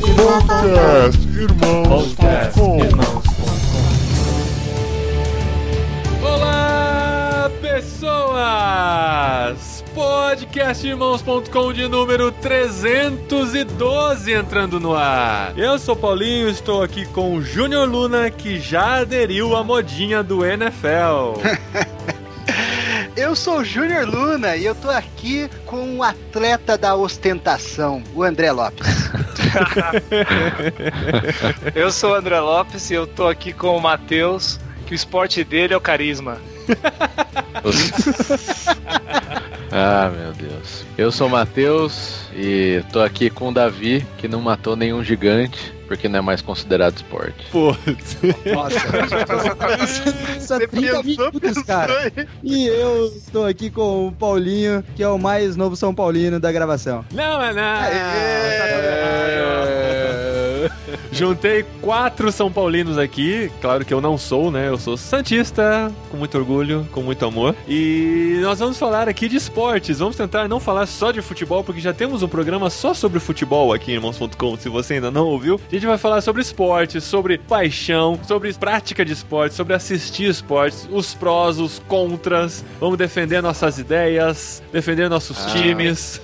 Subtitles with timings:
[0.00, 2.14] Podcast Irmãos.
[6.22, 8.78] Olá, pessoas!
[9.94, 15.58] Podcastirmãos.com de número 312 entrando no ar.
[15.58, 20.44] Eu sou Paulinho, estou aqui com o Júnior Luna, que já aderiu à modinha do
[20.44, 21.40] NFL.
[23.16, 28.22] Eu sou o Júnior Luna e eu tô aqui com o atleta da ostentação, o
[28.22, 28.86] André Lopes.
[31.74, 35.44] Eu sou o André Lopes e eu tô aqui com o Matheus, que o esporte
[35.44, 36.38] dele é o carisma.
[39.72, 40.84] ah, meu Deus.
[40.96, 45.74] Eu sou o Matheus e tô aqui com o Davi, que não matou nenhum gigante,
[45.88, 47.46] porque não é mais considerado esporte.
[47.50, 48.18] Putz.
[48.52, 48.78] Nossa,
[50.40, 52.12] Só 30 minutos, cara.
[52.44, 56.52] E eu estou aqui com o Paulinho, que é o mais novo São Paulino da
[56.52, 57.04] gravação.
[57.12, 57.88] Não é nada.
[61.12, 63.50] Juntei quatro São Paulinos aqui.
[63.60, 64.68] Claro que eu não sou, né?
[64.68, 67.54] Eu sou Santista, com muito orgulho, com muito amor.
[67.66, 69.98] E nós vamos falar aqui de esportes.
[69.98, 73.72] Vamos tentar não falar só de futebol, porque já temos um programa só sobre futebol
[73.72, 74.56] aqui em irmãos.com.
[74.56, 79.04] Se você ainda não ouviu, a gente vai falar sobre esportes, sobre paixão, sobre prática
[79.04, 82.64] de esportes, sobre assistir esportes, os prós, os contras.
[82.80, 86.20] Vamos defender nossas ideias, defender nossos times.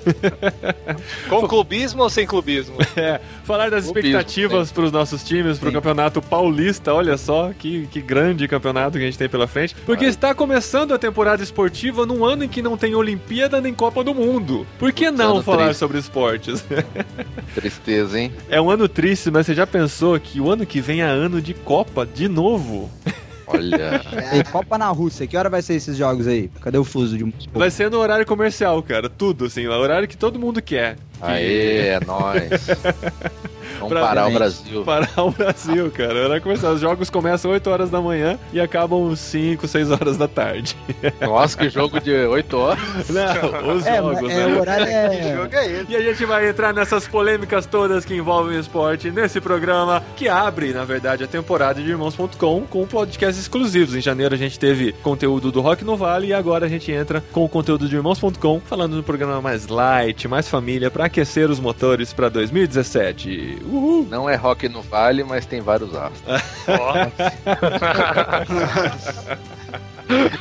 [1.29, 2.77] Com clubismo ou sem clubismo?
[2.97, 6.93] É, falar das Clubismo, expectativas para os nossos times, para o campeonato paulista.
[6.93, 9.75] Olha só que, que grande campeonato que a gente tem pela frente.
[9.87, 14.03] Porque está começando a temporada esportiva num ano em que não tem Olimpíada nem Copa
[14.03, 14.67] do Mundo.
[14.79, 15.79] Por que não falar triste.
[15.79, 16.65] sobre esportes?
[17.55, 18.33] Tristeza, hein?
[18.51, 21.41] é um ano triste, mas você já pensou que o ano que vem é ano
[21.41, 22.91] de Copa de novo?
[23.47, 24.01] Olha.
[24.33, 26.51] E Copa na Rússia, que hora vai ser esses jogos aí?
[26.61, 29.09] Cadê o fuso de um Vai ser no horário comercial, cara.
[29.09, 29.67] Tudo, assim.
[29.67, 30.97] O horário que todo mundo quer.
[31.21, 32.51] Aê, é nóis.
[33.85, 34.33] Vamos Pra- parar o.
[34.33, 34.85] Brasil.
[34.85, 36.25] Parar o Brasil, cara.
[36.25, 36.73] Horário comercial.
[36.75, 40.77] Os jogos começam 8 horas da manhã e acabam 5, 6 horas da tarde.
[41.21, 42.79] Nossa, que jogo de 8 horas.
[43.09, 44.55] Não, os É, jogos, é, né?
[44.57, 45.35] o horário que é.
[45.37, 45.93] jogo é esse?
[45.93, 50.29] E a gente vai entrar nessas polêmicas todas que envolvem o esporte nesse programa que
[50.29, 53.95] abre, na verdade, a temporada de Irmãos.com com podcasts exclusivos.
[53.95, 57.23] Em janeiro a gente teve conteúdo do Rock no Vale e agora a gente entra
[57.33, 61.61] com o conteúdo de Irmãos.com, falando no programa mais light, mais família, para aquecer os
[61.61, 63.59] motores para 2017.
[63.75, 64.07] Uhul!
[64.09, 66.23] Não é rock no vale, mas tem vários astros.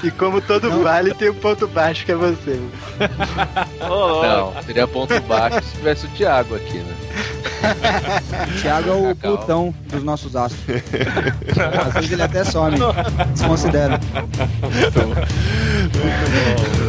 [0.03, 2.59] E como todo vale, tem um ponto baixo que é você.
[3.79, 6.93] Não, seria ponto baixo se tivesse o Thiago aqui, né?
[8.61, 9.37] Thiago é o Cacau.
[9.37, 10.83] Plutão dos nossos astros.
[11.87, 12.75] Às vezes ele até some.
[13.33, 13.97] Desconsidera.
[14.85, 15.13] Então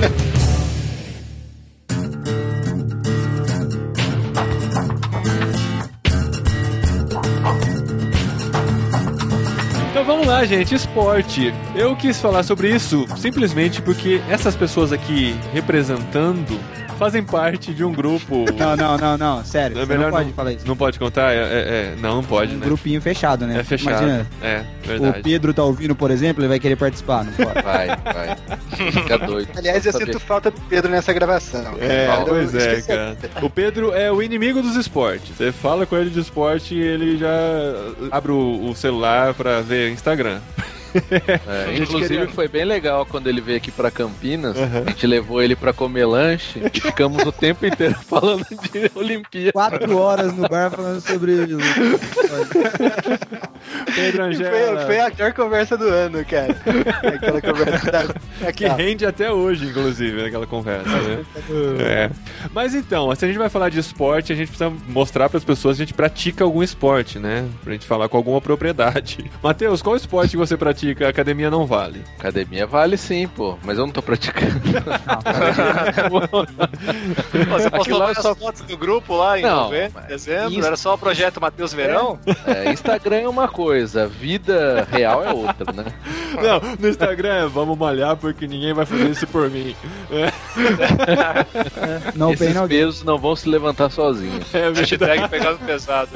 [0.03, 0.24] vamos
[10.47, 11.53] gente, esporte.
[11.75, 16.59] Eu quis falar sobre isso simplesmente porque essas pessoas aqui representando
[17.05, 18.45] fazem parte de um grupo.
[18.59, 19.45] Não, não, não, não.
[19.45, 19.77] Sério.
[19.79, 20.67] É você melhor não pode não- falar isso.
[20.67, 21.33] Não pode contar?
[21.33, 22.67] É, é- é- não, não pode, Um né?
[22.67, 23.59] grupinho fechado, né?
[23.61, 24.03] É fechado.
[24.03, 25.23] Imagina, É, o verdade.
[25.23, 27.55] Pedro tá ouvindo, por exemplo, ele vai querer participar, não pode.
[27.65, 28.93] Vai, vai.
[28.93, 29.49] Fica doido.
[29.57, 30.07] Aliás, eu Saber.
[30.07, 31.75] sinto falta do Pedro nessa gravação.
[31.81, 33.17] É, pois é, cara.
[33.43, 35.37] O Pedro é o inimigo dos esportes.
[35.37, 37.29] Você fala com ele de esporte e ele já
[38.11, 40.41] abre o, o celular pra ver Instagram.
[41.49, 44.57] É, inclusive queria- foi bem legal quando ele veio aqui pra Campinas.
[44.57, 49.53] A gente levou ele pra comer lanche e ficamos o tempo inteiro falando de Olimpíada.
[49.53, 51.59] Quatro horas no bar falando sobre isso.
[53.95, 54.87] Pedro Foi, Angela.
[54.87, 56.57] foi a pior conversa do ano, cara.
[57.15, 58.53] Aquela conversa da...
[58.53, 61.25] Que rende até hoje, inclusive, naquela conversa, né?
[61.81, 62.11] É.
[62.53, 65.45] Mas então, se a gente vai falar de esporte, a gente precisa mostrar para as
[65.45, 67.47] pessoas que a gente pratica algum esporte, né?
[67.63, 69.31] Pra gente falar com alguma propriedade.
[69.43, 70.84] Matheus, qual esporte você pratica?
[71.05, 72.03] A academia não vale.
[72.19, 74.61] Academia vale sim, pô, mas eu não tô praticando.
[76.11, 76.21] Pô,
[77.49, 80.51] Você Aquilo postou lá várias só- fotos do grupo lá em Não, novembro, dezembro.
[80.53, 82.19] isso- Era só o projeto Matheus Verão?
[82.47, 85.85] É, Instagram é uma coisa, vida real é outra, né?
[86.35, 89.75] Não, no Instagram é vamos malhar porque ninguém vai fazer isso por mim.
[90.11, 90.33] É,
[92.15, 92.69] Não Esses gain.
[92.69, 94.53] pesos não vão se levantar sozinhos.
[94.55, 94.71] é.
[94.71, 96.09] Hashtag pegando pesado.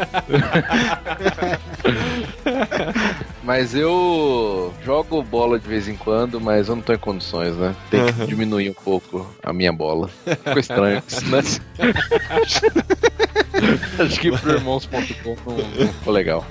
[3.42, 7.74] Mas eu jogo bola de vez em quando, mas eu não tô em condições, né?
[7.90, 10.08] Tem que diminuir um pouco a minha bola.
[10.24, 11.40] Ficou estranho isso, né?
[13.98, 16.44] Acho que pro irmãos.com não, não ficou legal.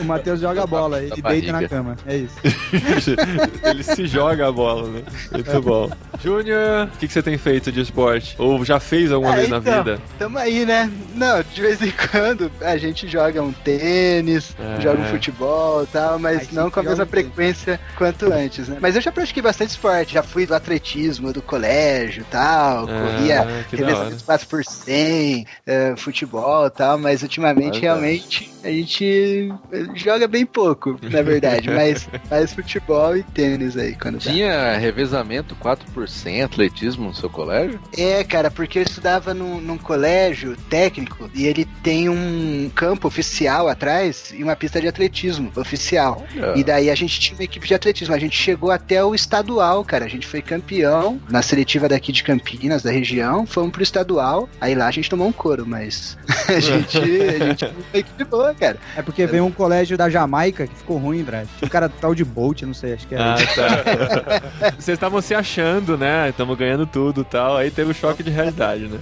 [0.00, 1.96] O Matheus joga bola e deita na cama.
[2.06, 2.34] É isso.
[3.62, 5.02] Ele se joga a bola, né?
[5.32, 5.90] Muito bom.
[6.22, 8.34] Júnior, o que, que você tem feito de esporte?
[8.38, 10.00] Ou já fez alguma É, vez na então, vida?
[10.18, 10.90] Tamo aí, né?
[11.14, 14.80] Não, de vez em quando a gente joga um tênis, É.
[14.80, 17.58] joga um futebol e tal, mas não com a mesma um tênis.
[17.62, 18.78] frequência quanto antes, né?
[18.80, 23.40] Mas eu já pratiquei bastante esporte, já fui do atletismo do colégio e tal, corria
[23.40, 23.64] Ah, hora.
[23.70, 27.80] revezamento 4 por 100, eh, futebol e tal, mas ultimamente Olha.
[27.80, 33.94] realmente a gente eh, joga bem pouco, na verdade, mas mais futebol e tênis aí
[33.96, 34.30] quando dá.
[34.30, 37.80] Tinha revezamento 4% atletismo no seu colégio?
[37.96, 43.68] É, cara, porque eu estudava num, num colégio técnico e ele tem um campo oficial
[43.68, 46.24] atrás e uma pista de atletismo oficial.
[46.36, 46.58] Olha.
[46.58, 48.14] E daí a gente tinha uma equipe de atletismo.
[48.14, 50.04] A gente chegou até o estadual, cara.
[50.04, 53.46] A gente foi campeão na seletiva daqui de Campinas, da região.
[53.46, 54.48] Fomos pro estadual.
[54.60, 56.16] Aí lá a gente tomou um couro, mas
[56.48, 58.78] a gente, a gente foi uma equipe boa, cara.
[58.96, 61.48] É porque veio um colégio da Jamaica que ficou ruim, velho.
[61.58, 63.18] Tinha um cara tal de Bolt, não sei, acho que é.
[63.18, 64.70] Ah, tá.
[64.78, 66.30] Vocês estavam se achando, né?
[66.30, 67.56] Estamos ganhando tudo e tal.
[67.56, 68.98] Aí teve o choque de realidade, né?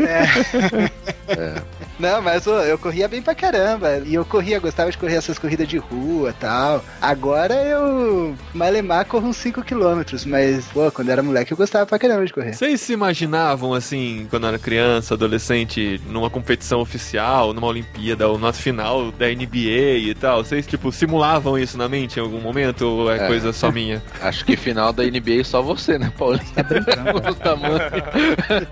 [2.00, 3.98] Não, mas ô, eu corria bem pra caramba.
[4.06, 6.84] E eu corria, gostava de correr essas corridas de rua e tal.
[7.00, 10.26] Agora eu, malemar, corro uns 5km.
[10.26, 12.54] Mas, pô, quando era moleque eu gostava pra caramba de correr.
[12.54, 18.52] Vocês se imaginavam, assim, quando era criança, adolescente, numa competição oficial, numa Olimpíada ou na
[18.52, 20.42] final da NBA e tal?
[20.44, 23.26] Vocês, tipo, simulavam isso na mente em algum momento ou é, É.
[23.26, 24.02] coisa só minha?
[24.22, 26.44] Acho que final da NBA só você, né, Paulinho?
[26.54, 27.34] Tá brincando.
[27.40, 27.80] Tamanho.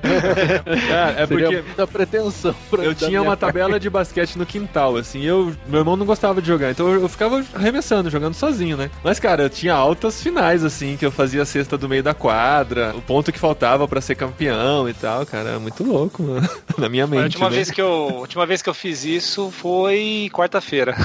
[0.88, 2.54] É, é Seria porque muita pretensão.
[2.70, 6.06] pra- eu da tinha uma tabela de basquete no quintal, assim, eu, meu irmão não
[6.06, 8.90] gostava de jogar, então eu, eu ficava arremessando, jogando sozinho, né?
[9.02, 12.14] Mas, cara, eu tinha altas finais, assim, que eu fazia a cesta do meio da
[12.14, 16.48] quadra, o ponto que faltava pra ser campeão e tal, cara, é muito louco, mano,
[16.78, 17.56] na minha A mente, última, né?
[17.56, 20.94] vez que eu, a última vez que eu fiz isso foi quarta-feira.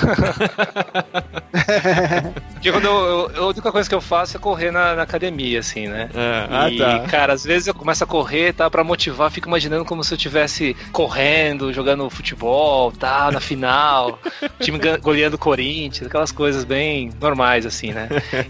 [2.63, 6.09] Eu, eu- a única coisa que eu faço é correr na, na academia, assim, né?
[6.13, 6.99] É, ah, e, tá.
[7.01, 10.15] cara, às vezes eu começo a correr, tá, pra motivar, fico imaginando como se eu
[10.15, 14.19] estivesse correndo, jogando futebol, tá, na final,
[14.59, 18.09] time goleando o Corinthians, aquelas coisas bem normais, assim, né?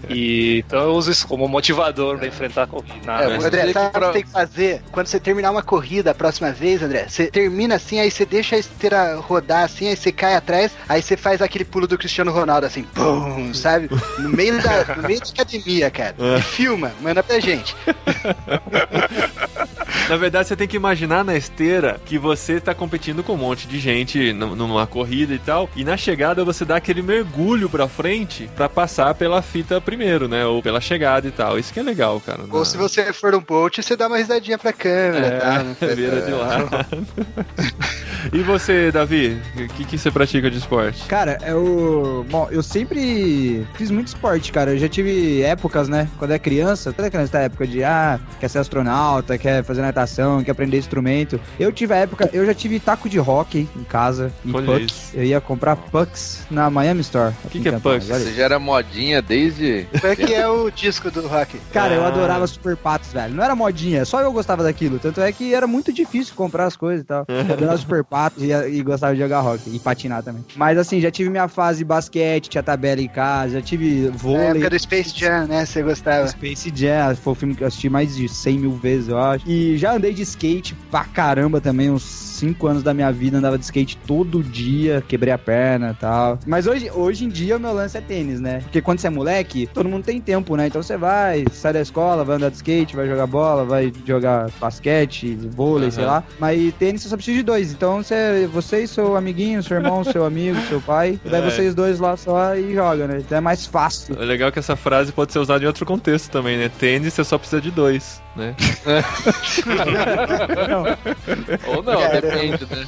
[0.09, 3.11] E, então eu uso isso como motivador pra enfrentar a corrida.
[3.11, 4.81] É, André, sabe o que você tem que fazer?
[4.91, 8.55] Quando você terminar uma corrida a próxima vez, André, você termina assim, aí você deixa
[8.55, 12.31] a esteira rodar assim, aí você cai atrás, aí você faz aquele pulo do Cristiano
[12.31, 13.89] Ronaldo assim, pum, sabe?
[14.19, 16.15] No meio da, no meio da academia, cara.
[16.19, 17.75] E filma, manda pra gente.
[20.09, 23.67] Na verdade, você tem que imaginar na esteira que você tá competindo com um monte
[23.67, 27.87] de gente num- numa corrida e tal, e na chegada você dá aquele mergulho pra
[27.87, 30.45] frente pra passar pela fita primeiro, né?
[30.45, 31.59] Ou pela chegada e tal.
[31.59, 32.41] Isso que é legal, cara.
[32.49, 35.85] Ou Na- se você for um Bolt, você dá uma risadinha pra câmera, tá?
[35.85, 36.69] É, vira de lado.
[38.31, 39.37] e você, Davi?
[39.57, 41.03] O que, que você pratica de esporte?
[41.07, 42.25] Cara, eu.
[42.29, 44.71] Bom, eu sempre fiz muito esporte, cara.
[44.71, 46.07] Eu já tive épocas, né?
[46.17, 49.81] Quando é criança, toda criança tem a época de, ah, quer ser astronauta, quer fazer
[49.81, 51.39] natação, quer aprender instrumento.
[51.59, 54.85] Eu tive a época, eu já tive taco de hockey em casa e Olha puck.
[54.85, 55.09] isso.
[55.13, 57.33] Eu ia comprar pucks na Miami Store.
[57.43, 58.09] Que aqui em que é pucks?
[58.09, 59.87] olha Você já era modinha desde.
[59.99, 61.57] Qual que é o disco do rock?
[61.71, 62.07] Cara, eu Ah.
[62.07, 63.33] adorava Super Patos, velho.
[63.33, 64.99] Não era modinha, só eu gostava daquilo.
[64.99, 67.25] Tanto é que era muito difícil comprar as coisas e tal.
[67.29, 70.43] Eu adorava Super Patos e, e gostava de jogar hockey e patinar também.
[70.55, 74.47] Mas assim, já tive minha fase basquete, tinha tabela em casa, já tive Na vôlei.
[74.47, 75.65] época do Space Jam, né?
[75.65, 76.27] Você gostava.
[76.27, 79.47] Space Jam, foi o filme que eu assisti mais de 100 mil vezes, eu acho.
[79.49, 83.57] E já andei de skate pra caramba também, uns 5 anos da minha vida, andava
[83.57, 86.37] de skate todo dia, quebrei a perna e tal.
[86.45, 88.59] Mas hoje, hoje em dia o meu lance é tênis, né?
[88.63, 90.67] Porque quando você é moleque, todo mundo tem tempo, né?
[90.67, 94.49] Então você vai, sai da escola, vai andar de skate, vai jogar bola, vai jogar
[94.59, 95.91] basquete, vôlei, Aham.
[95.95, 96.23] sei lá.
[96.39, 97.71] Mas tênis você só precisa de dois.
[97.71, 101.49] Então você, você e seu amiguinho, seu irmão, seu amigo, seu pai, daí É.
[101.49, 103.17] vocês dois lá só e joga, né?
[103.19, 104.15] Então é mais fácil.
[104.19, 106.69] É legal que essa frase pode ser usada em outro contexto também, né?
[106.79, 108.55] Tênis você só precisa de dois, né?
[111.67, 112.21] Ou não, Cara.
[112.21, 112.87] depende, né?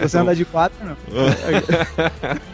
[0.00, 0.96] Você anda de quatro, não?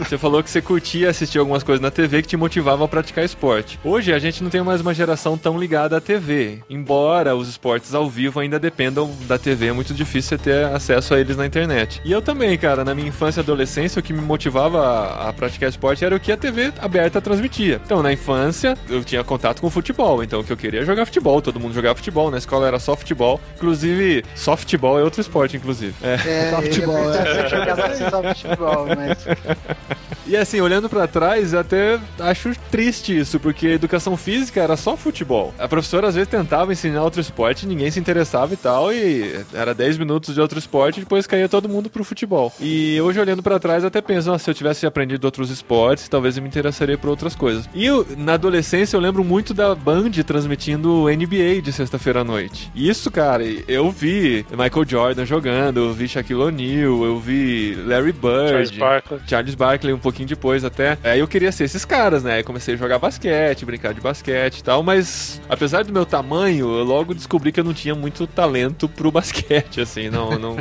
[0.00, 3.24] Você falou que você curtia assistir algumas coisas na TV que te motivavam a praticar
[3.24, 3.78] esporte.
[3.84, 6.60] Hoje a gente não tem mais uma geração tão ligada à TV.
[6.70, 11.14] Embora os esportes ao vivo ainda dependam da TV, é muito difícil você ter acesso
[11.14, 12.00] a eles na internet.
[12.04, 15.32] E eu também, cara, na minha infância e adolescência, o que me motivava a, a
[15.32, 17.80] praticar esporte era o que a TV aberta transmitia.
[17.84, 21.04] Então, na infância, eu tinha contato com futebol, então o que eu queria era jogar
[21.04, 23.40] futebol, todo mundo jogava futebol, na escola era só futebol.
[23.56, 25.94] Inclusive, softball é outro esporte, inclusive.
[26.02, 26.14] É.
[26.26, 27.12] É, Softball,
[27.48, 29.18] jogava só futebol, mas
[30.26, 34.96] E assim, olhando pra trás, eu até acho triste isso, porque educação física era só
[34.96, 35.52] futebol.
[35.58, 39.74] A professora às vezes tentava ensinar outro esporte, ninguém se interessava e tal, e era
[39.74, 42.52] 10 minutos de outro esporte e depois caía todo mundo pro futebol.
[42.60, 46.36] E hoje olhando pra trás, eu até penso, se eu tivesse aprendido outros esportes, talvez
[46.36, 47.68] eu me interessaria por outras coisas.
[47.74, 52.70] E eu, na adolescência eu lembro muito da Band transmitindo NBA de sexta-feira à noite.
[52.74, 58.12] E isso, cara, eu vi Michael Jordan jogando, eu vi Shaquille O'Neal, eu vi Larry
[58.12, 59.20] Bird, Charles Barkley.
[59.26, 60.98] Charles Barkley um pouquinho depois até.
[61.02, 62.34] Aí eu queria ser esses caras, né?
[62.34, 66.66] Aí comecei a jogar basquete, brincar de basquete e tal, mas apesar do meu tamanho,
[66.78, 70.56] eu logo descobri que eu não tinha muito talento pro basquete, assim, não, não...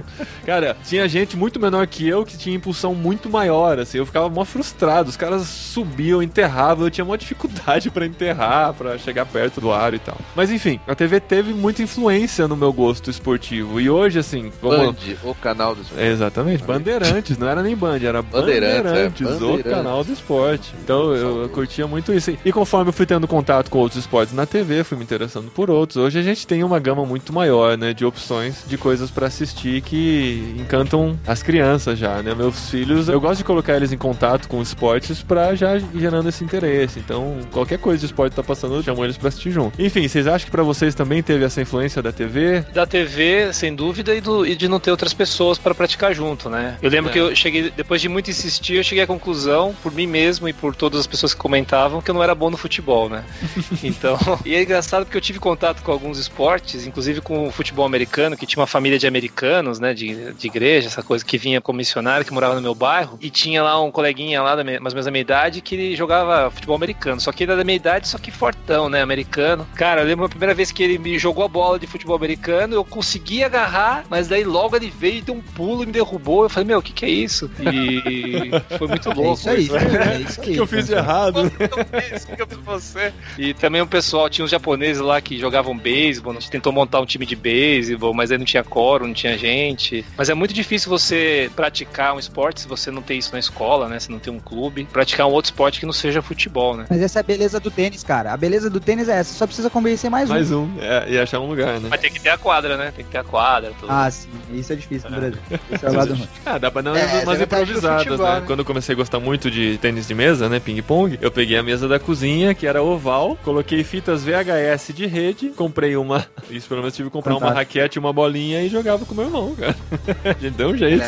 [0.45, 4.29] Cara, tinha gente muito menor que eu que tinha impulsão muito maior, assim, eu ficava
[4.29, 9.59] mó frustrado, os caras subiam, enterravam, eu tinha uma dificuldade pra enterrar, pra chegar perto
[9.61, 10.17] do aro e tal.
[10.35, 14.95] Mas enfim, a TV teve muita influência no meu gosto esportivo, e hoje, assim, vamos...
[14.95, 19.08] Band, o canal dos É, exatamente, Bandeirantes, não era nem Band, era Bandeirantes, Bandeirantes, é,
[19.23, 19.63] o Bandeirantes.
[19.71, 20.73] canal do esporte.
[20.83, 22.35] Então eu, eu curtia muito isso.
[22.43, 25.69] E conforme eu fui tendo contato com outros esportes na TV, fui me interessando por
[25.69, 25.97] outros.
[25.97, 29.81] Hoje a gente tem uma gama muito maior, né, de opções de coisas pra assistir
[29.81, 32.33] que encantam as crianças já, né?
[32.35, 36.29] Meus filhos, eu gosto de colocar eles em contato com esportes pra já ir gerando
[36.29, 36.99] esse interesse.
[36.99, 39.81] Então, qualquer coisa de esporte tá passando, eu chamo eles pra assistir junto.
[39.81, 42.61] Enfim, vocês acham que pra vocês também teve essa influência da TV?
[42.73, 46.49] Da TV, sem dúvida, e, do- e de não ter outras pessoas pra praticar junto,
[46.49, 46.77] né?
[46.81, 47.13] Eu lembro É.
[47.13, 50.53] que eu cheguei, depois de muito insistir, eu cheguei à conclusão, por mim mesmo e
[50.53, 53.23] por todas as pessoas que comentavam, que eu não era bom no futebol, né?
[53.83, 57.85] Então, e é engraçado porque eu tive contato com alguns esportes, inclusive com o futebol
[57.85, 61.61] americano, que tinha uma família de americanos, né, de, de igreja, essa coisa, que vinha
[61.61, 64.79] como missionário, que morava no meu bairro, e tinha lá um coleguinha lá, da minha-
[64.79, 67.59] mais ou menos da minha idade, que ele jogava futebol americano, só que ele era
[67.59, 69.65] da minha idade, só que fortão, né, americano.
[69.75, 72.75] Cara, eu lembro a primeira vez que ele me jogou a bola de futebol americano,
[72.75, 76.43] eu consegui agarrar, mas daí logo ele veio e deu um pulo e me derrubou,
[76.43, 77.49] eu falei, meu, o que que é isso?
[77.71, 79.33] E foi muito É louco.
[79.33, 79.69] isso aí.
[79.69, 80.53] É isso O aí.
[80.53, 81.43] que eu fiz de errado?
[81.45, 82.23] O que eu fiz?
[82.23, 83.13] O que eu fiz com você?
[83.37, 86.99] E também o pessoal, tinha uns japoneses lá que jogavam beisebol, a gente tentou montar
[86.99, 90.03] um time de beisebol, mas aí não tinha coro, não tinha gente.
[90.17, 93.87] Mas é muito difícil você praticar um esporte se você não tem isso na escola,
[93.87, 93.99] né?
[93.99, 94.85] Se não tem um clube.
[94.91, 96.85] Praticar um outro esporte que não seja futebol, né?
[96.89, 98.33] Mas essa é a beleza do tênis, cara.
[98.33, 99.33] A beleza do tênis é essa.
[99.33, 100.33] Só precisa convencer mais um.
[100.33, 100.69] Mais um.
[100.79, 101.87] É, e achar um lugar, né?
[101.89, 102.93] Mas tem que ter a quadra, né?
[102.95, 103.91] Tem que ter a quadra, tudo.
[103.91, 104.29] Ah, sim.
[104.53, 105.39] Isso é difícil no Brasil.
[105.71, 106.27] Esse é o lado ruim.
[106.45, 108.35] Ah, dá pra dar É, umas é improvisadas, né?
[108.39, 108.43] né?
[108.45, 110.59] Quando eu comecei a gostar muito de tênis de mesa, né?
[110.59, 115.49] Ping-pong, eu peguei a mesa da cozinha, que era oval, coloquei fitas VHS de rede,
[115.49, 116.23] comprei uma.
[116.51, 117.77] Isso pelo menos tive que comprar uma Fantástico.
[117.79, 119.75] raquete, uma bolinha e jogava com meu irmão, cara.
[120.23, 121.03] A gente deu um jeito.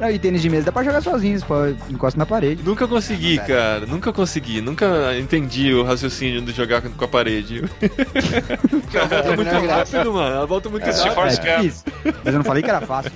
[0.00, 2.62] Não, e tênis de mesa dá pra jogar sozinho, você pode- encosta na parede.
[2.64, 3.44] Nunca consegui, dá.
[3.44, 3.86] cara.
[3.86, 4.60] Nunca consegui.
[4.60, 7.62] Nunca entendi o raciocínio de jogar com a parede.
[8.92, 9.96] Ela volta muito é graça.
[9.98, 10.34] rápido, mano.
[10.36, 11.06] Ela volta muito É, rápido.
[11.06, 11.60] É Gump.
[11.62, 11.84] difícil.
[12.24, 13.12] Mas eu não falei que era fácil.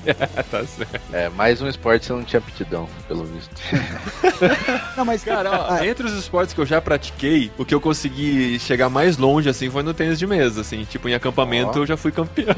[0.51, 1.01] tá certo.
[1.13, 3.40] É, mais um esporte você não tinha aptidão, pelo visto.
[4.97, 7.81] Não, mas, Cara, ó, Ah, entre os esportes que eu já pratiquei, o que eu
[7.81, 10.85] consegui chegar mais longe, assim, foi no tênis de mesa, assim.
[10.85, 11.83] Tipo, em acampamento Ó.
[11.83, 12.55] eu já fui campeão.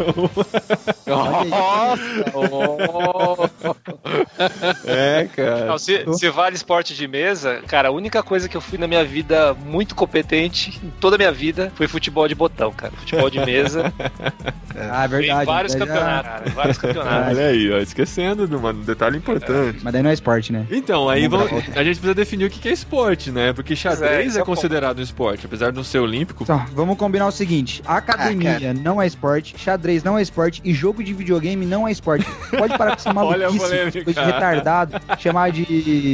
[1.06, 1.50] aí.
[4.86, 5.66] é, cara.
[5.66, 8.86] Não, se, se vale esporte de mesa, cara, a única coisa que eu fui na
[8.86, 12.92] minha vida muito competente, em toda a minha vida, foi futebol de botão, cara.
[12.96, 13.92] Futebol de mesa.
[14.74, 15.42] Ah, é verdade.
[15.42, 16.50] em vários daí já- campeonatos, cara.
[16.54, 17.38] Vários campeonatos.
[17.38, 19.80] Olha aí, ó, esquecendo de um detalhe importante.
[19.82, 20.66] Mas daí não é esporte, né?
[20.72, 23.52] Então, aí Vamos a gente precisa definir o que é esporte, né?
[23.52, 26.44] Porque xadrez isso é é considerado um esporte, apesar de não ser olímpico.
[26.44, 31.02] Então, vamos combinar o seguinte: academia não é esporte, xadrez não é esporte e jogo
[31.02, 32.26] de videogame não é esporte.
[32.50, 34.04] Pode parar com essa maluquice, polêmica.
[34.04, 35.62] coisa de retardado, chamar de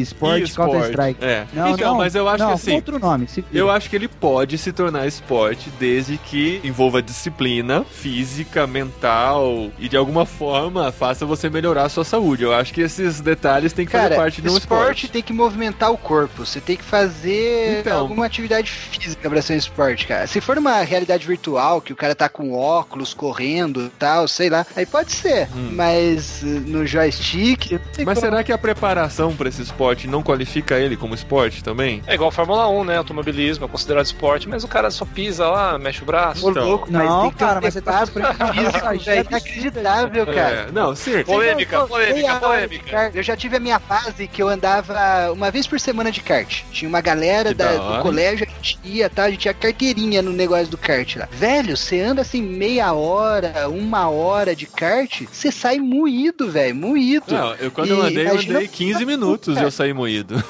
[0.00, 0.70] esporte E-sport.
[0.72, 1.24] Counter-Strike.
[1.24, 1.46] É.
[1.52, 2.74] Não, então, não, mas eu acho não, que assim.
[2.74, 3.28] outro nome.
[3.28, 9.70] Se Eu acho que ele pode se tornar esporte desde que envolva disciplina física, mental
[9.78, 12.42] e de alguma forma faça você melhorar a sua saúde.
[12.42, 15.08] Eu acho que esses detalhes têm que fazer Cara, parte de um esporte, esporte.
[15.08, 16.44] tem que movimentar o corpo.
[16.44, 17.98] Você tem que fazer Então.
[18.00, 20.26] alguma atividade física pra ser um esporte, cara.
[20.26, 24.48] Se for uma realidade virtual, que o cara tá com óculos, correndo e tal, sei
[24.50, 25.48] lá, aí pode ser.
[25.54, 25.70] Hum.
[25.72, 27.72] Mas uh, no joystick.
[27.98, 28.16] Mas como.
[28.20, 32.02] será que a preparação para esse esporte não qualifica ele como esporte também?
[32.06, 32.96] É igual a Fórmula 1, né?
[32.98, 36.46] Automobilismo é considerado esporte, mas o cara só pisa lá, mexe o braço.
[36.46, 36.66] Ô, Então.
[36.68, 40.66] louco, Não, tem que ter um cara, mas você tá físico, é inacreditável, cara.
[40.68, 41.22] É, não, sim.
[41.24, 43.10] Polêmica, polêmica, polêmica.
[43.14, 46.62] Eu já tive a minha fase que eu andava uma vez por semana de kart.
[46.72, 49.24] Tinha uma galera Que da- da do colégio que a gente ia, tá?
[49.24, 51.28] A gente tinha carteirinha no negócio do kart lá.
[51.30, 57.24] Velho, você anda assim meia hora, uma hora de kart, você sai moído, velho, moído.
[57.34, 60.42] Não, eu quando E eu andei, eu andei 15 minutos e eu saí moído.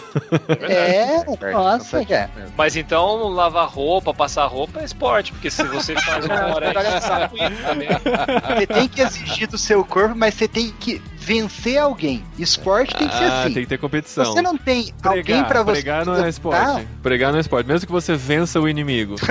[0.60, 2.30] É, Esporte, nossa, não tá cara.
[2.56, 7.00] Mas então, lavar roupa, passar roupa é esporte, porque se você faz uma hora você
[7.00, 7.88] sai ruim também.
[8.56, 12.24] Você tem que exigir do seu corpo, mas você tem que vencer alguém.
[12.38, 13.52] Esporte tem que ser Ah, assim.
[13.52, 14.24] tem que ter competição.
[14.24, 15.72] Você não tem alguém Pregar, pra você.
[15.72, 16.88] pregar não é esporte.
[17.02, 17.66] Pregar não é esporte.
[17.66, 19.16] Mesmo que você vença o inimigo.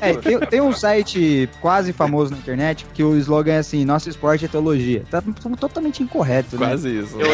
[0.00, 4.08] É, tem, tem um site quase famoso na internet que o slogan é assim: nosso
[4.10, 5.02] esporte é teologia.
[5.10, 5.22] Tá
[5.58, 6.66] totalmente incorreto, né?
[6.66, 7.16] Quase isso.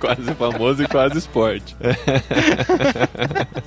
[0.00, 1.76] quase famoso e quase esporte.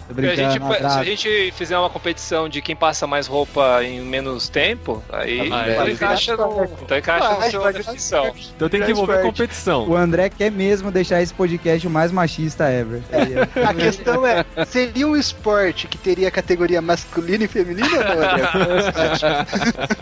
[0.10, 4.50] A, gente, se a gente fizer uma competição de quem passa mais roupa em menos
[4.50, 5.92] tempo, aí Ah, é.
[5.92, 8.24] encaixa no, então encaixa no Vai, seu vai definição.
[8.34, 9.88] virar Então tem que envolver competição.
[9.88, 13.02] O André quer mesmo deixar esse podcast o mais machista ever.
[13.68, 18.42] A questão é, seria um esporte que teria categoria masculina e feminina ou não, André?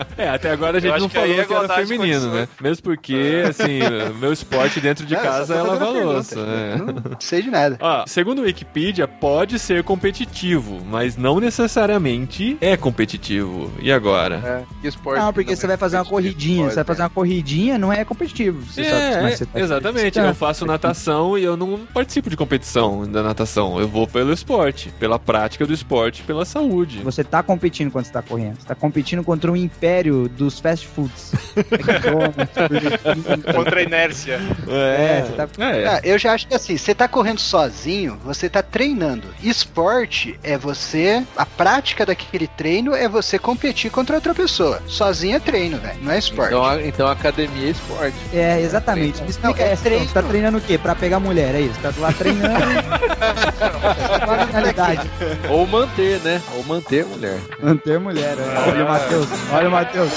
[0.16, 2.48] É, até agora a gente não falou é que era feminino, né?
[2.60, 3.78] Mesmo porque, assim,
[4.18, 6.44] meu esporte dentro de Não, casa é lavar louça.
[6.44, 6.76] né?
[6.76, 7.78] Não sei de nada.
[7.80, 13.72] Ó, segundo o Wikipedia, pode ser competitivo, mas não necessariamente é competitivo.
[13.80, 14.36] E agora?
[14.44, 16.70] É, que esporte Não, porque que você vai fazer uma corridinha.
[16.82, 18.60] Vai fazer uma corridinha, não é competitivo.
[18.66, 19.98] Você sabe, É, mas você tá exatamente.
[19.98, 20.28] exercitando.
[20.28, 23.78] Eu faço natação e eu não participo de competição da natação.
[23.80, 27.00] Eu vou pelo esporte, pela prática do esporte, pela saúde.
[27.02, 28.60] Você tá competindo quando você tá correndo.
[28.60, 31.32] Você tá competindo contra um império dos fast foods.
[33.54, 34.40] Contra a inércia.
[34.68, 38.48] É, você tá É, Ah, eu já acho que assim, você tá correndo sozinho, você
[38.48, 39.28] tá treinando.
[39.42, 41.24] Esporte é você.
[41.36, 44.82] A prática daquele treino é você competir contra outra pessoa.
[44.86, 45.98] Sozinho é treino, velho.
[46.02, 46.54] Não é esporte.
[46.60, 48.16] Então, a- então a academia é esporte.
[48.34, 49.22] É, exatamente.
[49.22, 50.04] Me explica Não, é treino.
[50.06, 50.76] Você tá treinando o quê?
[50.76, 51.78] Pra pegar mulher, é isso?
[51.80, 52.54] Tá lá treinando.
[54.24, 55.10] Qual a finalidade?
[55.48, 56.42] Ou manter, né?
[56.54, 57.38] Ou manter mulher.
[57.62, 58.36] Manter mulher.
[58.38, 58.68] é.
[58.70, 59.26] Olha o Matheus.
[59.52, 60.10] Olha o Matheus.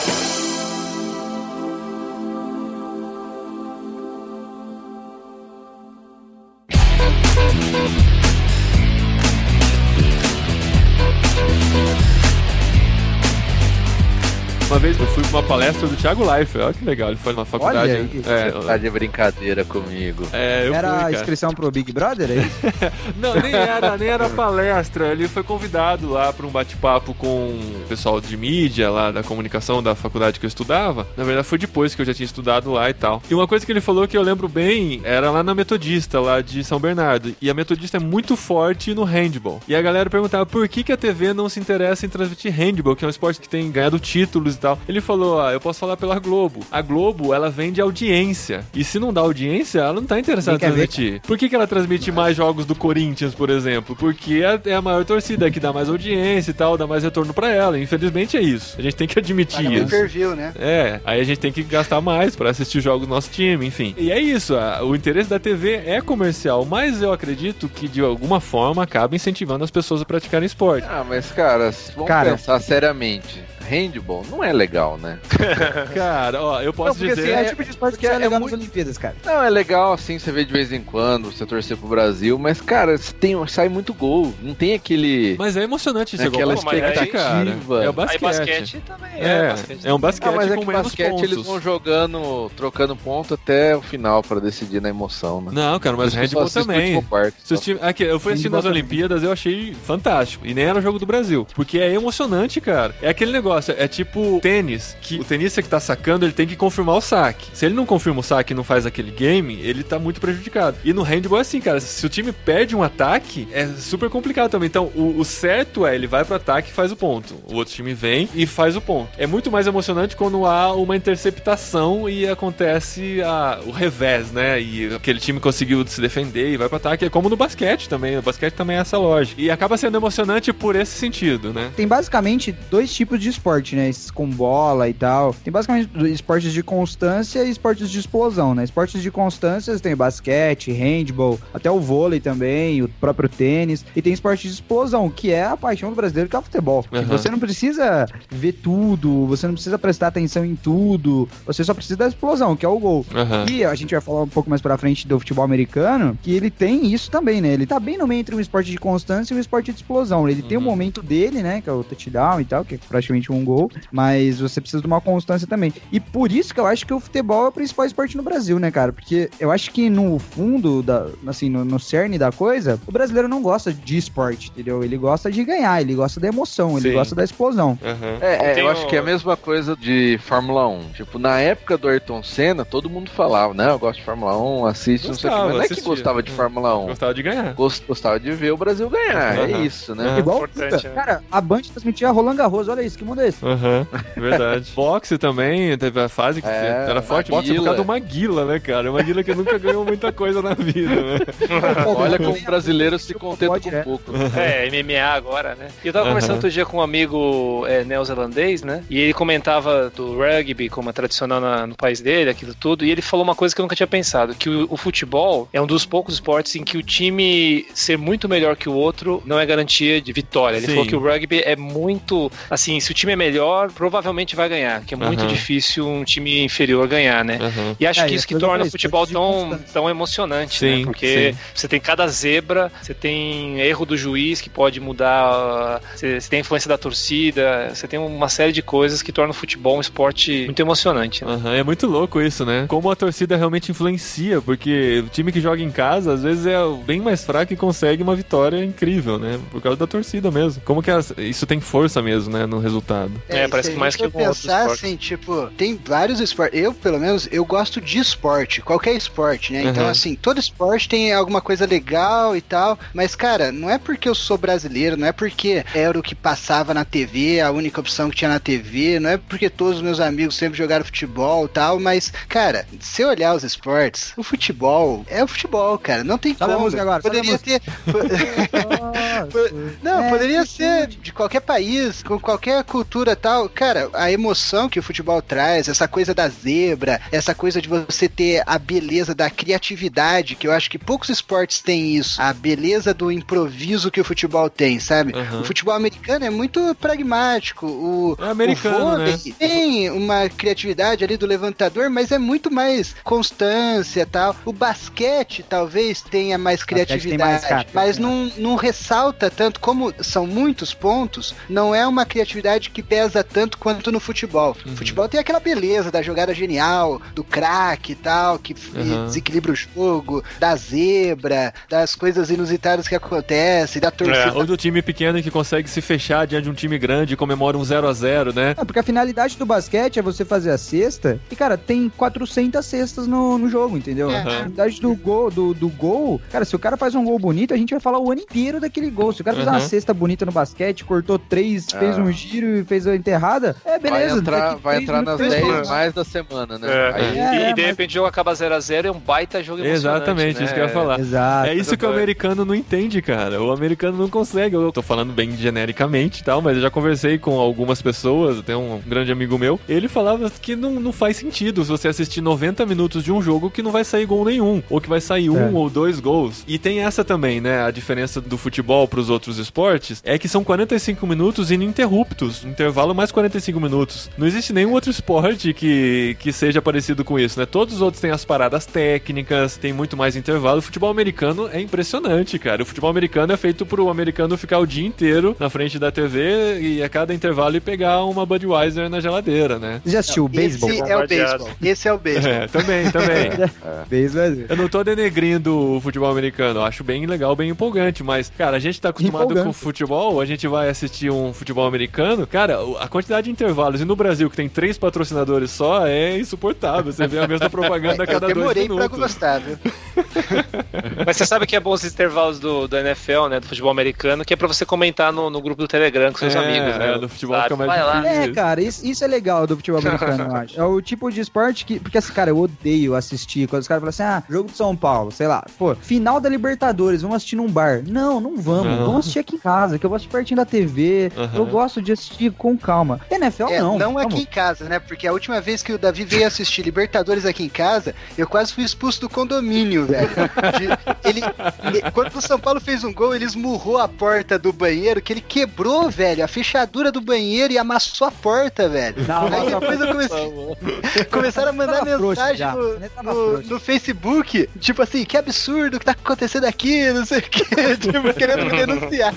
[14.73, 16.65] Uma vez eu fui pra uma palestra do Thiago Leifert.
[16.65, 17.91] Olha que legal, ele foi numa faculdade.
[17.91, 18.23] Olha aí.
[18.25, 20.27] é, Você tá de brincadeira comigo.
[20.33, 22.57] é, eu Era fui, a inscrição pro Big Brother, é isso?
[23.21, 25.11] Não, nem era, nem era palestra.
[25.11, 29.83] Ele foi convidado lá para um bate-papo com o pessoal de mídia lá da comunicação
[29.83, 31.05] da faculdade que eu estudava.
[31.15, 33.21] Na verdade, foi depois que eu já tinha estudado lá e tal.
[33.29, 36.41] E uma coisa que ele falou que eu lembro bem era lá na Metodista, lá
[36.41, 37.35] de São Bernardo.
[37.39, 39.61] E a Metodista é muito forte no handball.
[39.67, 42.95] E a galera perguntava por que, que a TV não se interessa em transmitir handball,
[42.95, 44.79] que é um esporte que tem ganhado títulos e tal.
[44.87, 46.61] Ele falou: ah, eu posso falar pela Globo.
[46.71, 48.63] A Globo, ela vende audiência.
[48.73, 51.21] E se não dá audiência, ela não tá interessada em quer ver, transmitir.
[51.21, 53.95] Por que, que ela transmite mais jogos do Corinthians, por exemplo?
[53.95, 57.33] Porque é é a maior torcida que dá mais audiência e tal, dá mais retorno
[57.33, 57.77] pra ela.
[57.79, 58.75] Infelizmente é isso.
[58.77, 59.87] A gente tem que admitir Paga isso.
[59.89, 60.53] per view, né?
[60.57, 63.93] É, aí a gente tem que gastar mais pra assistir jogos do nosso time, enfim.
[63.97, 68.01] E é isso, a- o interesse da TV é comercial, mas eu acredito que de
[68.01, 70.87] alguma forma acaba incentivando as pessoas a praticarem esporte.
[70.89, 72.31] Ah, mas cara, se vamos Cara.
[72.31, 73.41] pensar seriamente.
[73.73, 75.19] Handball não é legal, né?
[75.93, 77.33] Cara, ó, eu posso Não, porque dizer.
[77.33, 79.15] assim, é o tipo de esporte que é é legal muito- nas Olimpíadas, cara.
[79.25, 82.61] Não, é legal assim, você vê de vez em quando, você torcer pro Brasil, mas
[82.61, 84.33] cara, você tem, sai muito gol.
[84.41, 85.35] Não tem aquele.
[85.37, 86.63] Mas é emocionante esse Aquela gol.
[86.65, 87.17] Mas aí, expectativa.
[87.17, 88.21] cara, É o Aí basquete.
[88.21, 89.23] basquete também é.
[89.27, 89.79] É, basquete.
[89.87, 91.31] é um basquete Ah, mas é que menos basquete pontos.
[91.31, 95.51] eles vão jogando, trocando ponto até o final pra decidir na emoção, né?
[95.53, 97.03] Não, cara, mas handball também.
[97.43, 98.63] Se time- aqui, eu fui assistir nas.
[98.63, 100.47] Olimpíadas, eu achei fantástico.
[100.47, 101.45] E nem era o jogo do Brasil.
[101.53, 102.95] Porque é emocionante, cara.
[103.01, 106.55] É aquele negócio, é tipo tênis, que o tenista que tá sacando, ele tem que
[106.55, 107.47] confirmar o saque.
[107.53, 110.77] Se ele não confirma o saque e não faz aquele game, ele tá muito prejudicado.
[110.83, 111.79] E no handball é assim, cara.
[111.79, 114.67] Se o time perde um ataque, é super complicado também.
[114.67, 117.35] Então, o, o certo é ele vai pro ataque e faz o ponto.
[117.47, 119.09] O outro time vem e faz o ponto.
[119.17, 120.95] É muito mais emocionante quando há uma
[121.37, 124.61] interceptação e acontece a- o revés, né?
[124.61, 127.05] E aquele time conseguiu se defender e vai pro ataque.
[127.05, 128.17] É como no basquete também.
[128.17, 129.41] O basquete também é essa lógica.
[129.41, 131.71] E acaba sendo emocionante por esse sentido, né?
[131.75, 133.43] Tem basicamente dois tipos de esporte,
[133.75, 133.89] né?
[133.89, 135.33] Esses com bola e tal.
[135.43, 138.63] Tem basicamente esportes de constância e esportes de explosão, né?
[138.63, 143.85] Esportes de constância tem basquete, handball, até o vôlei também, o próprio tênis.
[143.95, 146.85] E tem esporte de explosão, que é a paixão do brasileiro, que é o futebol.
[146.91, 147.05] Aham.
[147.05, 151.97] Você não precisa ver tudo, você não precisa prestar atenção em tudo, você só precisa
[151.97, 153.05] da explosão, que é o gol.
[153.13, 153.45] Aham.
[153.49, 156.49] E a gente vai falar um pouco mais pra frente do futebol americano, que ele
[156.49, 157.49] tem isso também, né?
[157.53, 160.27] Ele tá bem no meio entre um esporte de constância e um esporte de explosão.
[160.27, 160.67] Ele tem o Uhum.
[160.67, 161.61] momento dele, né?
[161.61, 164.87] Que é o touchdown e tal, que é praticamente um gol, mas você precisa de
[164.87, 165.73] uma constância também.
[165.91, 168.59] E por isso que eu acho que o futebol é o principal esporte no Brasil,
[168.59, 168.91] né, cara?
[168.93, 173.27] Porque eu acho que no fundo, da, assim, no, no cerne da coisa, o brasileiro
[173.27, 174.83] não gosta de esporte, entendeu?
[174.83, 176.93] Ele gosta de ganhar, ele gosta da emoção, ele Sim.
[176.93, 177.77] gosta da explosão.
[177.83, 178.17] Aham.
[178.21, 180.89] É, é, eu acho que é a mesma coisa de Fórmula 1.
[180.93, 183.69] Tipo, na época do Ayrton Senna, todo mundo falava, né?
[183.69, 185.39] Eu gosto de Fórmula 1, assiste, não sei o que.
[185.39, 186.85] Gostava, Mas não é que gostava de Fórmula 1.
[186.87, 187.53] Gostava de ganhar.
[187.53, 189.33] Gost- Gostava de ver o Brasil ganhar.
[189.37, 189.43] Aham.
[189.45, 190.05] É isso, né?
[190.05, 190.19] Aham.
[190.19, 190.95] Igual importante, puta, né?
[190.95, 193.45] cara, a Band transmitia Roland Garros, olha isso, que mundo desse.
[193.45, 194.71] Aham, verdade.
[194.75, 197.29] Boxe também, teve a fase que É, era forte.
[197.31, 197.65] Boxe por Maguila.
[197.65, 198.89] causa do Maguila, né, cara?
[198.89, 201.19] O Maguila que nunca ganhou muita coisa na vida, né?
[201.97, 203.81] Olha como o brasileiro se contenta com né?
[203.83, 204.11] pouco.
[204.37, 205.67] É, MMA agora, né?
[205.83, 208.83] E eu tava conversando outro dia com um amigo é, neozelandês, né?
[208.89, 212.91] E ele comentava do rugby como é tradicional na- no país dele, aquilo tudo, e
[212.91, 215.67] ele falou uma coisa que eu nunca tinha pensado, que o, o futebol é um
[215.67, 219.45] dos poucos esportes em que o time ser muito melhor que o outro não é
[219.45, 220.57] garantia de vitória.
[220.57, 220.73] Ele Sim.
[220.73, 224.81] falou que o rugby é muito, assim, se o time é melhor, provavelmente vai ganhar,
[224.83, 227.37] que é muito difícil um time inferior ganhar, né?
[227.41, 227.75] Aham.
[227.79, 230.85] E acho É, que isso que torna o futebol tão, tão emocionante, Sim, né?
[230.85, 231.39] Porque sim.
[231.53, 236.39] você tem cada zebra, você tem erro do juiz que pode mudar, você, você tem
[236.39, 240.43] influência da torcida, você tem uma série de coisas que tornam o futebol um esporte
[240.45, 241.23] muito emocionante.
[241.23, 241.31] Né?
[241.33, 242.65] Aham, É muito louco isso, né?
[242.67, 246.57] Como a torcida realmente influencia, porque o time que joga em casa, às vezes é
[246.85, 249.39] bem mais fraco e consegue uma vitória incrível, né?
[249.51, 250.61] Por causa da torcida mesmo.
[250.65, 253.02] Como que as- isso tem força mesmo, né, no resultado.
[253.27, 254.85] É, e parece que mais que outro pensar esporte.
[254.85, 256.59] assim, tipo, tem vários esportes.
[256.59, 259.63] Eu, pelo menos, eu gosto de esporte, qualquer esporte, né?
[259.63, 259.91] Então, Aham.
[259.91, 262.77] assim, todo esporte tem alguma coisa legal e tal.
[262.93, 266.73] Mas, cara, não é porque eu sou brasileiro, não é porque era o que passava
[266.73, 269.99] na TV, a única opção que tinha na TV, não é porque todos os meus
[269.99, 271.79] amigos sempre jogaram futebol e tal.
[271.79, 276.03] Mas, cara, se eu olhar os esportes, o futebol é o futebol, cara.
[276.03, 276.65] Não tem Sobe a como.
[276.65, 277.61] música agora, Poderia ter.
[279.81, 283.49] Não, É, poderia ser de qualquer país, com qualquer cultura tal.
[283.49, 288.07] Cara, a emoção que o futebol traz, essa coisa da zebra, essa coisa de você
[288.07, 292.21] ter a beleza da criatividade, que eu acho que poucos esportes têm isso.
[292.21, 295.13] A beleza do improviso que o futebol tem, sabe?
[295.15, 295.41] Aham.
[295.41, 297.65] O futebol americano é muito pragmático.
[297.65, 299.33] O, É americano, o vôlei né?
[299.39, 304.35] tem uma criatividade ali do levantador, mas é muito mais constância tal.
[304.45, 308.07] O basquete talvez tenha mais criatividade, mais mas né?
[308.07, 313.57] não, não ressalta tanto, como são muitos pontos, não é uma criatividade que pesa tanto
[313.57, 314.55] quanto no futebol.
[314.65, 314.73] Uhum.
[314.73, 319.05] O futebol tem aquela beleza da jogada genial, do craque e tal, que Uhum.
[319.05, 324.33] desequilibra o jogo, da zebra, das coisas inusitadas que acontecem, da torcida.
[324.33, 327.57] Ou do time pequeno que consegue se fechar diante de um time grande e comemora
[327.57, 328.51] um 0 a 0 né?
[328.57, 331.19] É, porque a finalidade do basquete é você fazer a cesta.
[331.31, 334.09] E, cara, tem 400 cestas no, no jogo, entendeu?
[334.11, 334.17] É.
[334.19, 337.53] A finalidade do gol, do, do gol, cara, se o cara faz um gol bonito,
[337.53, 339.13] a gente vai falar o ano inteiro daquele gol.
[339.13, 339.67] Se o cara fez uma Uhum.
[339.67, 342.01] cesta bonita no basquete, cortou três, fez Ah.
[342.01, 344.09] um giro e fez a enterrada, é beleza.
[344.15, 345.69] vai entrar, vai entrar nas minutos fez 10 gol.
[345.75, 346.67] mais da semana, né?
[346.69, 346.93] É.
[346.93, 349.59] Aí, É, e, e de mas- repente o jogo acaba 0x0 é um baita jogo
[349.63, 349.85] emocionante.
[350.03, 350.45] Exatamente, né?
[350.45, 350.99] isso que eu ia falar.
[350.99, 351.49] Exato.
[351.49, 353.41] É isso que o americano não entende, cara.
[353.41, 354.55] O americano não consegue.
[354.55, 358.55] Eu tô falando bem genericamente e tal, mas eu já conversei com algumas pessoas, tem
[358.55, 359.59] um grande amigo meu.
[359.67, 363.49] Ele falava que não, não faz sentido se você assistir 90 minutos de um jogo
[363.49, 365.51] que não vai sair gol nenhum, ou que vai sair um É.
[365.51, 366.43] ou dois gols.
[366.47, 367.63] E tem essa também, né?
[367.63, 373.11] A diferença do futebol pros outros esportes é que são 45 minutos ininterruptos, intervalo mais
[373.11, 374.09] 45 minutos.
[374.17, 377.45] Não existe nenhum outro esporte que, que seja parecido com isso, né?
[377.45, 380.59] Todos os outros têm as paradas técnicas, tem muito mais intervalo.
[380.59, 382.63] O futebol americano é impressionante, cara.
[382.63, 386.59] O futebol americano é feito pro americano ficar o dia inteiro na frente da TV
[386.61, 389.81] e a cada intervalo ir pegar uma Budweiser na geladeira, né?
[389.83, 390.69] Você já assistiu o beisebol?
[390.69, 391.49] Esse é o beisebol.
[391.61, 392.31] Esse é o beisebol.
[392.31, 393.29] É, também, também.
[393.89, 398.03] Beisebol é- Eu não tô denegrindo o futebol americano, eu acho bem legal, bem empolgante,
[398.03, 399.47] mas, cara, a gente tá acostumado Empolgante.
[399.47, 403.81] com futebol, a gente vai assistir um futebol americano, cara, o- a quantidade de intervalos,
[403.81, 406.91] e no Brasil, que tem três patrocinadores só, é insuportável.
[406.91, 408.99] Você vê a mesma propaganda a Eu cada dois demorei pra minutos.
[408.99, 409.57] gostar, viu?
[411.05, 413.39] Mas você sabe que é bom os intervalos do, do NFL, né?
[413.39, 416.35] Do futebol americano, que é pra você comentar no, no grupo do Telegram com seus
[416.35, 416.93] É, amigos, né?
[416.95, 417.49] é, do futebol Sabe?
[417.49, 418.07] fica mais Vai lá.
[418.07, 420.59] É, cara, isso, isso é legal do futebol americano, eu acho.
[420.59, 421.79] É o tipo de esporte que.
[421.79, 423.47] Porque, assim, cara, eu odeio assistir.
[423.47, 426.29] Quando os caras falam assim, ah, jogo de São Paulo, sei lá, pô, final da
[426.29, 427.81] Libertadores, vamos assistir num bar.
[427.87, 428.65] Não, não vamos.
[428.65, 428.85] Não.
[428.85, 431.11] Vamos assistir aqui em casa, que eu vou assistir pertinho da TV.
[431.17, 431.31] Aham.
[431.37, 432.99] Eu gosto de assistir com calma.
[433.09, 433.77] NFL É, não.
[433.77, 434.13] não, vamos.
[434.13, 434.79] aqui em casa, né?
[434.79, 438.53] Porque a última vez que o Davi veio assistir Libertadores aqui em casa, eu quase
[438.53, 440.09] fui expulso do condomínio, velho.
[440.09, 441.21] De- ele,
[441.63, 445.13] ele- quando o São Paulo fez um gol, ele esmurrou a porta do banheiro, que
[445.13, 448.95] ele quebrou, velho, a fechadura do banheiro e amassou a porta, velho.
[449.07, 452.79] Não, Aí depois eu comecei, começaram a mandar mensagem no,
[453.13, 457.43] no- no Facebook, tipo assim, que absurdo que tá acontecendo aqui, não sei o que,
[457.77, 459.13] tipo, querendo me denunciar.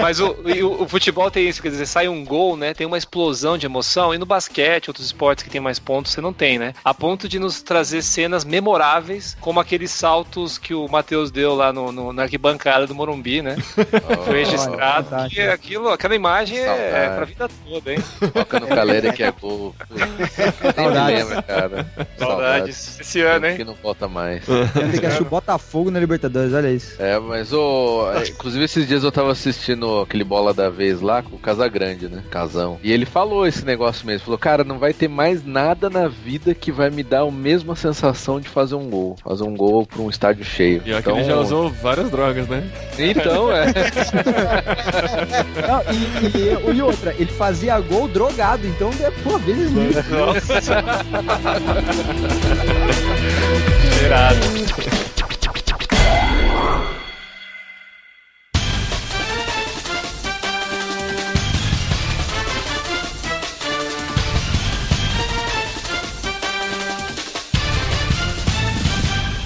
[0.00, 0.28] Mas o,
[0.62, 2.74] o, o futebol tem isso, quer dizer, sai um gol, né?
[2.74, 4.14] Tem uma explosão de emoção.
[4.14, 6.74] E no basquete, outros esportes que tem mais pontos, você não tem, né?
[6.84, 11.72] A ponto de nos trazer cenas memoráveis, como aqueles saltos que o Matheus deu lá
[11.72, 13.56] no, no- na arquibancada do Morumbi, né?
[14.24, 15.08] Foi registrado.
[15.10, 15.38] verdade.
[15.38, 16.94] E aquilo, aquela imagem é, Saudade.
[16.94, 17.98] é pra vida toda, hein?
[18.32, 19.74] Toca no Calera que é gol.
[20.74, 21.26] Saudades.
[21.28, 21.86] lembro, cara.
[21.96, 22.18] Saudades.
[22.18, 23.00] Saudades.
[23.00, 23.56] Esse ano, hein?
[23.56, 24.44] Que não volta mais.
[24.44, 27.00] Tem que assistir o Botafogo na Libertadores, olha isso.
[27.00, 28.10] É, mas o.
[28.14, 32.08] é, Inclusive, esses dias eu tava assistindo aquele bola da vez lá com o Casagrande,
[32.08, 32.22] né?
[32.30, 32.78] Casão.
[32.82, 34.24] E ele falou esse negócio mesmo.
[34.24, 37.76] Falou, cara, não vai ter mais nada na vida que vai me dar a mesma
[37.76, 39.16] sensação de fazer um gol.
[39.22, 40.82] Fazer um gol pra um estádio cheio.
[40.86, 42.62] E aqui ele já usou várias drogas, né?
[42.98, 43.66] Então, é.
[45.68, 49.92] Não, e, e- e outra, ele fazia gol drogado, então é pô, vezes mil.
[53.98, 54.36] Cheirado.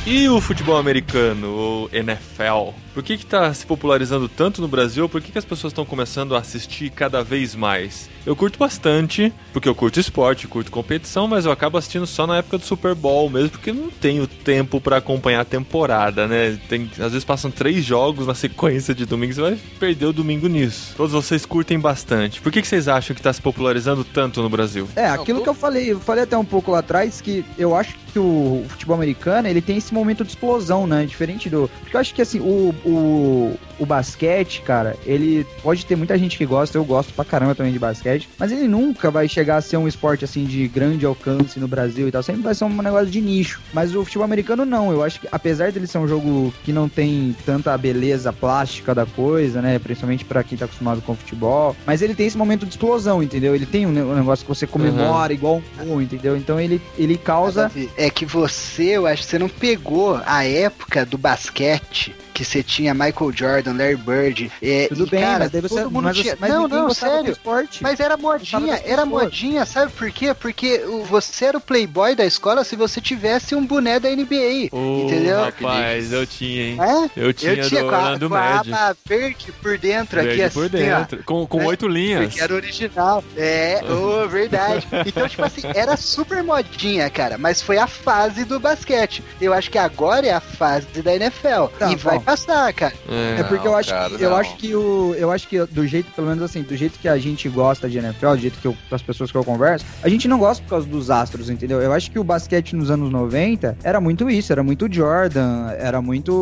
[0.06, 2.85] E o futebol americano, o NFL?
[2.96, 5.06] Por que que tá se popularizando tanto no Brasil?
[5.06, 8.08] Por que, que as pessoas estão começando a assistir cada vez mais?
[8.24, 12.38] Eu curto bastante, porque eu curto esporte, curto competição, mas eu acabo assistindo só na
[12.38, 16.58] época do Super Bowl mesmo, porque eu não tenho tempo pra acompanhar a temporada, né?
[16.70, 20.48] Tem, às vezes passam três jogos na sequência de domingo, você vai perder o domingo
[20.48, 20.94] nisso.
[20.96, 22.40] Todos vocês curtem bastante.
[22.40, 24.88] Por que, que vocês acham que tá se popularizando tanto no Brasil?
[24.96, 27.94] É, aquilo que eu falei, eu falei até um pouco lá atrás, que eu acho
[28.10, 31.04] que o futebol americano, ele tem esse momento de explosão, né?
[31.04, 31.70] Diferente do...
[31.80, 36.38] Porque eu acho que, assim, o, o, o basquete, cara, ele pode ter muita gente
[36.38, 39.60] que gosta, eu gosto pra caramba também de basquete, mas ele nunca vai chegar a
[39.60, 42.22] ser um esporte, assim, de grande alcance no Brasil e tal.
[42.22, 43.60] Sempre vai ser um negócio de nicho.
[43.72, 44.92] Mas o futebol americano, não.
[44.92, 49.04] Eu acho que, apesar dele ser um jogo que não tem tanta beleza plástica da
[49.04, 49.78] coisa, né?
[49.78, 53.54] Principalmente pra quem tá acostumado com futebol, mas ele tem esse momento de explosão, entendeu?
[53.54, 56.36] Ele tem um ne- negócio que você comemora igual um gol, entendeu?
[56.36, 57.70] Então ele, ele causa.
[57.96, 62.62] É que você, eu acho que você não pegou a época do basquete que você
[62.62, 64.52] tinha Michael Jordan, Larry Bird.
[64.62, 65.74] É, Tudo e, bem, cara, mas daí você.
[65.74, 66.36] todo mundo mas, tinha.
[66.38, 67.32] mas não, não, sério.
[67.32, 67.82] esporte.
[67.82, 70.34] Mas era modinha, era modinha, sabe por quê?
[70.34, 74.68] Porque você era o playboy da escola se você tivesse um boné da NBA.
[74.70, 75.44] Ô, Entendeu?
[75.44, 76.78] rapaz, eu tinha, hein?
[76.78, 77.10] É?
[77.16, 80.54] Eu tinha, Eu tinha do com a, com a aba verde por dentro Verde aqui,
[80.54, 80.98] por assim, ó.
[80.98, 81.22] dentro.
[81.24, 82.26] Com, com É, oito linhas.
[82.26, 83.24] Porque era original.
[83.36, 84.86] É, ô, verdade.
[85.06, 87.38] Então, tipo assim, era super modinha, cara.
[87.38, 89.24] Mas foi a fase do basquete.
[89.40, 91.66] Eu acho que agora é a fase da NFL.
[91.78, 92.92] Tá, e vai passar, cara.
[93.38, 94.36] É porque eu Não, acho cara, que eu não.
[94.36, 97.16] acho que o eu acho que do jeito, pelo menos assim, do jeito que a
[97.16, 100.26] gente gosta de NFL, do jeito que eu, das pessoas que eu converso, a gente
[100.28, 101.80] não gosta por causa dos astros, entendeu?
[101.80, 106.02] Eu acho que o basquete nos anos 90 era muito isso, era muito Jordan, era
[106.02, 106.32] muito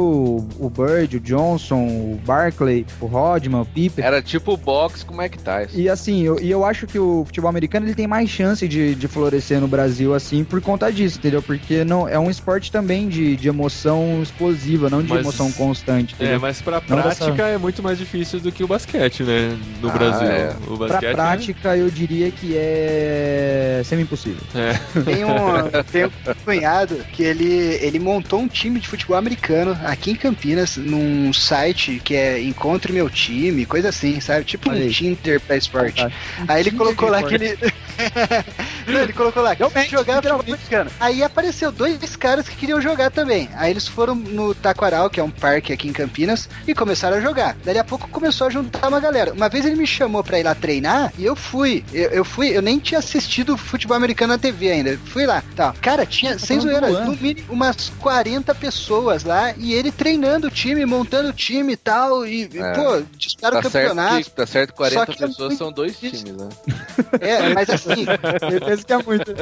[0.59, 4.05] o Bird, o Johnson, o Barkley, o Rodman, o Pippen.
[4.05, 5.77] Era tipo o box com o Mike Tyson.
[5.77, 8.95] E assim, eu, e eu acho que o futebol americano ele tem mais chance de,
[8.95, 11.43] de florescer no Brasil, assim, por conta disso, entendeu?
[11.43, 15.74] Porque não é um esporte também de, de emoção explosiva, não de Mas- emoção constante,
[15.87, 16.41] É, entendeu?
[16.41, 19.57] mas pra Não prática dessa- é muito mais difícil do que o basquete, né?
[19.81, 20.29] No Ah, Brasil.
[20.29, 20.55] é.
[20.67, 21.13] O Pra basquete.
[21.15, 24.43] prática, eu diria que é semi-impossível.
[24.55, 24.73] É.
[25.03, 26.11] Tem um, tem um
[26.45, 32.01] cunhado que ele, ele montou um time de futebol americano aqui em Campinas, num site
[32.05, 34.45] que é Encontre Meu Time, coisa assim, sabe?
[34.45, 34.91] Tipo Olha um aí.
[34.93, 36.03] Tinder pra esporte.
[36.03, 36.11] Tá.
[36.49, 37.59] Aí ele colocou lá que ele.
[38.87, 40.91] Não, ele colocou lá que jogar futebol americano.
[41.01, 43.49] Aí apareceu dois caras que queriam jogar também.
[43.55, 47.21] Aí eles foram no Taquaral, que é um parque aqui em Campinas, e começaram a
[47.21, 47.57] jogar.
[47.65, 49.33] Daí a pouco começou a juntar uma galera.
[49.33, 51.85] Uma vez ele me chamou pra ir lá treinar e eu fui.
[51.93, 54.99] Eu, eu fui, eu nem tinha assistido futebol americano na TV ainda.
[55.07, 55.75] Fui lá, tá.
[55.81, 60.51] Cara, tinha, sem falando zoeira, no mínimo umas 40 pessoas lá e ele treinando o
[60.51, 62.27] time, montando o time e tal.
[62.27, 62.73] E, É.
[62.75, 64.25] pô, dispara o Tá certo, campeonato.
[64.25, 66.25] que, tá certo que 40 Só que é pessoas muito são dois difícil.
[66.27, 66.49] times, né?
[67.21, 68.05] É, mas assim,
[68.51, 69.35] Certeza que é muito.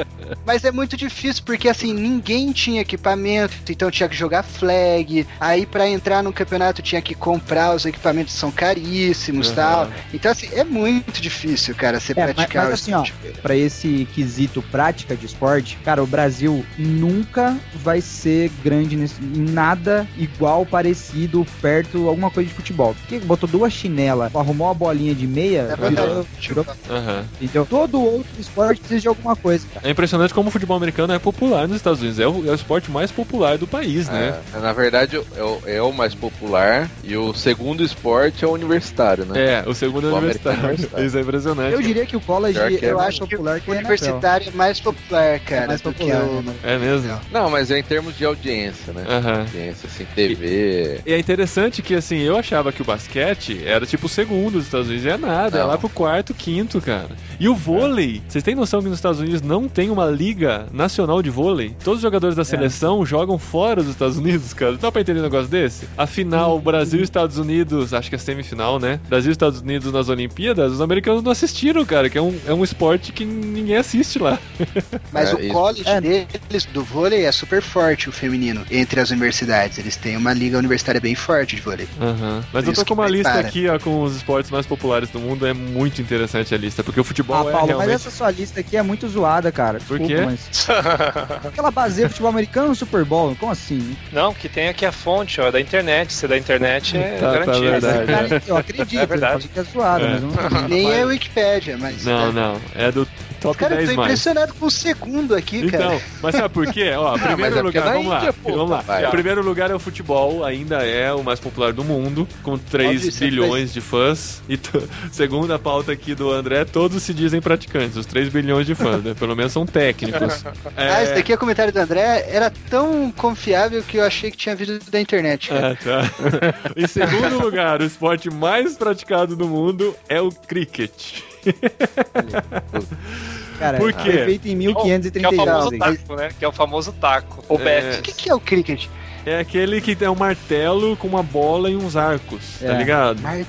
[0.45, 5.25] Mas é muito difícil porque assim, ninguém tinha equipamento, então tinha que jogar flag.
[5.39, 9.55] Aí pra entrar no campeonato tinha que comprar, os equipamentos são caríssimos e Uhum.
[9.55, 9.89] tal.
[10.13, 13.41] Então assim, é muito difícil, cara, você É, mas, praticar mas o assim, ó, esporte.
[13.41, 19.45] pra esse quesito prática de esporte, cara, o Brasil nunca vai ser grande nesse- em
[19.51, 22.95] nada igual, parecido, perto, alguma coisa de futebol.
[22.95, 26.27] Porque botou duas chinelas, arrumou uma bolinha de meia, É virou, verdade.
[26.47, 27.25] virou, Aham.
[27.39, 27.65] entendeu?
[27.65, 29.87] Todo outro esporte precisa de alguma coisa, cara.
[29.87, 32.19] É impressionante como o futebol americano é popular nos Estados Unidos.
[32.19, 34.39] É o, é o esporte mais popular do país, né?
[34.53, 38.51] É, na verdade, é o, é o mais popular e o segundo esporte é o
[38.51, 39.63] universitário, né?
[39.63, 40.59] É, o segundo é O universitário.
[40.59, 41.07] americano universitário.
[41.07, 41.73] Isso é impressionante.
[41.73, 42.91] Eu diria que o college que é é.
[42.91, 43.85] Eu mais acho que popular que, o NFL.
[43.87, 46.41] universitário é mais popular, cara, É mais popular, que o.
[46.41, 46.53] né?
[46.63, 47.19] É mesmo?
[47.31, 49.03] Não, mas é em termos de audiência, né?
[49.39, 50.99] Audiência, assim, TV.
[51.05, 54.65] E é interessante que, assim, eu achava que o basquete era tipo o segundo dos
[54.65, 55.05] Estados Unidos.
[55.05, 55.67] E é nada, é Não.
[55.69, 57.09] lá pro quarto, quinto, cara.
[57.39, 60.65] E o vôlei, vocês têm noção que nos Estados Estados Unidos não tem uma liga
[60.71, 61.75] nacional de vôlei?
[61.83, 64.75] Todos os jogadores da seleção jogam fora dos Estados Unidos, cara.
[64.77, 65.82] Dá pra entender um negócio desse?
[65.97, 68.99] A final, Brasil e Estados Unidos, acho que é semifinal, né?
[69.07, 72.53] Brasil e Estados Unidos nas Olimpíadas, os americanos não assistiram, cara, que é um, é
[72.53, 74.39] um esporte que ninguém assiste lá.
[75.11, 75.53] Mas É, o isso.
[75.53, 76.01] college É.
[76.01, 79.77] deles, do vôlei, é super forte, o feminino, entre as universidades.
[79.77, 81.87] Eles têm uma liga universitária bem forte de vôlei.
[82.01, 82.43] Aham.
[82.53, 83.47] Mas Por eu tô com uma lista prepara.
[83.47, 85.45] aqui, ó, com os esportes mais populares do mundo.
[85.45, 87.87] É muito interessante a lista, porque o futebol Ah, é Paulo, realmente...
[87.87, 89.79] mas essa sua lista aqui é muito zoada, cara.
[89.87, 90.25] Por Desculpa, quê?
[90.25, 90.67] Mas...
[91.47, 93.95] Aquela baseia futebol americano no Super Bowl, como assim?
[94.11, 95.72] Não, que tem aqui a fonte, ó, da internet.
[96.13, 97.61] Se é da internet, é Tá, tá garantido.
[97.71, 98.05] verdade.
[98.29, 99.45] Cara, eu acredito, É verdade.
[99.45, 100.09] eu que é zoada, É.
[100.09, 102.05] mas não Nem é a Wikipédia, mas.
[102.05, 102.31] Não, tá.
[102.31, 102.61] não.
[102.75, 103.07] É do
[103.43, 104.07] top Cara, eu 10 tô mais.
[104.09, 105.85] impressionado com o segundo aqui, cara.
[105.85, 106.91] Então, mas sabe por quê?
[106.97, 108.17] Ó, mas primeiro porque lugar, é vamos lá.
[108.17, 108.51] Índia, pô.
[108.53, 108.81] vamos lá.
[108.81, 109.09] Vai.
[109.11, 113.19] Primeiro lugar é o futebol, ainda é o mais popular do mundo, com 3 Óbvio,
[113.19, 114.41] bilhões de fãs.
[114.49, 114.57] E
[115.11, 119.13] segunda pauta aqui do André, todos se dizem praticantes, os 3 bilhões de fãs, né?
[119.13, 120.43] Pelo menos são técnicos.
[120.75, 122.25] É, Ah, esse daqui é o comentário do André.
[122.29, 125.51] Era tão confiável que eu achei que tinha vindo da internet.
[125.51, 126.09] Ah, tá.
[126.75, 131.21] em segundo lugar, o esporte mais praticado do mundo é o cricket.
[133.59, 134.11] Cara, Por quê?
[134.11, 135.35] foi feito em Que é o 1536.
[135.45, 136.29] famoso taco, né?
[136.37, 137.43] Que é o famoso taco.
[137.47, 137.99] O É.
[137.99, 138.87] O que, que é o cricket?
[139.25, 142.77] É aquele que tem um martelo com uma bola e uns arcos, tá É.
[142.77, 143.21] ligado?
[143.21, 143.47] Martelo.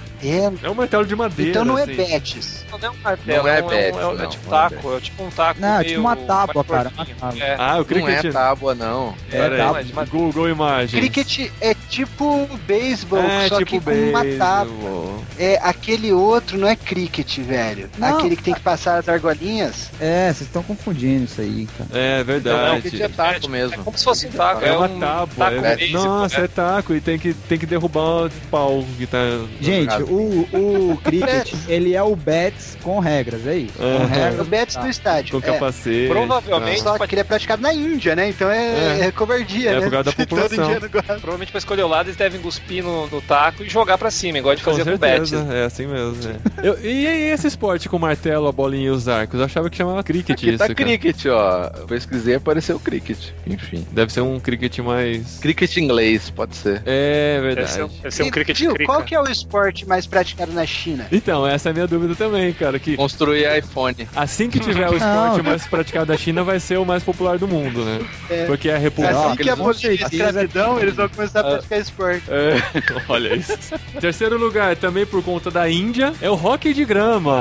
[0.63, 1.51] É um martelo de madeira.
[1.51, 1.95] Então não é assim.
[1.97, 2.65] Betis.
[2.71, 5.01] Não é um martelo, Não é é, um- é não, tipo não é taco, é
[5.01, 5.61] tipo um taco.
[5.61, 7.17] Não, é tipo uma tábua, cara, gordinho.
[7.21, 7.45] uma tábua.
[7.45, 7.57] É.
[7.59, 9.15] Ah, o Não é tábua, não.
[9.31, 9.83] É, tá.
[9.95, 10.91] mas- Google Imagens.
[10.93, 15.15] Cricket é tipo beisebol, é, só tipo que com uma tábua.
[15.39, 17.89] É, aquele outro não é cricket, velho.
[17.99, 18.17] Não.
[18.19, 19.91] Aquele que tem que passar as argolinhas.
[20.01, 21.91] É, vocês estão confundindo isso aí, cara.
[21.93, 22.81] É Não, verdade.
[22.83, 23.75] cricket é taco mesmo.
[23.75, 24.65] É como se fosse um taco.
[24.65, 25.47] É uma um tábua.
[25.55, 26.45] é- Nossa, né?
[26.45, 29.19] é taco e tem que, tem que derrubar o pau que tá.
[29.61, 29.93] Gente.
[30.15, 33.75] O, o cricket, ele é o Bets com regras, é isso.
[33.81, 33.97] Aham.
[33.97, 34.49] Com É o regras.
[34.49, 34.81] Betis tá.
[34.83, 35.33] do estádio.
[35.41, 35.53] Com é.
[35.53, 36.09] capacete.
[36.09, 38.29] Provavelmente, Só que ele é praticado na Índia, né?
[38.29, 39.07] Então é, É.
[39.07, 39.81] é covardia, É né?
[39.83, 40.81] por causa da população.
[41.21, 44.39] provavelmente pra escolher o lado, eles devem cuspir no, no taco e jogar pra cima,
[44.39, 45.29] igual a gente Com com o bet.
[45.29, 46.17] certeza, é assim mesmo.
[46.31, 46.35] é.
[46.69, 49.39] Eu- e aí, esse esporte com martelo, a bolinha e os arcos?
[49.39, 50.75] Eu achava que chamava cricket Aqui isso, tá cara.
[50.75, 51.71] cricket, ó.
[51.81, 53.19] Eu pesquisei e apareceu cricket.
[53.47, 53.87] Enfim.
[53.93, 55.39] Deve ser um cricket mais.
[55.41, 56.83] Cricket inglês, pode ser.
[56.87, 58.03] É Deve ser, um- verdade.
[58.03, 58.85] deve ser um E, cricket crica.
[58.85, 61.07] qual que é o esporte mais praticado na China?
[61.11, 62.79] Então, essa é a minha dúvida também, cara.
[62.79, 64.09] Que Construir iPhone.
[64.15, 67.47] assim que tiver o esporte mais praticado da China, vai ser o mais popular do
[67.49, 68.01] mundo, né?
[68.31, 68.45] É.
[68.47, 69.17] Porque é a República.
[69.19, 71.43] assim que abolir a escravidão, eles vão começar Ah.
[71.49, 72.23] a praticar esporte.
[72.29, 72.63] É,
[73.09, 73.53] olha isso.
[74.01, 77.35] Terceiro lugar, também por conta da Índia, é o hockey de grama.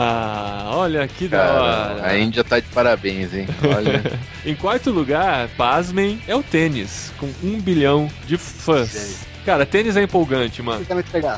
[0.75, 2.07] Olha que da Cara, hora.
[2.07, 3.47] a Índia tá de parabéns, hein?
[3.75, 4.01] Olha.
[4.45, 9.25] Em quarto lugar, pasmem, é o tênis, com um bilhão de fãs.
[9.45, 10.85] Cara, tênis é empolgante, mano.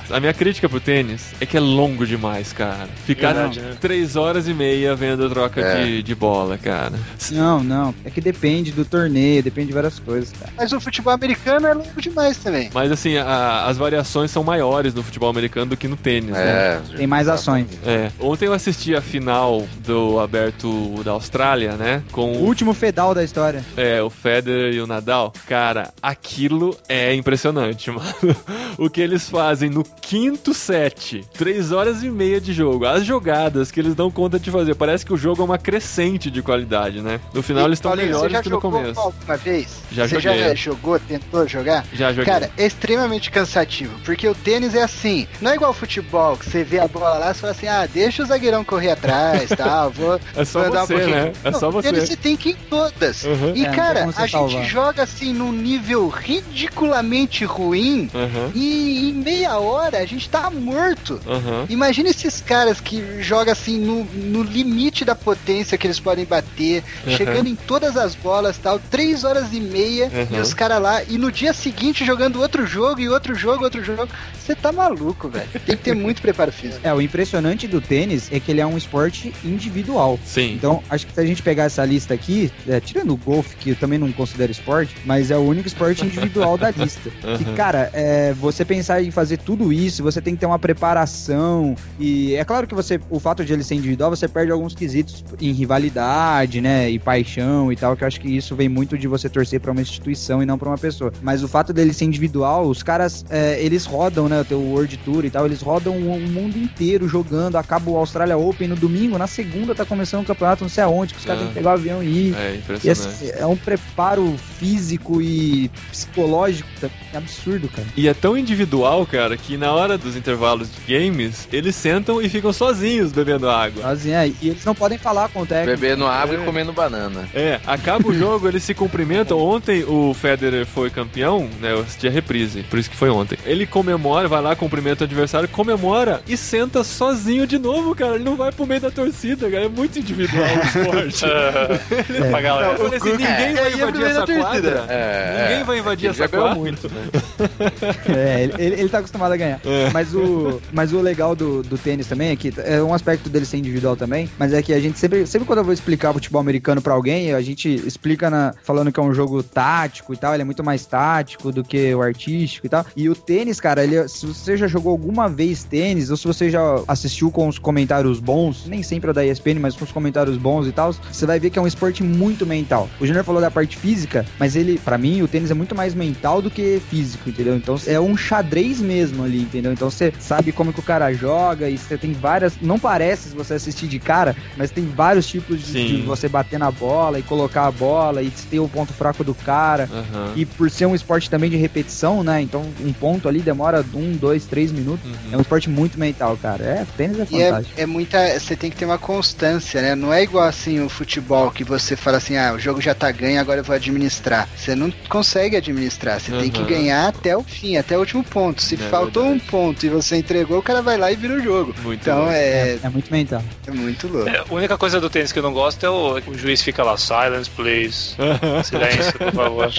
[0.09, 2.87] A minha crítica pro tênis é que é longo demais, cara.
[3.05, 3.75] Ficar Verdade, né?
[3.81, 5.83] três horas e meia vendo a troca É.
[5.85, 6.93] de, de bola, cara.
[7.31, 7.95] Não, não.
[8.03, 10.51] É que depende do torneio, depende de várias coisas, cara.
[10.57, 12.69] Mas o futebol americano é longo demais também.
[12.73, 16.81] Mas assim, a- as variações são maiores no futebol americano do que no tênis, né?
[16.91, 16.97] É.
[16.97, 17.67] Tem mais ações.
[17.85, 18.11] É.
[18.19, 22.03] Ontem eu assisti a final do aberto da Austrália, né?
[22.11, 23.63] Com O último fedal da história.
[23.75, 28.35] É, o Federer e o Nadal, cara, aquilo é impressionante, mano.
[28.77, 33.71] O que eles fazem no quinto set, três horas e meia de jogo, as jogadas
[33.71, 37.01] que eles dão conta de fazer, parece que o jogo é uma crescente de qualidade,
[37.01, 37.21] né?
[37.33, 38.99] No final E, eles estão melhores você já que no começo.
[38.99, 39.67] alguma vez?
[39.91, 40.39] Já você joguei.
[40.43, 41.85] já jogou, tentou jogar?
[41.93, 42.25] Já joguei.
[42.25, 46.45] Cara, é extremamente cansativo, porque o tênis é assim, não é igual ao futebol, que
[46.49, 49.89] você vê a bola lá e fala assim, ah, deixa o zagueirão correr atrás, tal,
[49.95, 51.15] vou, é só vou um você, pouquinho.
[51.15, 51.31] né?
[51.45, 52.07] É Não, só o tênis você.
[52.07, 53.23] você tem que ir em todas.
[53.23, 53.53] Uhum.
[53.55, 54.65] E É, cara, você a gente salvar.
[54.65, 61.19] joga assim num nível ridiculamente ruim Aham, e em meia hora a gente tá morto.
[61.27, 61.65] aham.
[61.69, 66.83] Imagina esses caras que jogam assim no, no limite da potência que eles podem bater,
[67.05, 67.15] Uhum.
[67.17, 70.37] chegando em todas as bolas tal, três horas e meia, Uhum.
[70.37, 73.83] e os caras lá, e no dia seguinte jogando outro jogo, e outro jogo, outro
[73.83, 74.07] jogo.
[74.39, 75.47] Você tá maluco, velho.
[75.65, 76.79] Tem que ter muito preparo físico.
[76.83, 80.19] É, o impressionante do tênis é que ele é um esporte individual.
[80.25, 80.53] Sim.
[80.53, 83.71] Então, acho que se a gente pegar essa lista aqui, é, tirando o golfe, que
[83.71, 87.09] eu também não considero esporte, mas é o único esporte individual da lista.
[87.25, 87.35] Uhum.
[87.41, 91.75] E, cara, é, você pensar em fazer tudo isso, você tem que ter uma preparação.
[91.99, 95.23] E é claro que você, o fato de ele ser individual, você perde alguns quesitos
[95.41, 96.89] em rivalidade, né?
[96.89, 99.71] E paixão e tal, que eu acho que isso vem muito de você torcer pra
[99.71, 101.11] uma instituição e não pra uma pessoa.
[101.21, 104.41] Mas o fato dele ser individual, os caras, é, eles rodam, né?
[104.41, 107.55] O teu World Tour e tal, eles rodam o, mundo inteiro jogando.
[107.55, 111.13] Acaba o Australia Open no domingo, na segunda tá começando o campeonato, não sei aonde,
[111.13, 111.45] que os caras Ah.
[111.45, 112.35] têm que pegar o avião e ir.
[112.35, 113.07] É E impressionante.
[113.07, 117.87] assim, é um preparo físico e psicológico também absurdo, doido, cara.
[117.95, 122.29] E é tão individual, cara, que na hora dos intervalos de games, eles sentam e
[122.29, 123.91] ficam sozinhos bebendo água.
[123.91, 125.79] Assim, é, e eles não podem falar com o técnico.
[125.79, 126.39] Bebendo água É.
[126.39, 127.27] e comendo banana.
[127.33, 129.37] É, acaba o jogo, eles se cumprimentam.
[129.39, 131.71] Ontem o Federer foi campeão, né?
[131.73, 133.37] Eu assisti a reprise, por isso que foi ontem.
[133.45, 138.15] Ele comemora, vai lá, cumprimenta o adversário, comemora e senta sozinho de novo, cara.
[138.15, 139.65] Ele não vai pro meio da torcida, cara.
[139.65, 141.25] É muito individual o esporte.
[142.29, 142.73] pra galera.
[142.73, 144.85] Eu falei assim, ninguém vai É, é invadir pro meio essa quadra.
[144.89, 146.55] É, Ninguém vai invadir essa quadra.
[146.55, 147.07] muito, né?
[148.07, 149.59] É, ele, ele, ele tá acostumado a ganhar.
[149.65, 149.89] É.
[149.91, 153.45] Mas, o, mas o legal do, do tênis também é que é um aspecto dele
[153.45, 156.39] ser individual também, mas é que a gente sempre, sempre quando eu vou explicar futebol
[156.39, 160.33] americano pra alguém, a gente explica na, falando que é um jogo tático e tal,
[160.33, 162.85] ele é muito mais tático do que o artístico e tal.
[162.95, 166.49] E o tênis, cara, ele, se você já jogou alguma vez tênis, ou se você
[166.49, 170.37] já assistiu com os comentários bons, nem sempre é da ESPN, mas com os comentários
[170.37, 172.89] bons e tal, você vai ver que é um esporte muito mental.
[172.99, 175.93] O Júnior falou da parte física, mas ele, pra mim, o tênis é muito mais
[175.93, 177.44] mental do que físico, entendeu?
[177.53, 179.71] Então é um xadrez mesmo ali, entendeu?
[179.73, 182.53] Então você sabe como que o cara joga e você tem várias.
[182.61, 186.57] Não parece se você assistir de cara, mas tem vários tipos de, de você bater
[186.57, 189.89] na bola e colocar a bola e ter o ponto fraco do cara.
[189.91, 190.31] Aham.
[190.35, 192.41] E por ser um esporte também de repetição, né?
[192.41, 195.05] Então um ponto ali demora um, dois, três minutos.
[195.05, 195.15] Uhum.
[195.33, 196.63] É um esporte muito mental, cara.
[196.63, 197.81] É, tênis é E é, fantástico.
[197.81, 198.39] é muita.
[198.39, 199.95] Você tem que ter uma constância, né?
[199.95, 203.11] Não é igual assim o futebol que você fala assim, ah, o jogo já tá
[203.11, 204.47] ganho, agora eu vou administrar.
[204.55, 206.19] Você não consegue administrar.
[206.19, 206.67] Você tem que Uhum.
[206.67, 208.61] ganhar até o fim, até o último ponto.
[208.61, 209.43] Se É faltou verdade.
[209.45, 211.73] um ponto e você entregou, o cara vai lá e vira o jogo.
[211.83, 212.31] Muito Então bom.
[212.31, 213.41] é, É muito mental.
[213.67, 214.29] é muito louco.
[214.29, 216.83] É, a única coisa do tênis que eu não gosto é o, o juiz fica
[216.83, 218.15] lá, silence, please.
[218.63, 219.69] Silêncio, por favor.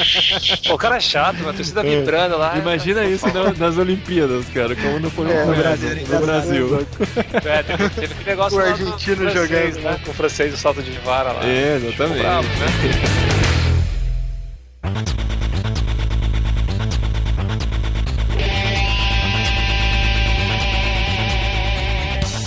[0.70, 2.56] O cara é chato, a torcida vibrando lá.
[2.58, 5.88] Imagina isso na- nas Olimpíadas, cara, como não foi É, no no Brasil.
[5.88, 6.86] Brasil, No Brasil.
[7.44, 10.00] É, teve, teve aquele negócio O argentino francês, jogando, né?
[10.04, 11.40] Com o francês do salto de vara lá.
[11.44, 12.18] É, exatamente.
[12.22, 12.66] bravo, né?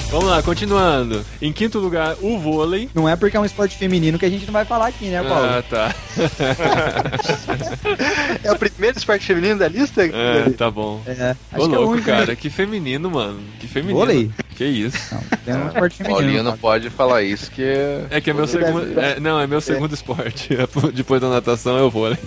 [0.09, 1.23] Vamos lá, continuando.
[1.39, 2.89] Em quinto lugar, o vôlei.
[2.95, 5.21] Não é porque é um esporte feminino que a gente não vai falar aqui, né,
[5.21, 5.45] Paulo?
[5.45, 5.95] Ah, tá.
[8.43, 10.03] É o primeiro esporte feminino da lista?
[10.05, 11.01] É, tá bom.
[11.05, 12.01] É, Ô, é louco, né?
[12.01, 12.35] cara.
[12.35, 13.39] Que feminino, mano.
[13.59, 13.99] Que feminino.
[13.99, 14.31] Vôlei?
[14.55, 15.13] Que isso.
[15.13, 16.19] Não, tem um esporte feminino.
[16.19, 18.05] Paulinho não pode falar isso que é...
[18.09, 18.99] É que é meu segundo.
[18.99, 20.49] é, não, é meu segundo esporte.
[20.93, 22.17] Depois da natação é o vôlei.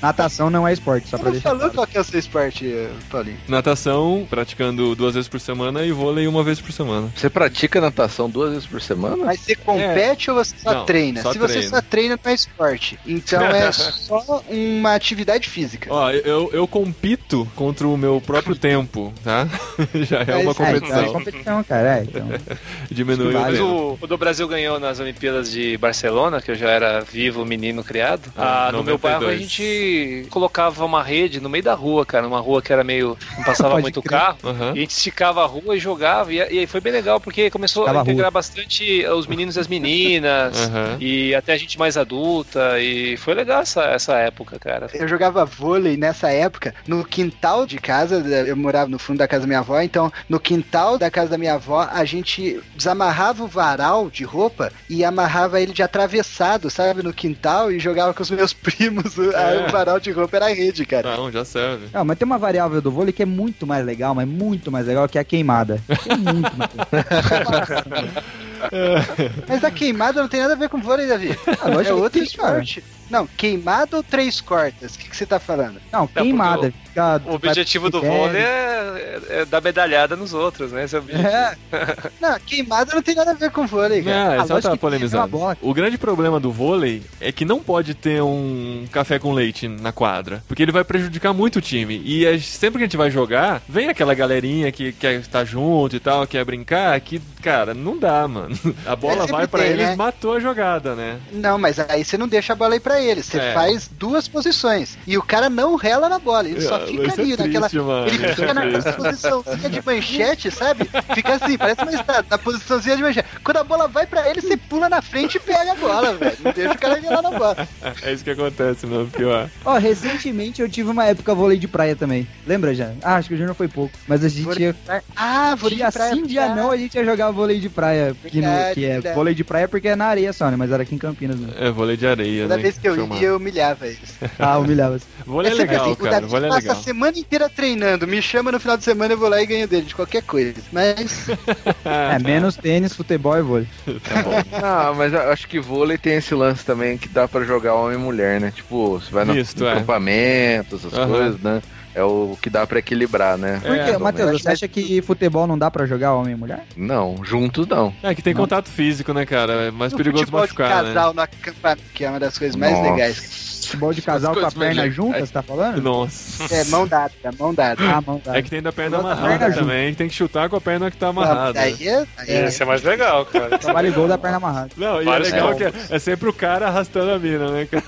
[0.00, 1.74] Natação não é esporte, só pra deixar falou claro.
[1.74, 2.72] qual que é o seu esporte,
[3.10, 3.38] Paulinho?
[3.48, 6.93] Natação, praticando duas vezes por semana e vôlei uma vez por semana.
[7.14, 9.16] Você pratica natação duas vezes por semana?
[9.24, 11.22] Mas você compete ou você só Não, treina?
[11.22, 11.70] só Se você treino.
[11.70, 12.98] só treina, não é esporte.
[13.06, 15.92] Então é só uma atividade física.
[15.92, 19.46] Ó, eu, eu compito contra o meu próprio tempo, tá?
[19.94, 21.12] Já é uma É, então é competição.
[21.12, 21.98] competição, cara.
[21.98, 22.28] É, então.
[22.90, 26.70] Diminui o Mas o, o do Brasil ganhou nas Olimpíadas de Barcelona, que eu já
[26.70, 28.32] era vivo, menino criado.
[28.36, 29.00] Ah, Ah, no meu 92.
[29.00, 32.84] bairro a gente colocava uma rede no meio da rua, cara, uma rua que era
[32.84, 33.16] meio.
[33.36, 34.18] não passava muito crer.
[34.20, 34.38] carro.
[34.44, 34.68] Aham.
[34.74, 37.50] E a gente esticava a rua e jogava, e, e aí foi bem legal, porque
[37.50, 40.96] começou a integrar bastante os meninos e as meninas, Aham.
[41.00, 44.88] e até a gente mais adulta, e foi legal essa, essa época, cara.
[44.92, 48.16] Eu jogava vôlei nessa época no quintal de casa.
[48.46, 51.38] Eu morava no fundo da casa da minha avó, então no quintal da casa da
[51.38, 57.02] minha avó a gente desamarrava o varal de roupa e amarrava ele de atravessado, sabe,
[57.02, 59.16] no quintal e jogava com os meus primos.
[59.16, 59.66] O- Aí É.
[59.66, 61.16] o varal de roupa era a rede, cara.
[61.16, 61.86] Não, já serve.
[61.92, 64.86] Não, mas tem uma variável do vôlei que é muito mais legal, mas muito mais
[64.86, 65.80] legal, que é a queimada.
[66.02, 66.73] Que é muito mais.
[69.48, 71.36] Mas a queimada não tem nada a ver com vôlei, Davi.
[71.62, 72.24] Ah, lógico é outro cara.
[72.62, 72.84] esporte.
[73.10, 74.94] Não, queimada ou três cortas?
[74.94, 75.80] O que, que você tá falando?
[75.92, 76.72] Não, queimada.
[76.86, 79.03] fica- O objetivo do vôlei é,
[79.34, 80.84] é- é dar medalhada nos outros, né?
[80.84, 81.04] Esse é o.
[81.10, 81.56] É.
[82.20, 84.16] Não, queimada não tem nada a ver com vôlei, cara.
[84.16, 85.56] Não, Ah, é só lógico tá tem polemizando.
[85.60, 89.92] O grande problema do vôlei é que não pode ter um café com leite na
[89.92, 92.00] quadra, porque ele vai prejudicar muito o time.
[92.04, 95.96] E a- sempre que a gente vai jogar, vem aquela galerinha que quer estar junto
[95.96, 98.56] e tal, quer brincar, que, cara, não dá, mano.
[98.86, 99.96] A bola sempre vai pra tem, eles, né?
[99.96, 101.18] matou a jogada, né?
[101.32, 103.22] Não, mas aí você não deixa a bola aí pra ele.
[103.22, 103.52] Você É.
[103.54, 104.96] faz duas posições.
[105.06, 106.48] E o cara não rela na bola.
[106.48, 107.68] Ele só Ah, fica é ali naquela.
[107.68, 108.06] triste, mano.
[108.08, 109.23] Ele é fica naquela triste.
[109.30, 110.88] Posiçãozinha de manchete, sabe?
[111.14, 113.28] Fica assim, parece uma estátua, na posiçãozinha de manchete.
[113.42, 116.36] Quando a bola vai pra ele, você pula na frente e pega a bola, velho.
[116.44, 117.68] Não deixa o cara relar na bola.
[118.02, 119.48] É isso que acontece, mano, pior.
[119.64, 122.26] Ó, recentemente eu tive uma época vôlei de praia também.
[122.46, 122.92] Lembra já?
[123.02, 123.92] Ah, acho que o Júnior foi pouco.
[124.06, 124.76] Mas a gente Vôlei ia.
[125.16, 128.14] Ah, vou Dia sim, dia não, a gente ia jogar vôlei de praia.
[128.26, 130.56] Que, no- que é vôlei de praia porque é na areia só, né?
[130.56, 131.52] Mas era aqui em Campinas, né?
[131.58, 132.62] É vôlei de areia, Toda né?
[132.62, 133.16] vez que eu Chamar.
[133.16, 133.98] ia, eu humilhava eles.
[134.38, 134.98] Ah, humilhava.
[135.26, 136.10] Vôlei é legal, assim, o cara.
[136.20, 136.76] Davi Vôlei é passa legal.
[136.80, 138.06] a semana inteira treinando.
[138.06, 140.54] Me chama no final de semana, eu vou lá e ganho dele, de qualquer coisa.
[140.72, 141.26] Mas
[141.84, 143.68] É, menos tênis, futebol e vôlei.
[143.86, 144.34] Tá bom.
[144.64, 147.96] Ah, mas eu acho que vôlei tem esse lance também que dá pra jogar homem
[147.98, 148.50] e mulher, né?
[148.50, 149.72] Tipo, você vai no Misto, é.
[149.72, 151.06] acampamento, essas Aham.
[151.06, 151.62] coisas, né?
[151.94, 153.60] é o que dá pra equilibrar, né?
[153.64, 154.42] Por É, quê, bom, Matheus?
[154.42, 156.64] Você acha que futebol não dá pra jogar homem e mulher?
[156.76, 157.94] Não, juntos não.
[158.02, 158.42] É que tem Não.
[158.42, 159.52] contato físico, né, cara?
[159.66, 160.94] É mais O perigoso futebol machucar, de né?
[160.94, 162.90] casal no acampamento, que é uma das coisas mais Nossa.
[162.90, 163.53] legais.
[163.74, 165.82] Futebol de casal com a mais perna junta, você tá falando?
[165.82, 166.54] Nossa.
[166.54, 167.82] É, mão dada, mão dada.
[167.84, 168.38] Ah, mão dada.
[168.38, 170.60] É que tem da perna Outra amarrada perna também, que tem que chutar com a
[170.60, 171.58] perna que tá amarrada.
[171.60, 173.58] Aí é, aí é- Esse é mais legal, cara.
[173.72, 174.70] Vale gol da perna amarrada.
[174.76, 177.66] Não, e é Vários legal que é, é sempre o cara arrastando a mina, né,
[177.70, 177.84] cara?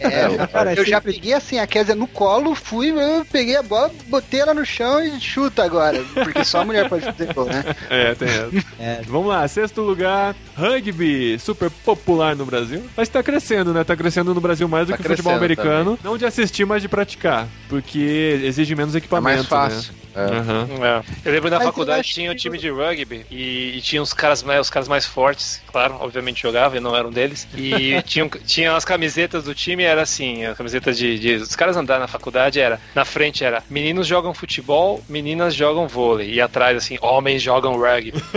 [0.00, 3.62] é, cara, eu já sempre- peguei assim a Kézia no colo, fui, eu peguei a
[3.62, 6.02] bola, botei ela no chão e chuta agora.
[6.14, 7.64] Porque só a mulher pode fazer gol, né?
[7.90, 8.50] É, tem essa.
[8.78, 9.00] É.
[9.06, 12.82] Vamos lá, sexto lugar, rugby, super popular no Brasil.
[12.96, 13.84] Mas tá crescendo, né?
[13.84, 15.98] Tá crescendo no Brasil mais do Tá que futebol americano.
[16.02, 17.46] Não de assistir, mas de praticar.
[17.68, 19.92] Porque exige menos É equipamento, mais fácil.
[19.92, 19.97] né?
[20.18, 20.36] É.
[20.36, 20.68] Aham.
[20.82, 21.28] É.
[21.28, 24.42] Eu lembro na Mas faculdade tinha um time de rugby e, e tinha os caras,
[24.42, 27.46] mais, os caras mais fortes, claro, obviamente jogavam, eu não era um deles.
[27.56, 31.76] E tinham, tinha as camisetas do time, era assim, a camiseta de, de- Os caras
[31.76, 32.80] andaram na faculdade, era.
[32.94, 36.32] Na frente era meninos jogam futebol, meninas jogam vôlei.
[36.32, 38.12] E atrás, assim, homens jogam rugby.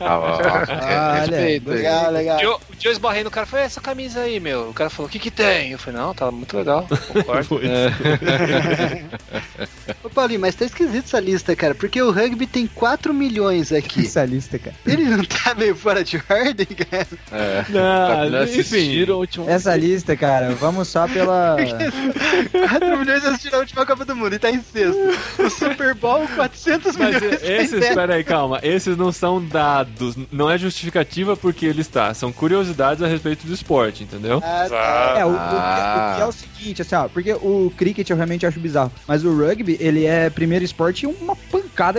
[0.00, 1.58] Ah, aí.
[1.64, 2.40] Legal, legal.
[2.40, 4.70] E eu- O dia eu esbarrei no cara falei, essa camisa aí, meu.
[4.70, 5.72] O cara falou, o que que tem?
[5.72, 6.86] Eu falei, não, tá muito legal.
[7.08, 7.60] Concordo.
[10.02, 14.00] Ô Paulinho, mas tá esquisito essa lista, cara, porque o rugby tem 4 milhões aqui.
[14.00, 14.76] essa lista, cara.
[14.86, 17.06] Ele não tá meio fora de ordem, cara?
[17.32, 17.64] É.
[17.68, 18.60] Não, Não enfim.
[18.60, 19.48] assistiram o último.
[19.48, 21.56] Essa lista, cara, vamos só pela.
[22.68, 24.98] 4 milhões assistiram a última Copa do Mundo e tá em sexto.
[25.38, 27.40] O Super Bowl, 400 Mas milhões.
[27.40, 27.94] tá esses, sétimo.
[27.94, 28.60] pera aí, calma.
[28.62, 32.12] Esses não são dados, não é justificativa porque ele está.
[32.14, 34.40] São curiosidades a respeito do esporte, entendeu?
[34.44, 35.14] Ah, tá.
[35.18, 36.12] É, o, o- Ah.
[36.12, 39.24] o que é o seguinte, assim, ó, porque o cricket eu realmente acho bizarro, mas
[39.24, 41.36] o rugby, ele é primeiro esporte em uma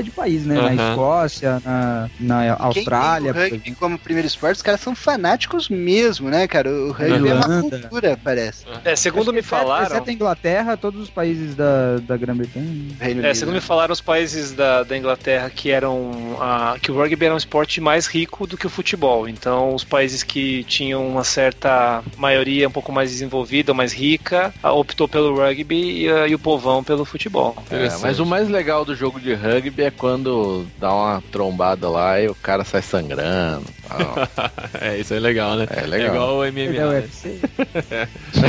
[0.03, 0.55] de país, né?
[0.55, 0.89] Na Aham.
[0.89, 5.67] Escócia, na, na Austrália, Quem tem o rugby como primeiro esporte, os caras são fanáticos
[5.69, 6.69] mesmo, né, cara?
[6.69, 8.65] O rugby é uma cultura, parece.
[8.86, 9.88] É, segundo me falaram.
[9.88, 12.67] Exceto a Inglaterra, todos os países da, da Grã-Bretanha.
[13.24, 16.38] É, segundo me falaram, os países da, da Inglaterra que eram.
[16.39, 19.28] ah, que o rugby era um esporte mais rico do que o futebol.
[19.28, 25.07] Então, os países que tinham uma certa maioria um pouco mais desenvolvida, mais rica, optou
[25.07, 27.55] pelo rugby e, e o povão pelo futebol.
[27.69, 32.20] É, mas o mais legal do jogo de rugby é quando dá uma trombada lá
[32.22, 33.66] e o cara sai sangrando.
[34.81, 35.67] É, isso é legal, né?
[35.69, 36.15] É É legal.
[36.15, 36.73] igual o É MMA.
[36.73, 36.95] da né?
[37.01, 37.39] UFC.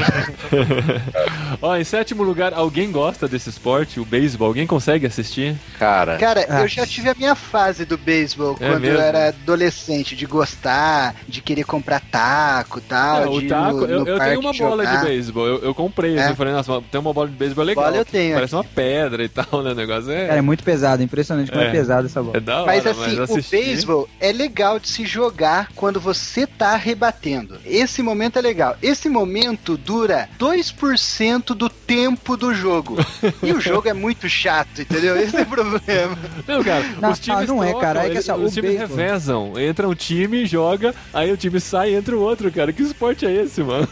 [1.60, 4.48] Ó, em sétimo lugar, alguém gosta desse esporte, o beisebol?
[4.48, 5.56] Alguém consegue assistir?
[5.78, 6.60] Cara, Cara, Ah.
[6.62, 8.96] eu já tive a minha fase do beisebol É quando mesmo?
[8.98, 13.22] eu era adolescente, de gostar, de querer comprar taco e tal.
[13.22, 15.00] É, o taco, no- eu, no eu tenho uma bola jogar.
[15.00, 16.20] de beisebol, eu, eu comprei, É?
[16.22, 17.84] assim, eu falei, nossa, tem uma bola de beisebol legal.
[17.84, 19.72] Bola eu tenho Parece uma pedra e tal, né?
[19.72, 21.70] O negócio é, Cara, é muito pesado, impressionante como é, É.
[21.70, 22.36] pesado essa bola.
[22.36, 25.33] é da hora, Mas assim, o assistir- beisebol é legal de se jogar
[25.74, 27.58] quando você tá rebatendo.
[27.64, 28.76] Esse momento é legal.
[28.82, 32.96] Esse momento dura 2% do tempo do jogo.
[33.42, 35.16] e o jogo é muito chato, entendeu?
[35.20, 36.16] Esse é o problema.
[36.46, 38.54] Não, cara, Não, os times não é, trocam, cara, é que eles- assim, os o
[38.54, 39.52] times revezam.
[39.58, 42.72] Entra um time, joga, aí o time sai e entra o outro, cara.
[42.72, 43.88] Que esporte é esse, mano?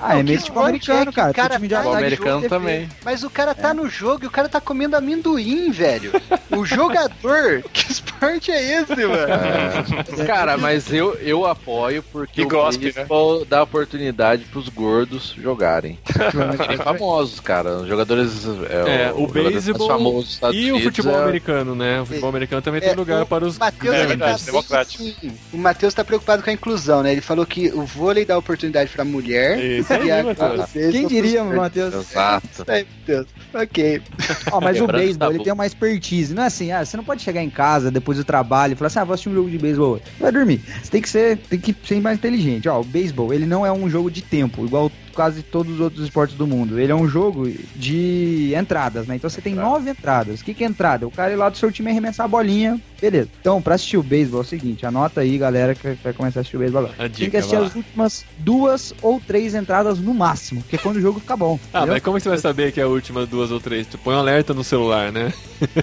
[0.00, 1.30] Ah, é meio que tipo esporte americano, é cara.
[1.30, 2.88] o cara time de tá o americano também.
[3.04, 6.12] Mas o cara tá no jogo e o cara tá comendo amendoim, velho.
[6.50, 9.32] O jogador, que esporte é esse, mano?
[9.32, 10.24] É.
[10.26, 12.92] Cara, mas eu, eu apoio porque E o gospe, né?
[12.92, 15.98] beisebol dá oportunidade pros gordos jogarem.
[16.68, 17.78] Bem famosos, cara.
[17.78, 18.42] Os jogadores.
[18.68, 22.00] É, É, o mais beisebol E o futebol é- americano, né?
[22.00, 23.58] O futebol americano também tem É, lugar o para os.
[23.58, 25.04] Matheus, É ele verdade, tá bem democrático.
[25.52, 27.12] O Matheus tá preocupado com a inclusão, né?
[27.12, 29.58] Ele falou que o vôlei dá oportunidade pra mulher.
[29.62, 30.88] Isso aí, a- Matheus.
[30.88, 31.44] o Quem diria.
[31.44, 31.94] Matheus?
[31.94, 32.64] Exato.
[32.68, 33.26] Aí, Matheus.
[33.54, 34.02] Ok.
[34.50, 36.34] Ó, mas o beisebol, ele tem uma expertise.
[36.34, 38.86] Não é assim, ah, você não pode chegar em casa depois do trabalho e falar
[38.88, 40.00] assim, ah, vou assistir um jogo de beisebol.
[40.32, 40.60] Dormir.
[40.82, 42.68] Você tem que ser, tem que ser mais inteligente.
[42.68, 46.04] Ó, o beisebol, ele não é um jogo de tempo, igual quase todos os outros
[46.04, 46.78] esportes do mundo.
[46.78, 49.16] Ele é um jogo de entradas, né?
[49.16, 50.40] Então você tem nove entradas.
[50.40, 51.06] O que, que é entrada?
[51.06, 52.80] O cara ir lá do seu time arremessar a bolinha.
[53.00, 53.28] Beleza.
[53.40, 56.42] Então, pra assistir o beisebol é o seguinte, anota aí, galera, que vai começar a
[56.42, 56.94] assistir o beisebol agora.
[57.04, 60.96] A tem que assistir as últimas duas ou três entradas no máximo, que é quando
[60.96, 61.58] o jogo fica bom.
[61.72, 61.94] Ah, entendeu?
[61.94, 63.86] mas como que você vai saber que é a última duas ou três?
[63.88, 65.32] Tu põe um alerta no celular, né?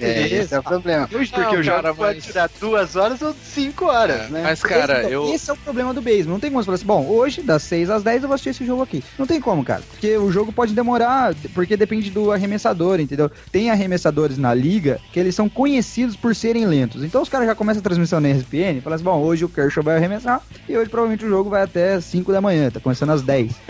[0.00, 1.08] É, esse é o problema.
[1.10, 4.42] Eu Porque Não, o jogo cara, pode mas- tirar duas horas ou cinco horas, né?
[4.42, 5.34] Mas, cara, Esse, eu.
[5.34, 6.32] esse é o problema do beisebol.
[6.34, 8.50] Não tem como você falar assim, bom, hoje, das 6 às 10, eu vou assistir
[8.50, 9.02] esse jogo aqui.
[9.18, 9.82] Não tem como, cara.
[9.90, 13.30] Porque o jogo pode demorar, porque depende do arremessador, entendeu?
[13.52, 17.02] Tem arremessadores na liga que eles são conhecidos por serem lentos.
[17.04, 19.48] Então os caras já começam a transmissão na ESPN e falam assim, bom, hoje o
[19.48, 23.10] Kershaw vai arremessar e hoje provavelmente o jogo vai até 5 da manhã, tá começando
[23.10, 23.52] às 10.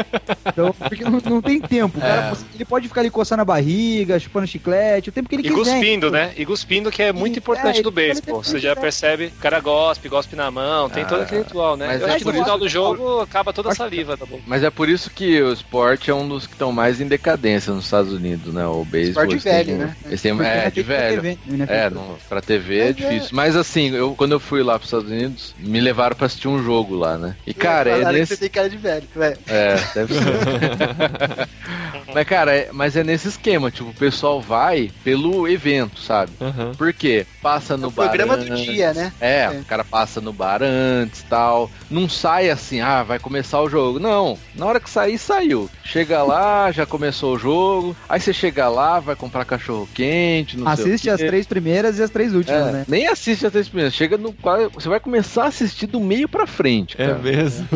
[0.48, 1.98] Então, porque não, não tem tempo.
[1.98, 5.42] O cara, ele pode ficar ali coçando a barriga, chupando chiclete, o tempo que ele
[5.46, 5.72] E quiser.
[5.72, 6.32] cuspindo, né?
[6.36, 8.42] E cuspindo, que é muito E- importante é, do beisebol.
[8.42, 11.88] Você já percebe, o cara gospe, gospe na mão, tem Ah, todo aquele ritual, né?
[11.88, 14.38] mas Eu é acho que no final do jogo acaba toda a saliva, tá bom?
[14.46, 17.08] Mas é por por isso que o esporte é um dos que estão mais em
[17.08, 18.64] decadência nos Estados Unidos, né?
[18.68, 19.24] O beisebol.
[19.24, 19.96] Esporte velho, né?
[20.06, 21.22] Eles têm, Porque é, de velho.
[21.22, 21.66] TV, né?
[21.68, 23.30] É, não, pra TV é Mas é- difícil.
[23.32, 26.62] Mas assim, eu, quando eu fui lá pros Estados Unidos, me levaram pra assistir um
[26.62, 27.34] jogo lá, né?
[27.44, 28.36] E cara, é nesse.
[28.36, 29.36] Você tem cara de velho, velho.
[29.48, 30.22] É, deve ser.
[32.14, 36.30] mas, cara, é, mas é nesse esquema, tipo, o pessoal vai pelo evento, sabe?
[36.40, 36.72] Aham.
[36.78, 37.26] Por quê?
[37.42, 38.64] Passa no O programa bar do antes.
[38.64, 39.12] dia, né?
[39.20, 39.50] É, É.
[39.50, 41.68] o cara passa no bar antes tal.
[41.90, 43.98] Não sai assim, ah, vai começar o jogo.
[43.98, 45.68] Não, na hora que sair, saiu.
[45.84, 47.96] Chega lá, já começou o jogo.
[48.08, 51.26] Aí você chega lá, vai comprar cachorro quente, não sei o Assiste as quê.
[51.26, 52.84] três primeiras e as três últimas, É, né?
[52.88, 53.94] Nem assiste as três primeiras.
[53.94, 54.32] Chega no.
[54.32, 56.94] quase- Você vai começar a assistir do meio pra frente.
[57.00, 57.18] É cara.
[57.18, 57.66] mesmo.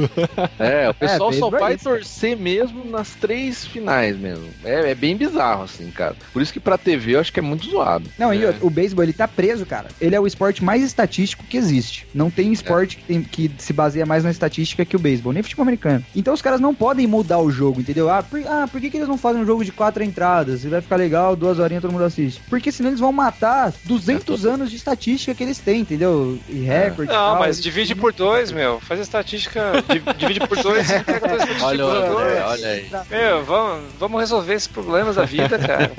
[0.59, 1.85] É, o pessoal só beisebol é vai isso.
[1.85, 4.49] torcer mesmo nas três finais mesmo.
[4.65, 6.17] É, é bem bizarro, assim, cara.
[6.33, 8.09] Por isso que pra TV eu acho que é muito zoado.
[8.19, 8.51] Não, e É.
[8.61, 9.89] o, o beisebol, ele tá preso, cara.
[10.01, 12.07] Ele é o esporte mais estatístico que existe.
[12.15, 15.43] Não tem esporte que, tem- que se baseia mais na estatística que o beisebol, nem
[15.43, 16.05] futebol americano.
[16.15, 18.11] Então os caras não podem mudar o jogo, entendeu?
[18.11, 20.65] Ah, por, ah, por que, que eles não fazem um jogo de quatro entradas?
[20.65, 22.41] E vai ficar legal, duas horinhas todo mundo assiste.
[22.49, 26.39] Porque senão eles vão matar 200 anos de estatística que eles têm, entendeu?
[26.49, 27.39] E recorde e Não, tal.
[27.39, 28.81] mas divide por dois, meu.
[28.81, 29.73] Faz a estatística.
[29.89, 32.43] di- divide por dois e pega estatística Olha, por olha, dois.
[32.45, 32.91] olha aí.
[33.11, 35.91] Meu, vamos, vamos resolver esses problemas da vida, cara.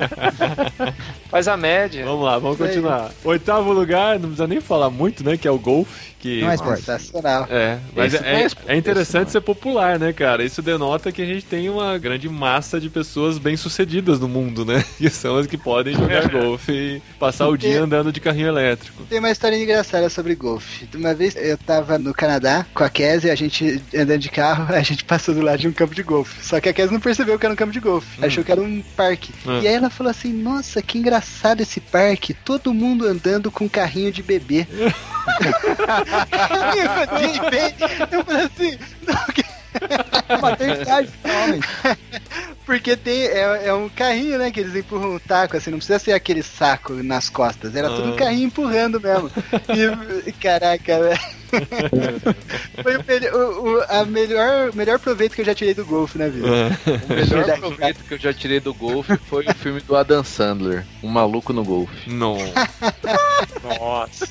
[1.29, 2.05] Faz a média.
[2.05, 3.11] Vamos lá, vamos continuar.
[3.23, 5.37] Oitavo lugar, não precisa nem falar muito, né?
[5.37, 6.11] Que é o golfe.
[6.19, 6.41] Que...
[6.41, 6.83] Não é esporte.
[7.49, 10.43] É, mas é, é é, é interessante esse ser popular, né, cara?
[10.43, 10.80] Isso denota
[11.13, 14.84] que a gente tem uma grande massa de pessoas bem-sucedidas no mundo, né?
[14.97, 19.03] Que são as que podem jogar golfe e passar o dia andando de carrinho elétrico.
[19.09, 20.88] Tem uma história engraçada sobre golfe.
[20.93, 24.82] Uma vez eu tava no Canadá com a Kézia, a gente andando de carro, a
[24.82, 26.43] gente passou do lado de um campo de golfe.
[26.45, 28.61] Só que a Kézia não percebeu que era um campo de golfe, achou que era
[28.61, 29.34] um parque.
[29.45, 29.61] Hum.
[29.61, 34.11] E aí ela falou assim: Nossa, que engraçado esse parque, todo mundo andando com carrinho
[34.11, 34.67] de bebê.
[38.11, 38.77] Eu falei assim:
[39.07, 39.51] Não, que-
[40.41, 41.59] Maternidade, homem.
[42.65, 44.51] porque tem, é, é um carrinho, né?
[44.51, 48.09] Que eles empurram um taco, assim, não precisa ser aquele saco nas costas, era tudo
[48.09, 48.17] um Ah.
[48.17, 49.30] carrinho empurrando mesmo.
[50.26, 51.19] E, caraca, velho.
[52.82, 56.17] Foi o, melhor- o, o- a melhor, melhor proveito que eu já tirei do golfe
[56.17, 56.47] na vida.
[56.47, 60.24] Ah, O melhor proveito que eu já tirei do golfe foi o filme do Adam
[60.24, 62.09] Sandler, Um Maluco no Golfe.
[62.09, 62.38] Não.
[63.80, 64.28] Nossa.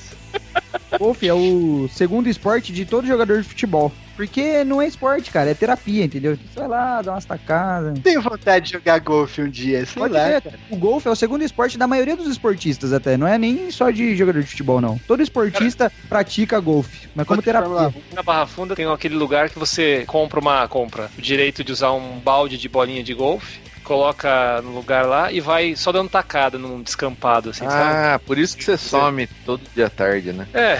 [0.97, 3.91] Golfe é o segundo esporte de todo jogador de futebol.
[4.21, 6.35] Porque não é esporte, cara, é terapia, entendeu?
[6.35, 7.97] Você vai lá, dá umas tacadas.
[8.03, 10.27] Tenho vontade de jogar golfe um dia, sei Pode lá.
[10.27, 10.59] ver, cara.
[10.69, 13.17] O golfe é o segundo esporte da maioria dos esportistas até.
[13.17, 14.99] Não é nem só de jogador de futebol, não.
[15.07, 17.87] Todo esportista pratica golfe, mas como terapia.
[17.87, 17.93] um?
[18.13, 21.91] Na Barra Funda tem aquele lugar que você compra uma compra o direito de usar
[21.91, 23.59] um balde de bolinha de golfe,
[23.91, 27.93] coloca no lugar lá e vai só dando tacada num descampado, assim, sabe?
[27.93, 30.47] Ah, por isso que você some todo dia à tarde, né?
[30.53, 30.79] É.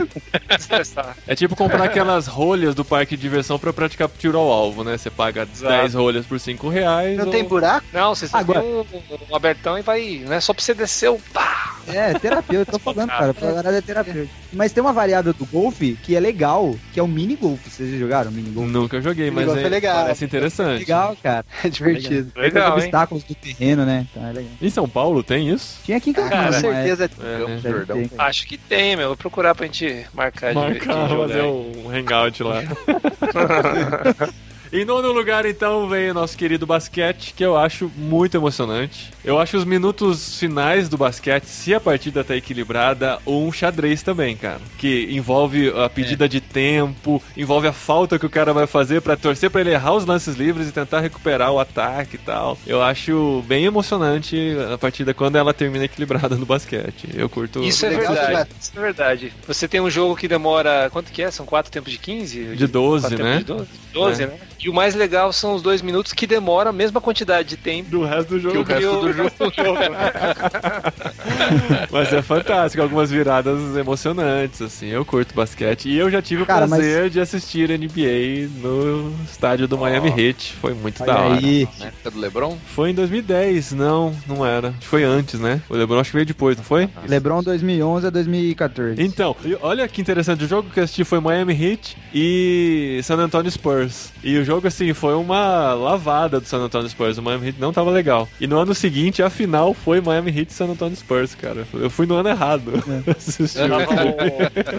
[0.54, 1.16] Estressar.
[1.26, 4.98] É tipo comprar aquelas rolhas do parque de diversão pra praticar tiro ao alvo, né?
[4.98, 5.72] Você paga Exato.
[5.72, 7.16] 10 rolhas por 5 reais.
[7.16, 7.86] Não ou- tem buraco?
[7.90, 8.84] Não, você Agora- tem um,
[9.30, 10.22] um abertão e vai.
[10.26, 11.71] Não é só pra você descer o pá.
[11.88, 13.34] É, terapia, eu tô falando, cara.
[13.34, 14.26] Pra galera é terapia.
[14.52, 17.70] Mas tem uma variada do golfe que é legal, que é o mini golfe.
[17.70, 18.70] Vocês já jogaram o mini golfe?
[18.70, 20.02] Nunca joguei, mas é, é legal.
[20.02, 20.80] parece interessante.
[20.80, 21.44] Legal, cara.
[21.64, 22.30] É divertido.
[22.32, 22.84] Tem os Legal, hein?
[22.84, 24.06] obstáculos do terreno, né?
[24.10, 24.50] Então é legal.
[24.60, 25.80] Em São Paulo tem isso?
[25.84, 27.10] Tinha aqui em Com Campinas, uma certeza.
[27.20, 28.08] É, né?
[28.18, 29.08] Acho que tem, meu.
[29.08, 31.28] Vou procurar pra gente marcar de- Marcar, de jogar.
[31.28, 32.62] fazer um hangout lá.
[34.72, 39.12] Em nono lugar, então, vem o nosso querido basquete, que eu acho muito emocionante.
[39.22, 44.34] Eu acho os minutos finais do basquete, se a partida tá equilibrada, um xadrez também,
[44.34, 44.62] cara.
[44.78, 49.14] Que envolve a pedida de tempo, envolve a falta que o cara vai fazer pra
[49.14, 52.56] torcer pra ele errar os lances livres e tentar recuperar o ataque e tal.
[52.66, 57.10] Eu acho bem emocionante a partida quando ela termina equilibrada no basquete.
[57.14, 57.62] Eu curto.
[57.62, 58.50] Isso é verdade.
[58.58, 59.32] Isso é verdade.
[59.46, 60.88] Você tem um jogo que demora.
[60.90, 61.30] Quanto que é?
[61.30, 62.56] São quatro tempos de 15?
[62.56, 63.36] De 12, Quatro né?
[63.36, 63.44] De
[63.92, 64.26] 12, É.
[64.28, 64.38] né?
[64.62, 67.90] E o mais legal são os dois minutos que demora a mesma quantidade de tempo
[67.90, 69.12] do resto do que o jogo.
[69.12, 69.78] resto do jogo.
[71.90, 74.88] Mas é fantástico, algumas viradas emocionantes, assim.
[74.88, 75.88] Eu curto basquete.
[75.88, 80.54] E eu já tive Cara, o prazer de assistir NBA no estádio do Miami Heat.
[80.60, 81.34] Foi muito da Olha hora.
[81.38, 81.68] aí.
[81.78, 82.58] Na época do Lebron?
[82.66, 84.74] Foi em 2010, não, não era.
[84.80, 85.60] Foi antes, né?
[85.68, 86.88] O LeBron acho que veio depois, não foi?
[87.06, 89.02] Lebron 2011 a 2014.
[89.02, 93.50] Então, olha que interessante, o jogo que eu assisti foi Miami Heat e San Antonio
[93.50, 94.12] Spurs.
[94.22, 97.18] E o jogo, assim, foi uma lavada do San Antonio Spurs.
[97.18, 98.28] O Miami Heat não tava legal.
[98.40, 101.21] E no ano seguinte, a final foi Miami Heat e San Antonio Spurs.
[101.22, 101.66] Reforço, cara.
[101.74, 102.72] Eu fui no ano errado.
[103.16, 103.92] assistir o jogo.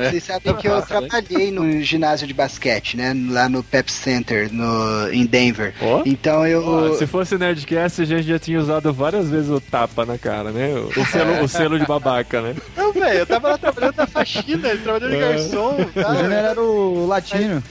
[0.10, 3.14] Vocês sabem que eu trabalhei no ginásio de basquete, né?
[3.30, 5.74] Lá no Pep Center, no, em Denver.
[5.82, 6.02] Ó.
[6.06, 6.64] Então eu.
[6.66, 10.52] Ó, Se fosse Nerdcast, a gente já tinha usado várias vezes o tapa na cara,
[10.52, 10.70] né?
[10.74, 12.56] O, o selo, o selo de babaca, né?
[12.76, 15.78] Não, velho, eu tava lá trabalhando na faxina, trabalhando de garçom.
[15.82, 16.14] O Tá?
[16.16, 17.64] Júnior era o latino.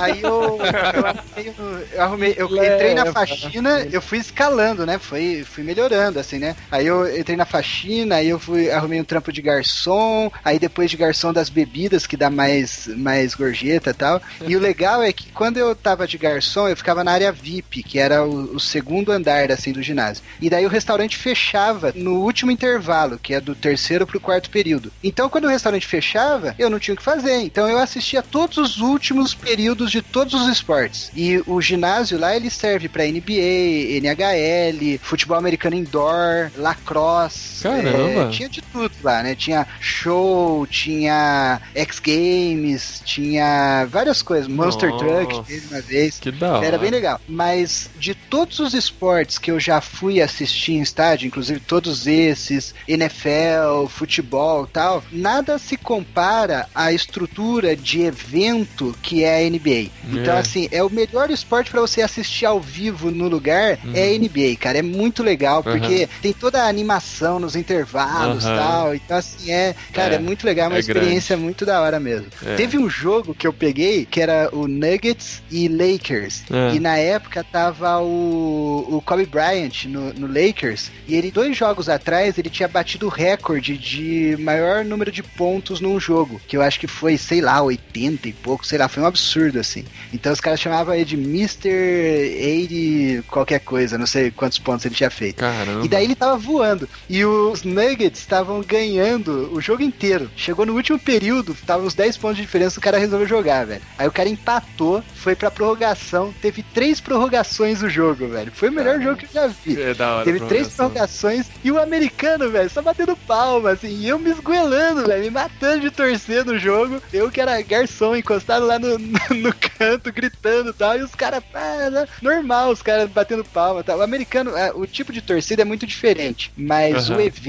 [0.00, 4.98] Aí eu, eu arrumei, no- eu, arrumei- eu entrei na faxina, eu fui escalando, né?
[4.98, 6.54] Fui, fui melhorando, assim, né?
[6.70, 10.90] Aí eu entrei na faxina, aí eu fui, arrumei um trampo de garçom, aí depois
[10.90, 14.22] de garçom das bebidas, que dá mais, mais gorjeta e tal.
[14.46, 17.82] E o legal é que quando eu tava de garçom, eu ficava na área VIP,
[17.82, 20.22] que era o, o segundo andar, assim, do ginásio.
[20.40, 24.92] E daí o restaurante fechava no último intervalo, que é do terceiro pro quarto período.
[25.02, 27.36] Então, quando o restaurante fechava, eu não tinha o que fazer.
[27.40, 31.10] Então, eu assistia todos os últimos períodos de todos os esportes.
[31.14, 37.62] E o ginásio lá, ele serve pra NBA, NHL, futebol americano indoor, lacrosse.
[37.80, 39.34] É, tinha de tudo lá, né?
[39.34, 44.48] Tinha show, tinha X Games, tinha várias coisas.
[44.48, 45.04] Monster Nossa.
[45.04, 46.18] Truck teve uma vez.
[46.18, 46.66] Que da hora.
[46.66, 47.20] Era bem legal.
[47.28, 52.74] Mas de todos os esportes que eu já fui assistir em estádio, inclusive todos esses,
[52.86, 59.90] NFL, futebol e tal, nada se compara à estrutura de evento que é a NBA.
[60.10, 60.38] Então, É.
[60.38, 64.56] assim, é o melhor esporte pra você assistir ao vivo no lugar é a NBA,
[64.58, 64.78] cara.
[64.78, 68.56] É muito legal, porque tem toda a animação nos intervalos e Aham.
[68.56, 68.94] tal.
[68.94, 70.16] Então, assim, é, cara, É.
[70.16, 72.26] é, muito legal, é uma É experiência muito da hora mesmo.
[72.44, 72.54] É.
[72.56, 76.42] Teve um jogo que eu peguei que era o Nuggets e Lakers.
[76.50, 76.74] É.
[76.74, 80.90] E na época tava o, o Kobe Bryant no, no Lakers.
[81.06, 85.80] E ele, dois jogos atrás, ele tinha batido o recorde de maior número de pontos
[85.80, 86.40] num jogo.
[86.48, 89.58] Que eu acho que foi, sei lá, 80 e pouco, sei lá, foi um absurdo
[89.60, 89.84] assim.
[90.12, 91.68] Então os caras chamavam ele de Mr.
[91.68, 95.36] 80 qualquer coisa, não sei quantos pontos ele tinha feito.
[95.36, 95.84] Caramba.
[95.84, 96.88] E daí ele tava voando.
[97.08, 97.24] E
[97.58, 100.30] os Nuggets estavam ganhando o jogo inteiro.
[100.36, 103.82] Chegou no último período, tava uns 10 pontos de diferença, o cara resolveu jogar, velho.
[103.96, 106.32] Aí o cara empatou, foi pra prorrogação.
[106.40, 108.52] Teve três prorrogações o jogo, velho.
[108.52, 109.80] Foi o melhor jogo que eu já vi.
[109.80, 110.24] É da hora.
[110.24, 115.06] Teve três prorrogações e o americano, velho, só batendo palma, assim, e eu me esgoelando,
[115.06, 117.02] velho, me matando de torcer no jogo.
[117.12, 121.14] Eu que era garçom, encostado lá no, no, no canto, gritando e tal, e os
[121.14, 123.98] caras, ah, né, normal, os caras batendo palma tal.
[123.98, 127.18] O americano, ah, o tipo de torcida é muito diferente, mas Aham.
[127.18, 127.47] o evento,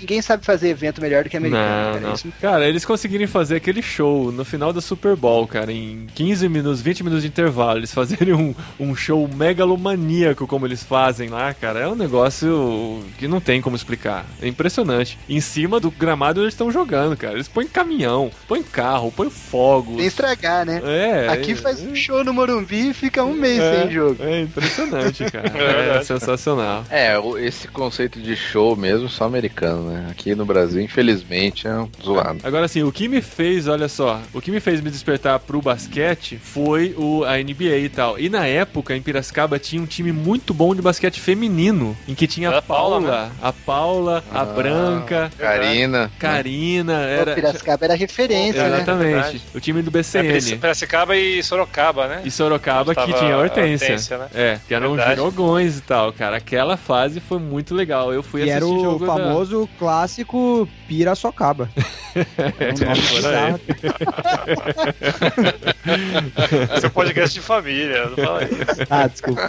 [0.00, 2.00] ninguém sabe fazer evento melhor do que americano, Não, cara.
[2.00, 2.14] não.
[2.14, 6.48] Isso- Cara, eles conseguirem fazer aquele show no final da Super Bowl, cara, em 15
[6.48, 11.52] minutos, 20 minutos de intervalo, eles fazerem um, um show megalomaníaco como eles fazem lá,
[11.54, 14.24] cara, é um negócio que não tem como explicar.
[14.40, 15.18] É impressionante.
[15.28, 17.34] Em cima do gramado eles estão jogando, cara.
[17.34, 19.96] Eles põem caminhão, põem carro, põem fogos.
[19.96, 20.80] Sem estragar, né?
[20.84, 21.28] É.
[21.28, 24.16] Aqui é- faz um show no Morumbi e fica um mês é, sem jogo.
[24.22, 25.50] É impressionante, cara.
[25.60, 26.84] É É, sensacional.
[26.90, 30.06] É, esse conceito de show mesmo só americano, né?
[30.10, 32.38] Aqui no Brasil, infelizmente, é um zoado.
[32.44, 35.60] Agora assim, o que me fez, olha só, o que me fez me despertar pro
[35.62, 38.18] basquete foi o, a NBA e tal.
[38.18, 42.26] E na época, em Piracicaba, tinha um time muito bom de basquete feminino, em que
[42.26, 46.10] tinha a A Paula, Paula, a Paula, a Ah, Branca, Karina.
[46.18, 47.34] Karina, O era...
[47.34, 48.76] Piracicaba era referência, né?
[48.76, 49.10] Exatamente.
[49.14, 49.42] Verdade.
[49.54, 50.58] O time do É, BCN.
[50.58, 52.22] Piracicaba e Sorocaba, né?
[52.24, 53.86] E Sorocaba que tinha a a Hortência.
[53.88, 54.26] Hortência, né?
[54.34, 55.16] É, que eram Verdade.
[55.16, 56.36] jogões e tal, cara.
[56.36, 58.12] Aquela fase foi muito legal.
[58.12, 61.68] Eu fui E era assistir o jogo da- famoso clássico Piracicaba.
[62.58, 63.60] Era um nome bizarro.
[66.76, 68.86] Esse é um podcast de família, não fala isso.
[68.90, 69.40] Ah, desculpa.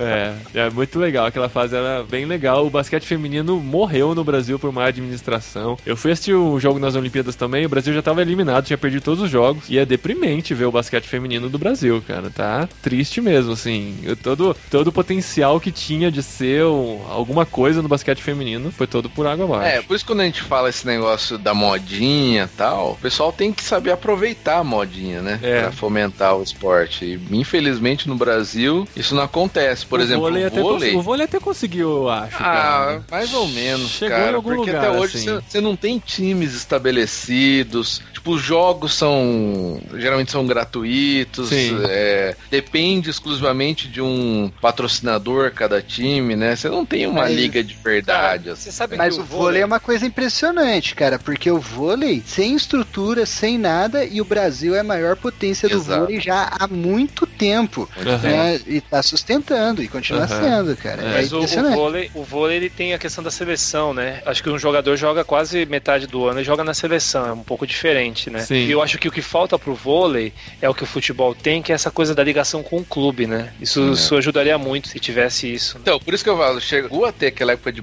[0.00, 1.26] É, é muito legal.
[1.26, 2.66] Aquela fase era bem legal.
[2.66, 5.76] O basquete feminino morreu no Brasil por má administração.
[5.86, 7.64] Eu fui assistir o jogo nas Olimpíadas também.
[7.66, 9.64] O Brasil já tava eliminado, tinha perdido todos os jogos.
[9.68, 12.30] E é deprimente ver o basquete feminino do Brasil, cara.
[12.30, 13.96] Tá triste mesmo, assim.
[14.02, 18.72] Eu- todo, todo o potencial que tinha de ser um- alguma coisa no basquete feminino
[18.74, 19.76] foi todo por água abaixo.
[19.78, 23.32] É, por isso quando a gente fala esse negócio da modinha e tal, o pessoal
[23.32, 25.38] tem que saber aproveitar a modinha, né?
[25.42, 25.60] É.
[25.62, 27.04] Pra fomentar o esporte.
[27.04, 29.86] E, infelizmente no Brasil isso não acontece.
[29.86, 30.90] Por o exemplo, vôlei o até vôlei.
[30.92, 32.36] cons- o vôlei até conseguiu, eu acho.
[32.36, 33.04] Ah, cara.
[33.10, 34.32] mais ou menos, Chegou cara.
[34.32, 35.26] em algum porque lugar, até hoje assim.
[35.26, 38.02] você você não tem times estabelecidos.
[38.12, 39.80] Tipo, os jogos são.
[39.96, 41.50] geralmente são gratuitos.
[41.52, 46.56] É, depende exclusivamente de um patrocinador cada time, né?
[46.56, 48.50] Você não tem uma Mas- liga de verdade.
[48.56, 52.54] Você sabe Mas que o vôlei é uma coisa impressionante, cara, porque o vôlei, sem
[52.54, 56.00] estrutura, sem nada, e o Brasil é a maior potência do Exato.
[56.02, 57.88] vôlei já há muito tempo.
[58.22, 58.60] né?
[58.66, 60.42] E tá sustentando, e continua Aham.
[60.42, 61.02] sendo, cara.
[61.02, 64.22] É, Mas o, vôlei, o vôlei ele tem a questão da seleção, né?
[64.26, 67.42] Acho que um jogador joga quase metade do ano e joga na seleção, é um
[67.42, 68.40] pouco diferente, né?
[68.40, 68.66] Sim.
[68.66, 71.62] E eu acho que o que falta pro vôlei é o que o futebol tem,
[71.62, 73.52] que é essa coisa da ligação com o clube, né?
[73.60, 73.92] Isso, É.
[73.92, 75.78] isso ajudaria muito se tivesse isso.
[75.80, 77.82] Então, por isso que eu falo, chegou a ter aquela época de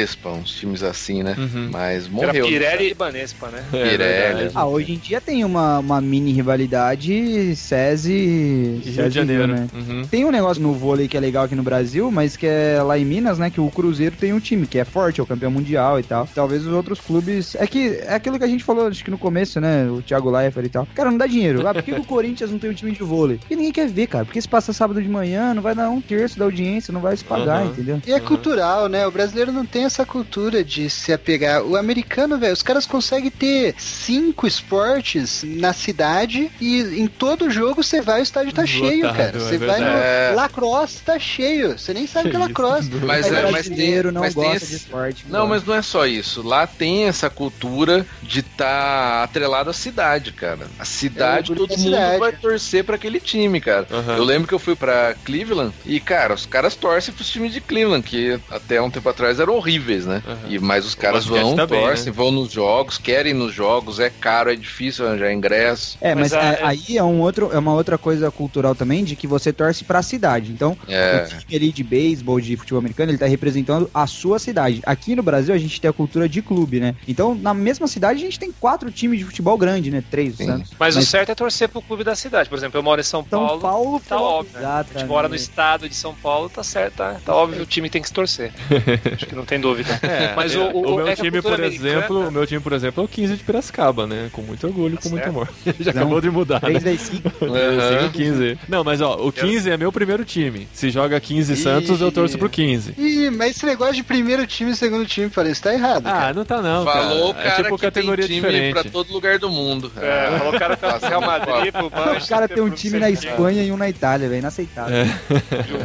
[0.00, 1.34] Banespa, uns times assim, né?
[1.38, 1.68] Uhum.
[1.70, 2.46] Mas Era morreu.
[2.46, 3.62] Pirelli e Banespa, né?
[3.72, 3.98] É Pirelli.
[3.98, 4.50] verdade.
[4.54, 9.46] Ah, hoje em dia tem uma, uma mini rivalidade SESI E Rio de Janeiro.
[9.46, 9.66] né?
[9.74, 10.02] Uhum.
[10.10, 12.98] Tem um negócio no vôlei que é legal aqui no Brasil, mas que é lá
[12.98, 13.50] em Minas, né?
[13.50, 16.28] Que o Cruzeiro tem um time que é forte, é o campeão mundial e tal.
[16.34, 17.54] Talvez os outros clubes.
[17.56, 19.88] É que é aquilo que a gente falou, acho que no começo, né?
[19.90, 20.86] O Thiago Leifert e tal.
[20.94, 21.66] Cara, não dá dinheiro.
[21.66, 23.36] Ah, por que, que o Corinthians não tem um time de vôlei?
[23.38, 24.24] Porque ninguém quer ver, cara.
[24.24, 27.16] Porque se passa sábado de manhã, não vai dar um terço da audiência, não vai
[27.16, 27.66] se pagar, Uhum.
[27.70, 28.02] entendeu?
[28.06, 29.06] E é cultural, né?
[29.06, 31.62] O brasileiro não tem essa cultura de se apegar.
[31.62, 37.82] O americano, velho, os caras conseguem ter cinco esportes na cidade e em todo jogo
[37.82, 39.22] você vai, o estádio tá Lotado, cheio, cara.
[39.36, 41.78] é Você vai no lacrosse, tá cheio.
[41.78, 42.48] Você nem sabe o que é isso.
[42.48, 42.90] lacrosse.
[43.02, 45.24] Mas, Aí é, o mas tem, brasileiro não mas tem gosta esse- de esporte.
[45.28, 46.42] Não, mas não é só isso.
[46.46, 50.66] Lá tem essa cultura de estar atrelado à cidade, cara.
[50.78, 52.18] A cidade, É, todo mundo cidade.
[52.18, 53.86] vai torcer pra aquele time, cara.
[53.90, 54.16] Aham.
[54.16, 57.60] Eu lembro que eu fui pra Cleveland e, cara, os caras torcem pros times de
[57.60, 60.22] Cleveland, que até um tempo atrás eram horríveis, né?
[60.26, 60.38] Aham.
[60.48, 62.12] E, mas os caras vão, tá bem, torcem, né?
[62.12, 65.96] vão nos jogos, querem ir nos jogos, é caro, é difícil arranjar ingresso.
[66.00, 69.02] É, mas, Mas a- é- aí é, um outro, é uma outra coisa cultural também,
[69.04, 70.52] de que você torce pra cidade.
[70.52, 71.24] Então, É.
[71.24, 74.80] o time ali de beisebol, de futebol americano, ele tá representando a sua cidade.
[74.84, 76.94] Aqui no Brasil, a gente tem a cultura de clube, né?
[77.08, 80.02] Então, na mesma cidade, a gente tem quatro times de futebol grande, né?
[80.10, 80.46] Três, o Sim.
[80.46, 80.70] Santos.
[80.78, 82.48] Mas, Mas- o certo é torcer pro clube da cidade.
[82.48, 83.60] Por exemplo, eu moro em São São Paulo.
[83.60, 84.66] Paulo, Tá óbvio, né?
[84.66, 87.88] A gente mora no estado de São Paulo, tá certo, tá, tá óbvio, o time
[87.90, 88.52] tem que se torcer.
[89.14, 89.69] Acho que não tem dúvida.
[90.02, 92.72] É, Mas o, é, o, meu é time, por americana- exemplo, o meu time, por
[92.72, 94.28] exemplo, é o 15 de Piracicaba, né?
[94.32, 95.28] Com muito orgulho, com muito certo.
[95.36, 95.48] amor.
[95.80, 96.00] Já Não.
[96.02, 96.78] acabou de mudar, né?
[96.78, 97.30] 3 das 5.
[97.30, 98.58] Sim, o 15.
[98.68, 100.66] Não, mas ó, o 15 é meu primeiro time.
[100.72, 102.94] Se joga 15 Santos, eu torço pro 15.
[102.98, 106.06] Ih, mas esse negócio de primeiro time e segundo time, falei, isso tá errado.
[106.06, 106.34] Ah, cara.
[106.34, 107.44] não tá não, Falou o cara.
[107.50, 108.72] cara É tipo que categoria tem time diferente.
[108.72, 109.90] pra todo lugar do mundo.
[110.00, 112.28] É, colocaram pro Real Madrid, pro O Manchester.
[112.28, 113.10] cara tem um time na.
[113.10, 114.38] Espanha e um na Itália, velho.
[114.40, 114.96] Inaceitável.
[114.96, 115.06] É.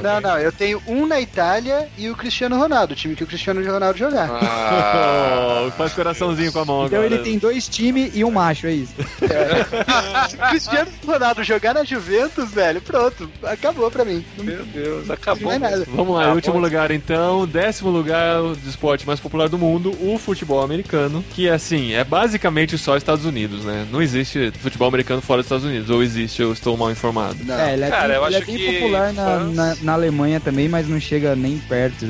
[0.02, 3.28] Não, não, eu tenho um na Itália e o Cristiano Ronaldo, o time que o
[3.28, 4.30] Cristiano Ronaldo jogar.
[4.30, 7.14] Ah, Oh, faz coraçãozinho com a mão Então agora.
[7.16, 8.94] ele tem dois times e um macho, é isso.
[10.30, 14.24] Se o Cristiano Ronaldo jogar na Juventus, velho, pronto, acabou pra mim.
[14.38, 15.48] Não Meu Deus, acabou.
[15.48, 15.86] mais nada.
[15.88, 20.18] Vamos lá, Ah, último lugar então, décimo lugar do esporte mais popular do mundo, o
[20.18, 23.86] futebol americano, que assim, é basicamente só Estados Unidos, né?
[23.92, 27.38] Não existe futebol americano fora dos Estados Unidos, ou existe, eu estou mal informado.
[27.44, 29.76] Não, É, ele é, Cara, bem, eu ele é acho bem que popular na, na,
[29.82, 32.06] na Alemanha também, mas não chega nem perto.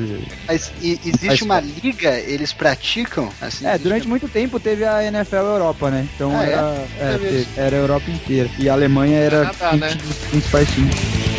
[0.46, 3.28] mas e- existe Mas- uma liga, eles praticam?
[3.40, 6.06] Assim, É, durante muito tempo teve a NFL Europa, né?
[6.14, 6.52] Então Ah, é?
[6.52, 7.48] era, é, isso.
[7.56, 8.48] era a Europa inteira.
[8.58, 9.94] E a Alemanha era um né?
[9.94, 11.35] dos principais times.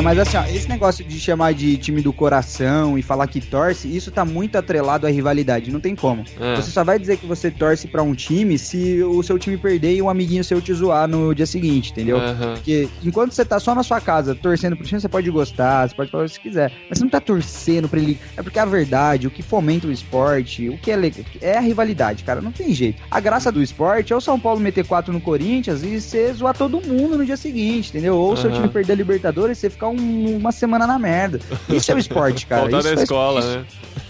[0.00, 3.38] Cara, mas assim, ó, esse negócio de chamar de time do coração e falar que
[3.38, 6.24] torce, isso tá muito atrelado à rivalidade, não tem como.
[6.40, 6.56] É.
[6.56, 9.96] Você só vai dizer que você torce pra um time se o seu time perder
[9.96, 12.16] e um amiguinho seu te zoar no dia seguinte, entendeu?
[12.16, 12.54] Aham.
[12.54, 15.94] Porque enquanto você tá só na sua casa torcendo pro time, você pode gostar, você
[15.94, 16.72] pode falar o que você quiser.
[16.88, 18.18] Mas você não tá torcendo pra ele.
[18.38, 21.60] É porque a verdade, o que fomenta o esporte, o que é legal, é a
[21.60, 22.40] rivalidade, cara.
[22.40, 23.02] Não tem jeito.
[23.10, 26.56] A graça do esporte é o São Paulo meter 4 no Corinthians e você zoar
[26.56, 28.16] todo mundo no dia seguinte, entendeu?
[28.16, 31.40] Ou o seu time perder a Libertadores e você ficar um- uma semana na merda.
[31.68, 32.62] Isso é o esporte, cara.
[32.62, 33.64] Faltar Isso da faz- escola, isso né?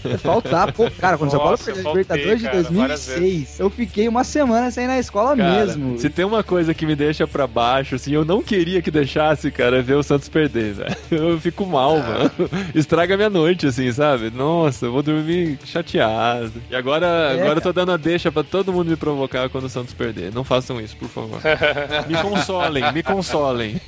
[0.05, 3.05] é Faltar, pô, cara, quando o São Paulo Nossa, perdeu a Libertadores de cara, várias
[3.05, 5.97] 2006, eu fiquei uma semana sem ir na escola Cara, mesmo.
[5.99, 9.51] se tem uma coisa que me deixa pra baixo, assim, eu não queria que deixasse,
[9.51, 10.95] cara, é ver o Santos perder, velho.
[11.11, 12.31] Eu fico mal, mano.
[12.73, 14.31] Estraga a minha noite, assim, sabe?
[14.31, 16.51] Nossa, eu vou dormir chateado.
[16.69, 19.65] E agora, É, agora eu tô dando a deixa pra todo mundo me provocar quando
[19.65, 20.33] o Santos perder.
[20.33, 21.39] Não façam isso, por favor.
[22.07, 23.79] me consolem, me consolem.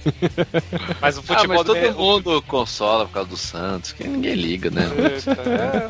[1.02, 4.70] Mas o ah, futebol mas todo mundo consola por causa do Santos, que ninguém liga,
[4.70, 4.84] né?
[5.44, 5.88] É,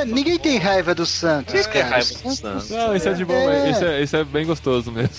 [0.04, 0.12] time.
[0.12, 1.94] ninguém tem raiva do Santos, Quem tem cara.
[1.94, 2.70] raiva do Santos?
[2.70, 3.70] Não, isso é de bom, É.
[3.70, 5.10] Isso, é, isso é bem gostoso mesmo.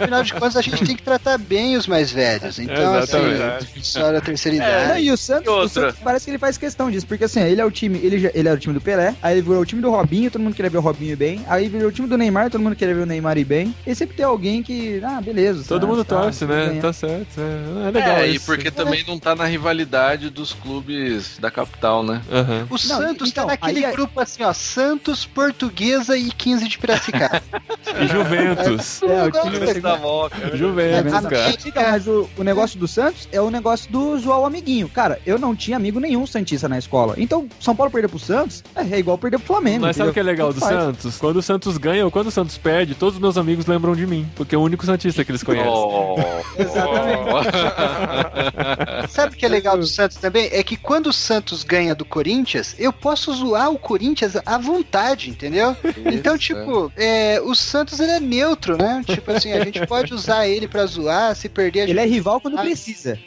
[0.00, 2.58] Afinal de contas, a gente tem que tratar bem os mais velhos.
[2.58, 3.42] Então, Exatamente.
[3.42, 5.00] assim, só da terceira Não, idade.
[5.02, 5.68] e o Santos, E o?
[5.68, 8.30] Santos parece que ele faz questão disso, porque assim, ele é o time, ele, já-
[8.34, 10.54] ele era o time do Pelé, aí ele virou o time do Robinho, todo mundo
[10.54, 13.02] queria ver o Robinho bem, aí virou o time do Neymar, todo mundo queria ver
[13.02, 15.64] o Neymar ir bem, e sempre tem alguém que, ah, beleza.
[15.66, 16.80] Todo Santos, mundo tá, torce, vai né?
[16.80, 17.26] Tá certo.
[17.40, 18.46] É, é legal É, e isso.
[18.46, 22.20] porque também não tá na rivalidade dos clubes da capital, né?
[22.30, 22.66] Aham.
[22.70, 24.52] O Santos então, tá naquele aí é- grupo assim, ó.
[24.52, 27.42] Santos, Portuguesa e 15 de Piracicaba.
[27.98, 29.00] E Juventus.
[29.02, 30.56] É, o Eu time Tá bom, cara.
[30.56, 31.50] Juventus, Ah, cara.
[31.64, 34.86] Então, mas o, o negócio do Santos é o negócio do zoar o amiguinho.
[34.88, 37.14] Cara, eu não tinha amigo nenhum Santista na escola.
[37.16, 39.82] Então, São Paulo perder pro Santos é, é igual perder pro Flamengo.
[39.82, 40.46] Mas sabe o que é entendeu?
[40.46, 40.76] legal do faz.
[40.76, 41.16] Santos?
[41.16, 44.06] Quando o Santos ganha ou quando o Santos perde, todos os meus amigos lembram de
[44.06, 44.28] mim.
[44.34, 45.70] Porque é o único Santista que eles conhecem.
[45.72, 46.16] Oh,
[49.08, 50.48] Sabe o que é legal do Santos também?
[50.52, 55.30] É que quando o Santos ganha do Corinthians, eu posso zoar o Corinthians à vontade,
[55.30, 55.76] entendeu?
[56.12, 59.02] Então, tipo, é, o Santos ele é neutro, né?
[59.06, 61.90] Tipo assim, a gente pode usar ele pra zoar, se perder a gente.
[61.92, 62.62] Ele é rival quando Ah.
[62.62, 63.18] precisa.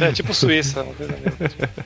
[0.00, 0.84] É tipo Suíça.
[0.84, 1.14] coisa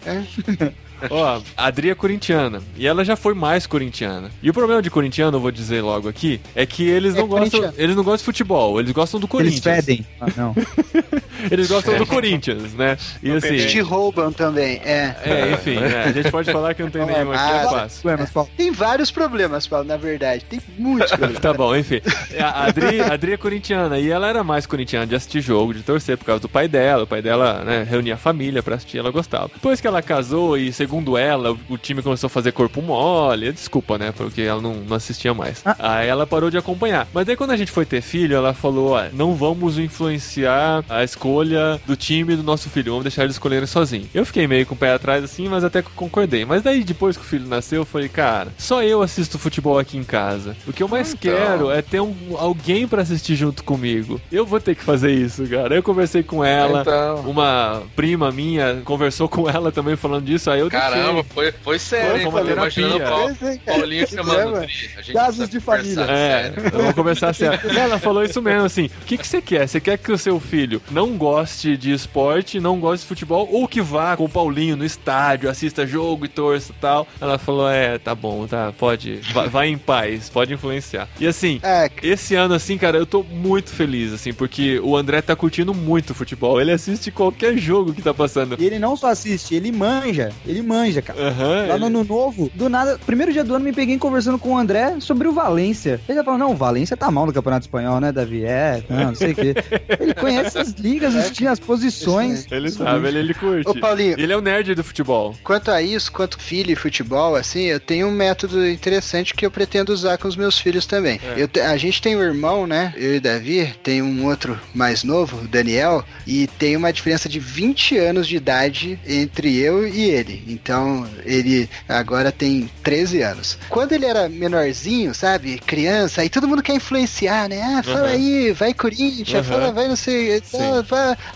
[0.07, 0.72] meio.
[1.11, 2.62] Ó, a Adri é corintiana.
[2.76, 4.30] E ela já foi mais corintiana.
[4.41, 7.26] E o problema de corintiano, eu vou dizer logo aqui, é que eles É não
[7.26, 7.72] gostam.
[7.76, 9.30] Eles não gostam de futebol, eles gostam do Eles
[9.61, 9.62] Corinthians.
[9.85, 10.07] fedem.
[10.20, 10.55] Ah, não.
[11.51, 12.97] Eles gostam do Corinthians, né?
[13.22, 13.66] E assim.
[13.66, 15.14] te roubam também, é.
[15.24, 18.08] É, enfim, é, a gente pode falar que não tem nenhum aqui, é fácil.
[18.08, 20.44] Ué, mas Paulo, Tem vários problemas, Paulo, na verdade.
[20.44, 21.40] Tem muitos problemas.
[21.40, 22.00] Tá bom, enfim.
[22.38, 25.82] A Adri, a Adri é corintiana e ela era mais corintiana de assistir jogo, de
[25.82, 27.04] torcer por causa do pai dela.
[27.04, 29.50] O pai dela, né, reunia a família pra assistir, ela gostava.
[29.54, 33.98] Depois que ela casou e, segundo ela, o, time começou a fazer corpo mole, desculpa,
[33.98, 35.62] né, porque ela não, não assistia mais.
[35.64, 35.76] Ah.
[35.78, 37.06] Aí ela parou de acompanhar.
[37.12, 41.04] Mas aí quando a gente foi ter filho, ela falou, ó, não vamos influenciar a
[41.04, 44.08] escolha do time do nosso filho, vamos deixar eles escolherem sozinho.
[44.14, 46.44] Eu fiquei meio com o pé atrás assim, mas até que concordei.
[46.44, 49.96] Mas daí depois que o filho nasceu, eu falei, cara, só eu assisto futebol aqui
[49.98, 50.56] em casa.
[50.66, 51.20] O que eu mais Então.
[51.20, 54.20] quero é ter um, alguém pra assistir junto comigo.
[54.30, 55.74] Eu vou ter que fazer isso, cara.
[55.74, 57.16] Eu conversei com ela, Então.
[57.30, 61.30] uma prima minha conversou com ela também falando disso, aí eu Caramba, deixei.
[61.34, 63.48] foi, foi sério, Foi, uma imaginando terapia.
[63.48, 63.58] é.
[63.72, 66.02] Paulinho chamando gente Casos de família.
[66.02, 66.70] É, sério.
[66.72, 67.44] vamos conversar assim.
[67.44, 68.86] Ela falou isso mesmo, assim.
[69.02, 69.68] O que, que você quer?
[69.68, 73.80] Você quer que o seu filho não goste de esporte, não goste futebol, ou que
[73.80, 77.07] vá com o Paulinho no estádio, assista jogo e torça e tal?
[77.20, 79.20] Ela falou: é, tá bom, tá, pode.
[79.32, 81.09] Vai, vai em paz, pode influenciar.
[81.20, 81.61] E assim.
[81.62, 85.72] Ah, Esse ano, assim, cara, eu tô muito feliz, assim, porque o André tá curtindo
[85.74, 86.61] muito futebol.
[86.61, 88.57] Ele assiste qualquer jogo que tá passando.
[88.59, 90.30] E ele não só assiste, ele manja.
[90.46, 91.20] Ele manja, cara.
[91.28, 91.66] Aham.
[91.68, 94.50] Lá no ele- ano novo, do nada, primeiro dia do ano, me peguei conversando com
[94.55, 96.00] o André sobre o Valência.
[96.09, 98.44] Ele já falou: não, o Valência tá mal no Campeonato Espanhol, né, Davi?
[98.44, 99.55] É, não, não sei o quê.
[100.00, 102.46] Ele conhece as ligas, os times, as posições.
[102.50, 103.68] Ele sabe, ele, ele curte.
[103.68, 104.14] Ô, Paulinho.
[104.18, 105.36] Ele é o nerd do futebol.
[105.43, 109.51] Quanto a isso, quanto filho e futebol, assim, eu tenho um método interessante que eu
[109.51, 111.20] pretendo usar com os meus filhos também.
[111.36, 112.93] Eu te- a gente tem um irmão, né?
[112.97, 117.38] Eu e Davi, tem um outro mais novo, o Daniel, e tem uma diferença de
[117.38, 120.43] 20 anos de idade entre eu e ele.
[120.49, 123.59] Então, ele agora tem 13 anos.
[123.68, 125.59] Quando ele era menorzinho, sabe?
[125.66, 127.61] Criança, aí todo mundo quer influenciar, né?
[127.62, 128.09] Ah, fala Aham.
[128.09, 129.59] aí, vai Corinthians, Aham.
[129.59, 130.43] fala, vai não sei.
[130.45, 130.59] Sim.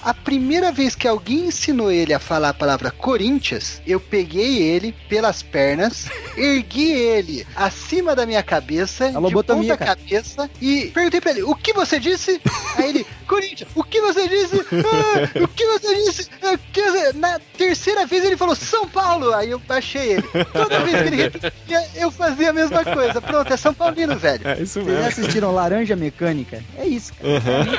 [0.03, 4.95] A primeira vez que alguém ensinou ele a falar a palavra Corinthians, eu peguei ele
[5.09, 9.97] pelas pernas, ergui ele acima da minha cabeça, A lobotomia, de ponta cara.
[9.97, 12.41] cabeça, e perguntei pra ele, o que você disse?
[12.77, 14.57] Aí ele, Corinthians, o que você disse?
[14.57, 16.29] Ah, o que você disse?
[16.43, 20.23] Ah, que você-" Na terceira vez ele falou São Paulo, aí eu baixei ele.
[20.53, 23.21] Toda vez que ele repetia, eu fazia a mesma coisa.
[23.21, 24.47] Pronto, é São Paulino, velho.
[24.47, 25.09] É isso Vocês já mesmo.
[25.09, 26.63] assistiram Laranja Mecânica?
[26.79, 27.33] É isso, cara.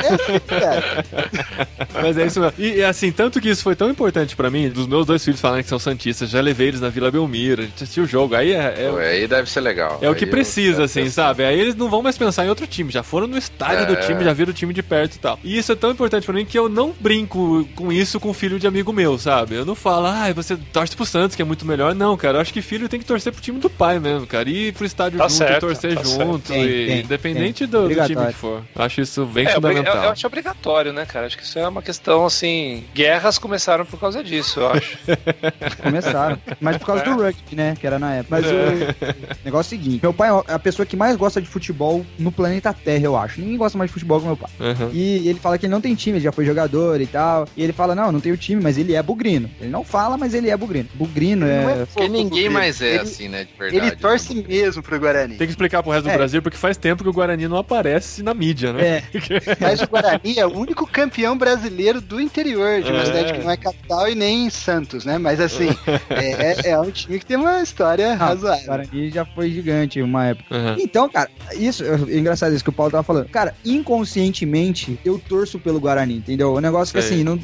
[0.03, 1.05] É assim, cara.
[2.01, 2.55] Mas é isso mesmo.
[2.57, 5.39] E, e, assim, tanto que isso foi tão importante pra mim, dos meus dois filhos
[5.41, 8.35] falarem que são santistas, já levei eles na Vila Belmiro, a gente assistiu o jogo.
[8.35, 9.99] Aí é, é- Pô, Aí deve ser legal.
[10.01, 11.43] é o que Aí precisa, eu- assim, sabe?
[11.43, 13.95] Aí eles não vão mais pensar em outro time, já foram no estádio do É.
[13.97, 15.39] time, já viram o time de perto e tal.
[15.43, 18.59] E isso é tão importante pra mim que eu não brinco com isso com filho
[18.59, 19.55] de amigo meu, sabe?
[19.55, 21.95] Eu não falo, ah, você torce pro Santos, que é muito melhor.
[21.95, 24.47] Não, cara, eu acho que filho tem que torcer pro time do pai mesmo, cara.
[24.49, 27.67] Ir pro estádio Tá junto, e certo, torcer tá junto, Tem, e tem, independente tem.
[27.67, 28.61] do, do time que for.
[28.75, 29.95] Eu acho isso bem É, fundamental.
[29.97, 31.25] eu, eu acho obrigatório, né, cara?
[31.25, 32.83] Acho que isso é uma questão, assim.
[32.93, 34.97] Guerras começaram por causa disso, eu acho.
[35.81, 36.37] Começaram.
[36.59, 37.75] Mas por causa do rugby, né?
[37.79, 38.35] Que era na época.
[38.37, 41.47] Mas o negócio é o seguinte: meu pai é a pessoa que mais gosta de
[41.47, 43.39] futebol no planeta Terra, eu acho.
[43.41, 44.49] Ninguém gosta mais de futebol que meu pai.
[44.59, 44.89] Aham.
[44.93, 47.47] E ele fala que ele não tem time, ele já foi jogador e tal.
[47.55, 49.49] E ele fala: não, não tenho time, mas ele é bugrino.
[49.59, 50.89] Ele não fala, mas ele é bugrino.
[50.93, 51.81] Bugrino Ele não é.
[51.81, 53.43] é Porque ninguém mais é ele- assim, né?
[53.45, 53.87] De verdade.
[53.87, 54.43] Ele torce né?
[54.47, 55.35] mesmo pro Guarani.
[55.37, 56.17] Tem que explicar pro resto do É.
[56.17, 58.83] Brasil, porque faz tempo que o Guarani não aparece na mídia, né?
[58.87, 59.03] É.
[59.59, 63.05] Mas o Guarani é o único campeão brasileiro do interior, de uma É.
[63.05, 65.17] cidade que não é capital e nem Santos, né?
[65.17, 65.67] Mas assim,
[66.09, 68.65] é, é um time que tem uma história Ah, o razoável.
[68.65, 70.55] Guarani já foi gigante uma época.
[70.55, 70.75] Aham.
[70.79, 73.27] Então, cara, isso é engraçado isso que o Paulo tava falando.
[73.29, 73.53] Cara,
[74.11, 76.53] inconscientemente eu torço pelo Guarani, entendeu?
[76.53, 77.15] O negócio que Sei.
[77.15, 77.39] assim, não,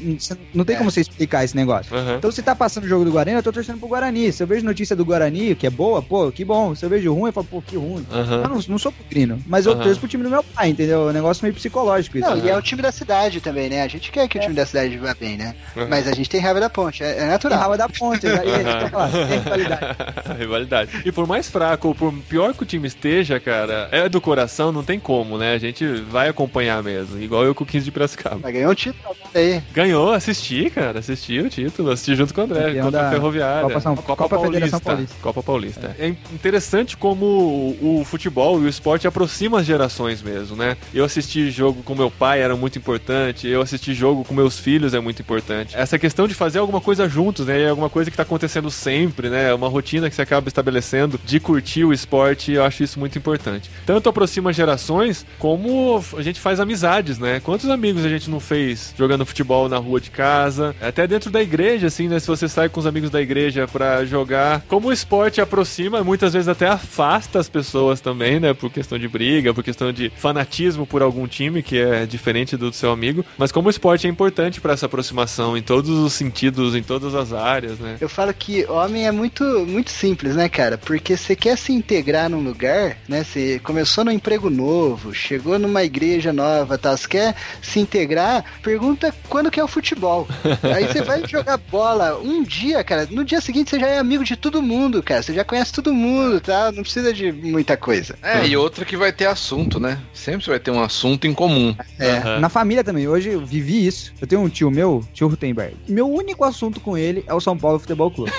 [0.54, 0.78] não- tem É.
[0.80, 1.96] como você explicar esse negócio.
[1.96, 2.16] Aham.
[2.18, 4.32] Então, se tá passando o jogo do Guarani, eu tô torcendo pro Guarani.
[4.32, 6.74] Se eu vejo notícia do Guarani, que é boa, pô, que bom.
[6.76, 8.06] Se eu vejo ruim, eu falo, pô, que ruim.
[8.12, 8.42] Eu Aham.
[8.48, 11.08] não, não sou pugrino, mas eu torço pro time do meu pai, entendeu?
[11.08, 12.30] É um negócio meio psicológico isso.
[12.30, 13.82] Não, e é o time da cidade também, né?
[13.82, 15.38] A gente quer que o time da cidade vá bem.
[15.38, 15.56] né?
[15.76, 15.88] Uhum.
[15.90, 17.60] Mas a gente tem raiva da ponte, é, é Tem natural.
[17.60, 18.26] raiva da ponte.
[18.26, 18.42] né?
[18.46, 18.52] E
[19.28, 19.94] tem rivalidade.
[20.40, 21.02] Rivalidade.
[21.06, 24.72] E por mais fraco ou por pior que o time esteja, cara, é do coração,
[24.72, 25.54] não tem como, né?
[25.54, 27.22] A gente vai acompanhar mesmo.
[27.22, 28.40] Igual eu com o 15 de Piracicaba.
[28.42, 29.62] Mas ganhou um título aí.
[29.74, 31.00] Ganhou, assisti, cara.
[31.00, 31.92] Assisti o título.
[31.92, 33.62] Assisti junto com o André, Campeão contra a Ferroviária.
[33.64, 35.16] Copa São- Copa Federação Paulista.
[35.22, 35.96] Copa Paulista.
[36.00, 36.08] É.
[36.08, 40.78] interessante como o, o futebol e o esporte aproximam as gerações mesmo, né?
[40.94, 43.48] Eu assisti jogo com meu pai, era muito importante.
[43.48, 45.63] Eu assisti jogo com meus filhos, é muito importante.
[45.74, 47.62] Essa questão de fazer alguma coisa juntos, né?
[47.62, 49.50] É alguma coisa que tá acontecendo sempre, né?
[49.50, 53.18] É uma rotina que você acaba estabelecendo de curtir o esporte, eu acho isso muito
[53.18, 53.70] importante.
[53.86, 57.40] Tanto aproxima gerações, como a gente faz amizades, né?
[57.40, 61.42] Quantos amigos a gente não fez jogando futebol na rua de casa, até dentro da
[61.42, 62.20] igreja, assim, né?
[62.20, 66.34] Se você sai com os amigos da igreja pra jogar, como o esporte aproxima, muitas
[66.34, 68.54] vezes até afasta as pessoas também, né?
[68.54, 72.72] Por questão de briga, por questão de fanatismo por algum time que é diferente do
[72.74, 76.76] seu amigo, mas como o esporte é importante pra essa aproximação em todos os sentidos,
[76.76, 77.98] em todas as áreas, né?
[78.00, 80.78] Eu falo que homem é muito, muito simples, né, cara?
[80.78, 83.24] Porque você quer se integrar num lugar, né?
[83.24, 86.96] Você começou num emprego novo, chegou numa igreja nova, tal.
[86.98, 90.28] Você quer se integrar, pergunta quando que é o futebol.
[90.76, 93.08] Aí você vai jogar bola um dia, cara.
[93.10, 95.22] No dia seguinte você já é amigo de todo mundo, cara.
[95.22, 96.72] Você já conhece todo mundo, tá?
[96.72, 98.16] Não precisa de muita coisa.
[98.22, 100.00] É, e outra que vai ter assunto, né?
[100.14, 101.76] Sempre vai ter um assunto em comum.
[102.00, 102.18] É.
[102.18, 102.40] Aham.
[102.40, 104.14] Na família também, hoje eu vivi isso.
[104.20, 105.76] Eu tenho um tio meu, tio Rutenberg.
[105.88, 108.32] Meu único assunto com ele é o São Paulo Futebol Clube.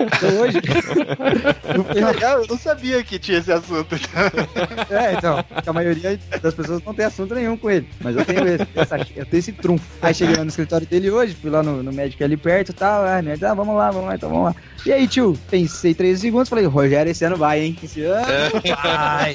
[0.00, 0.60] Então hoje.
[1.94, 3.94] Legal, eu não sabia que tinha esse assunto.
[4.90, 7.88] é, então, a maioria das pessoas não tem assunto nenhum com ele.
[8.00, 9.84] Mas eu tenho esse, essa- eu tenho esse trunfo.
[10.00, 12.74] Aí cheguei lá no escritório dele hoje, fui lá no, no médico ali perto e
[12.74, 13.04] tal.
[13.04, 14.54] Ah, ah, vamos lá, vamos lá, então vamos lá.
[14.84, 17.78] E aí, tio, pensei três segundos, falei, Rogério, esse ano vai, hein?
[17.82, 18.24] Esse ano
[18.82, 19.34] vai.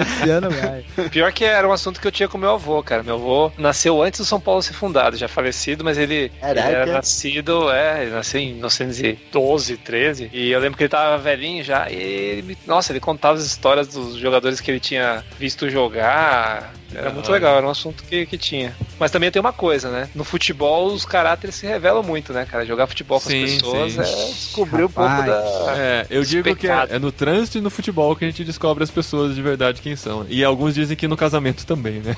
[0.00, 0.84] esse ano vai.
[1.08, 3.02] Pior que era um assunto que eu tinha com meu avô, cara.
[3.02, 6.68] Meu avô nasceu antes do São Paulo ser fundado, já falecido, mas ele, Caraca.
[6.68, 10.30] era nascido, é, ele nasceu em 1912, 13.
[10.32, 11.88] E eu lembro que ele tava velhinho já.
[11.90, 16.72] E ele, nossa, ele contava as histórias dos jogadores que ele tinha visto jogar.
[16.94, 18.74] Era muito legal, era um assunto que, que tinha.
[18.98, 20.08] Mas também tem uma coisa, né?
[20.14, 22.64] No futebol, os caráteres se revelam muito, né, cara?
[22.64, 24.00] Jogar futebol com Sim, as pessoas sim.
[24.00, 25.74] é descobrir um pouco da.
[25.76, 26.94] É, eu digo que é, Pecado.
[26.94, 29.96] é no trânsito e no futebol que a gente descobre as pessoas de verdade quem
[29.96, 30.26] são.
[30.28, 32.16] E alguns dizem que no casamento também, né?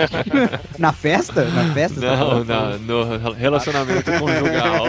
[0.78, 1.44] Na festa?
[1.44, 2.00] Na festa?
[2.00, 4.86] você tá Não, não, no relacionamento conjugal.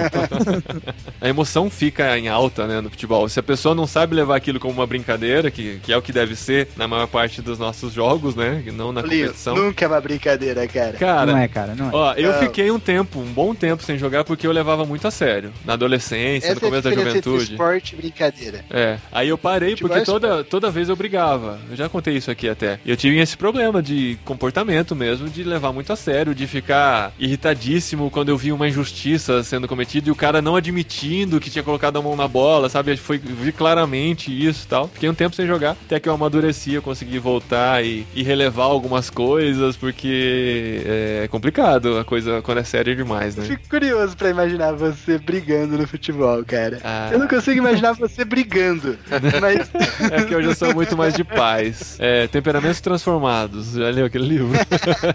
[1.20, 3.28] a emoção fica em alta, né, no futebol.
[3.28, 6.12] Se a pessoa não sabe levar aquilo como uma brincadeira, que, que é o que
[6.12, 9.56] deve ser na maior parte dos nossos jogos, né, e na Lio, competição.
[9.56, 10.94] nunca é uma brincadeira, cara.
[10.94, 11.92] Cara, Não é, cara, não é.
[11.94, 12.39] Ó, eu Não.
[12.39, 15.52] fiquei um tempo, um bom tempo sem jogar porque eu levava muito a sério.
[15.66, 17.52] Na adolescência, Essa no é a começo da juventude.
[17.52, 18.66] esporte e brincadeira.
[18.70, 21.60] É, aí eu parei Futebol porque é toda, toda vez eu brigava.
[21.70, 22.80] Eu já contei isso aqui até.
[22.86, 27.12] E eu tive esse problema de comportamento mesmo, de levar muito a sério, de ficar
[27.20, 31.64] irritadíssimo quando eu vi uma injustiça sendo cometida e o cara não admitindo que tinha
[31.64, 32.96] colocado a mão na bola, sabe?
[32.98, 34.88] Foi, vi claramente isso e tal.
[34.88, 38.66] Fiquei um tempo sem jogar, até que eu amadureci, eu consegui voltar e, e relevar
[38.82, 40.82] algumas coisas, porque
[41.23, 43.49] é complicado a coisa quando é séria demais, Eu né?
[43.49, 46.79] fico curioso pra imaginar você brigando no futebol, cara.
[46.84, 47.09] Ah.
[47.11, 48.97] Eu não consigo imaginar você brigando.
[49.39, 49.69] Mas
[50.11, 51.97] É hoje eu sou muito mais de paz.
[51.99, 53.73] É, Temperamentos Transformados.
[53.73, 54.57] Já leu aquele livro?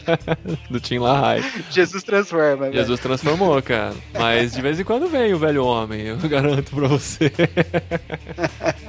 [0.71, 1.45] Do Tim LaHaye.
[1.71, 2.75] Jesus transforma, velho.
[2.75, 3.95] Jesus transformou, cara.
[4.17, 7.33] Mas de vez em quando vem o velho homem, eu garanto pra você.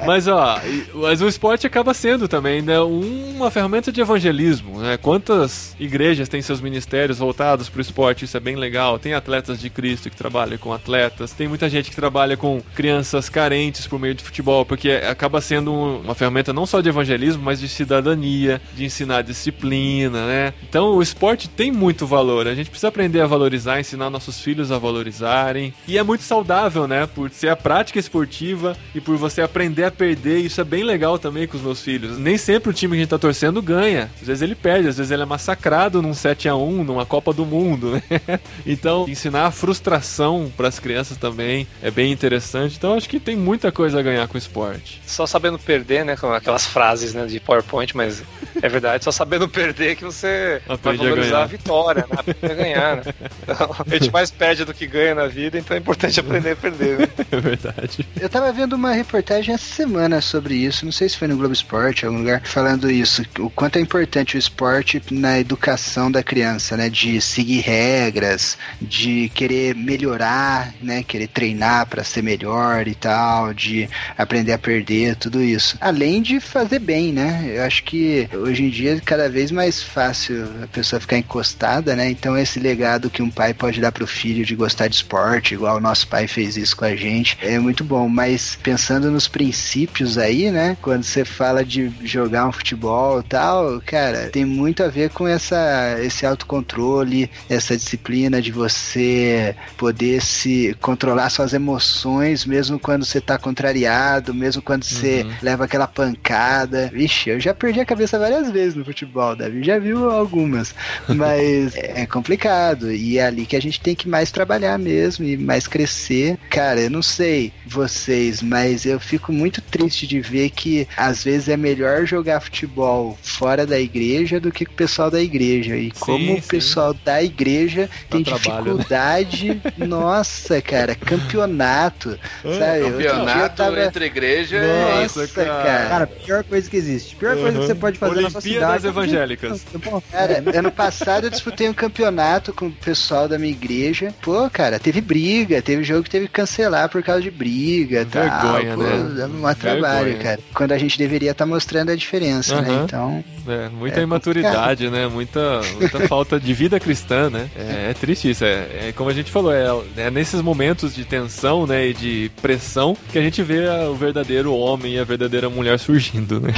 [0.06, 0.60] Mas ó,
[0.94, 4.98] mas o esporte acaba sendo também, né, uma ferramenta de evangelismo, né?
[4.98, 8.26] Quantas igrejas têm seus ministérios voltados pro esporte?
[8.26, 9.00] Isso é bem legal.
[9.00, 13.30] Tem atletas de Cristo que trabalham com atletas, tem muita gente que trabalha com crianças
[13.30, 17.42] carentes por meio de futebol, porque acaba sendo um- uma ferramenta não só de evangelismo,
[17.44, 20.54] mas de cidadania, de ensinar disciplina, né?
[20.68, 22.48] Então o esporte tem muito valor.
[22.48, 25.74] A gente precisa aprender a valorizar, ensinar nossos filhos a valorizarem.
[25.88, 27.08] E é muito saudável, né?
[27.08, 30.40] Por ser a prática esportiva e por você aprender a perder.
[30.40, 32.18] Isso é bem legal também com os meus filhos.
[32.18, 34.10] Nem sempre o time que a gente tá torcendo ganha.
[34.22, 37.34] Às vezes ele perde, às vezes ele é massacrado num 7 a 1 numa Copa
[37.34, 38.40] do Mundo, né?
[38.66, 42.76] Então, ensinar a frustração para as crianças também é bem interessante.
[42.78, 45.02] Então, acho que tem muita coisa a ganhar com o esporte.
[45.06, 46.16] Só sabendo perder, né?
[46.16, 48.24] Com aquelas frases né, de PowerPoint, mas
[48.62, 51.44] é verdade, só sabendo perder que você vai Aprende a valorizar ganhar.
[51.44, 52.18] a vitória, né?
[52.18, 53.04] Aprende a ganhar, né?
[53.44, 56.56] Então, a gente mais perde do que ganha na vida, então é importante aprender a
[56.56, 57.08] perder, né?
[57.30, 58.08] É verdade.
[58.20, 61.54] Eu tava vendo uma reportagem essa semana sobre isso, não sei se foi no Globo
[61.54, 66.24] Esporte, em algum lugar, falando isso, o quanto é importante o esporte na educação da
[66.24, 66.90] criança, né?
[66.90, 71.04] De seguir regras, de querer melhorar, né?
[71.04, 75.78] Querer treinar pra ser melhor e tal, de aprender a perder, tudo isso.
[75.82, 77.52] Além de fazer bem, né?
[77.56, 81.96] Eu acho que hoje em dia é cada vez mais fácil a pessoa ficar encostada,
[81.96, 82.10] né?
[82.10, 85.78] Então esse legado que um pai pode dar pro filho de gostar de esporte, igual
[85.78, 88.08] o nosso pai fez isso com a gente, é muito bom.
[88.08, 90.78] Mas pensando nos princípios aí, né?
[90.82, 95.28] Quando você fala de jogar um futebol e tal, cara, tem muito a ver com
[95.28, 103.22] essa, esse autocontrole, essa disciplina de você poder se controlar suas emoções, mesmo quando você
[103.22, 106.90] tá contrariado, mesmo quando você leva aquela pancada.
[106.94, 110.74] Vixe, eu já perdi a cabeça várias vezes no futebol, Davi já viu algumas,
[111.08, 115.38] mas é complicado e é ali que a gente tem que mais trabalhar mesmo e
[115.38, 116.38] mais crescer.
[116.50, 121.50] Cara, eu não sei vocês, mas eu fico muito triste de ver que às vezes
[121.50, 125.76] é melhor jogar futebol fora da igreja do que com o pessoal da igreja.
[125.76, 126.48] E como o sim.
[126.48, 128.62] pessoal da igreja tem trabalho, né?
[128.74, 132.92] dificuldade, nossa, cara, campeonato, sabe?
[132.92, 135.02] Campeonato tava- entre igreja é.
[135.04, 135.88] Nossa, cara.
[135.90, 137.16] Cara, pior coisa que existe.
[137.16, 138.88] Pior coisa que você pode fazer na sua Olimpíadas cidade.
[138.88, 139.66] evangélicas.
[139.84, 144.14] Pô, Cara, ano passado eu disputei um campeonato com o pessoal da minha igreja.
[144.22, 148.06] Pô, cara, teve briga, teve jogo que teve que cancelar por causa de briga e
[148.06, 148.24] tal.
[148.24, 149.16] Vergonha, Pô, né?
[149.18, 150.24] dá um trabalho, Vergonha.
[150.24, 150.40] cara.
[150.54, 152.70] Quando a gente deveria estar mostrando a diferença, né?
[152.70, 152.84] Aham.
[152.84, 155.08] Então, É, muita É imaturidade, né?
[155.08, 157.50] Muita, muita falta de vida cristã, né?
[157.56, 158.44] É, é triste isso.
[158.44, 159.66] É, é como a gente falou, é,
[159.98, 161.88] é nesses momentos de tensão, né?
[161.88, 165.78] E de pressão que a gente vê a- o verdadeiro homem e a verdadeira mulher
[165.80, 166.54] surgindo, né?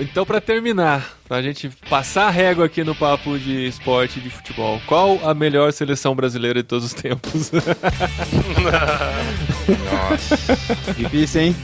[0.00, 4.30] Então, pra terminar, pra gente passar a régua aqui no papo de esporte e de
[4.30, 7.50] futebol, qual a melhor seleção brasileira de todos os tempos?
[10.96, 11.56] Difícil, hein?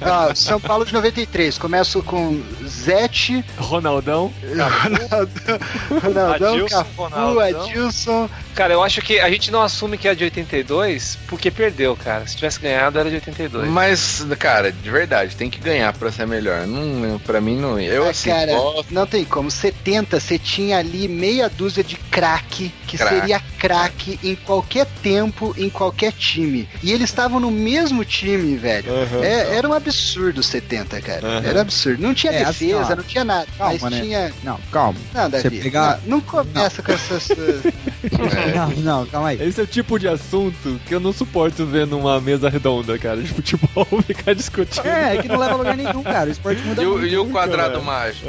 [0.00, 1.58] Ó, São Paulo de 93.
[1.58, 4.32] Começo com Zete, Ronaldão?
[4.42, 5.58] Ronaldão,
[6.02, 7.40] Ronaldão Adilson, Cafu, Ronaldão.
[7.64, 8.30] Adilson.
[8.54, 12.26] Cara, eu acho que a gente não assume que é de 82 porque perdeu, cara.
[12.26, 13.68] Se tivesse ganhado, era de 82.
[13.68, 16.66] Mas, cara, de verdade, tem que ganhar pra ser melhor.
[16.66, 17.78] Não, pra mim, não.
[17.78, 18.92] Eu, Ah, assim, cara, gosto.
[18.92, 19.50] não tem como.
[19.50, 23.14] 70, você tinha ali meia dúzia de craque, que Craque.
[23.14, 26.68] seria craque em qualquer tempo, em qualquer time.
[26.82, 28.92] E eles estavam no mesmo time, velho.
[28.92, 29.22] Aham.
[29.22, 31.26] É, era um absurdo 70, cara.
[31.26, 31.46] Aham.
[31.46, 32.02] Era absurdo.
[32.02, 33.46] Não tinha É, assim, defesa, ó, não tinha nada.
[33.56, 34.00] calma, mas né?
[34.00, 34.32] tinha.
[34.44, 34.98] Não, calma.
[35.14, 35.42] Não, Davi.
[35.42, 37.22] Você pegar- Não, não começa com essas.
[37.24, 37.62] suas-
[38.54, 39.42] Não, não, calma aí.
[39.42, 43.20] Esse é o tipo de assunto que eu não suporto ver numa mesa redonda, cara,
[43.20, 44.86] de futebol, ficar discutindo.
[44.86, 46.28] É, é que não leva a lugar nenhum, cara.
[46.28, 47.06] O esporte muda E o, muito.
[47.06, 47.84] e o quadrado cara.
[47.84, 48.26] mágico?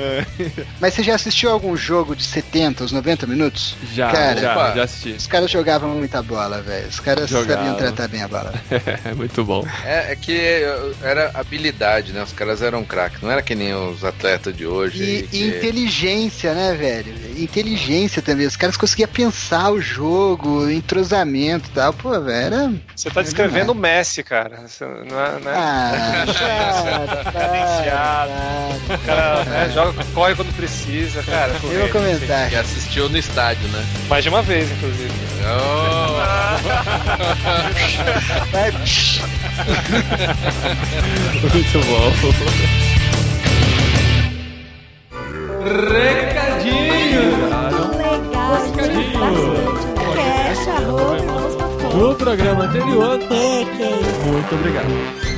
[0.79, 3.75] Mas você já assistiu algum jogo de 70, os 90 minutos?
[3.93, 4.73] Já, Cara, já, opa.
[4.75, 5.11] já assisti.
[5.13, 6.87] Os caras jogavam muita bola, velho.
[6.87, 7.55] Os caras Jogavam.
[7.65, 8.53] sabiam tratar bem a bola.
[9.05, 9.65] É muito bom.
[9.85, 12.21] É, é que eh, era habilidade, né?
[12.23, 15.03] Os caras eram craques, não era que nem os atletas de hoje.
[15.03, 17.13] E, e que- inteligência, né, velho?
[17.41, 18.45] Inteligência também.
[18.45, 21.93] Os caras conseguiam pensar o jogo, entrosamento e tal.
[21.93, 22.73] Pô, velho, era.
[22.95, 24.61] Você tá descrevendo o Messi, cara.
[24.67, 26.25] Você não é, não é- Ah,
[28.87, 31.53] para, O cara né, joga, corre quando precisa, cara.
[31.63, 32.49] Eu vou comentar.
[32.49, 33.85] que assistiu no estádio, né?
[34.07, 35.11] Mais de uma vez, inclusive.
[35.41, 36.19] Oh,
[38.51, 38.71] Vai,
[41.41, 42.11] Muito bom.
[45.63, 47.23] Recadinho!
[47.97, 49.11] Legal, bastante.
[50.15, 51.95] Cash, arroba.
[51.95, 53.19] No programa anterior.
[53.21, 53.25] É,
[53.65, 54.25] que é isso.
[54.27, 55.28] Muito obrigado.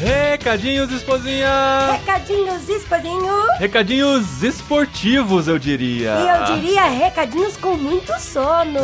[0.00, 1.92] Recadinhos, esposinha!
[1.92, 3.46] Recadinhos, espadinho.
[3.58, 6.14] Recadinhos esportivos, eu diria.
[6.14, 8.80] E eu diria recadinhos com muito sono.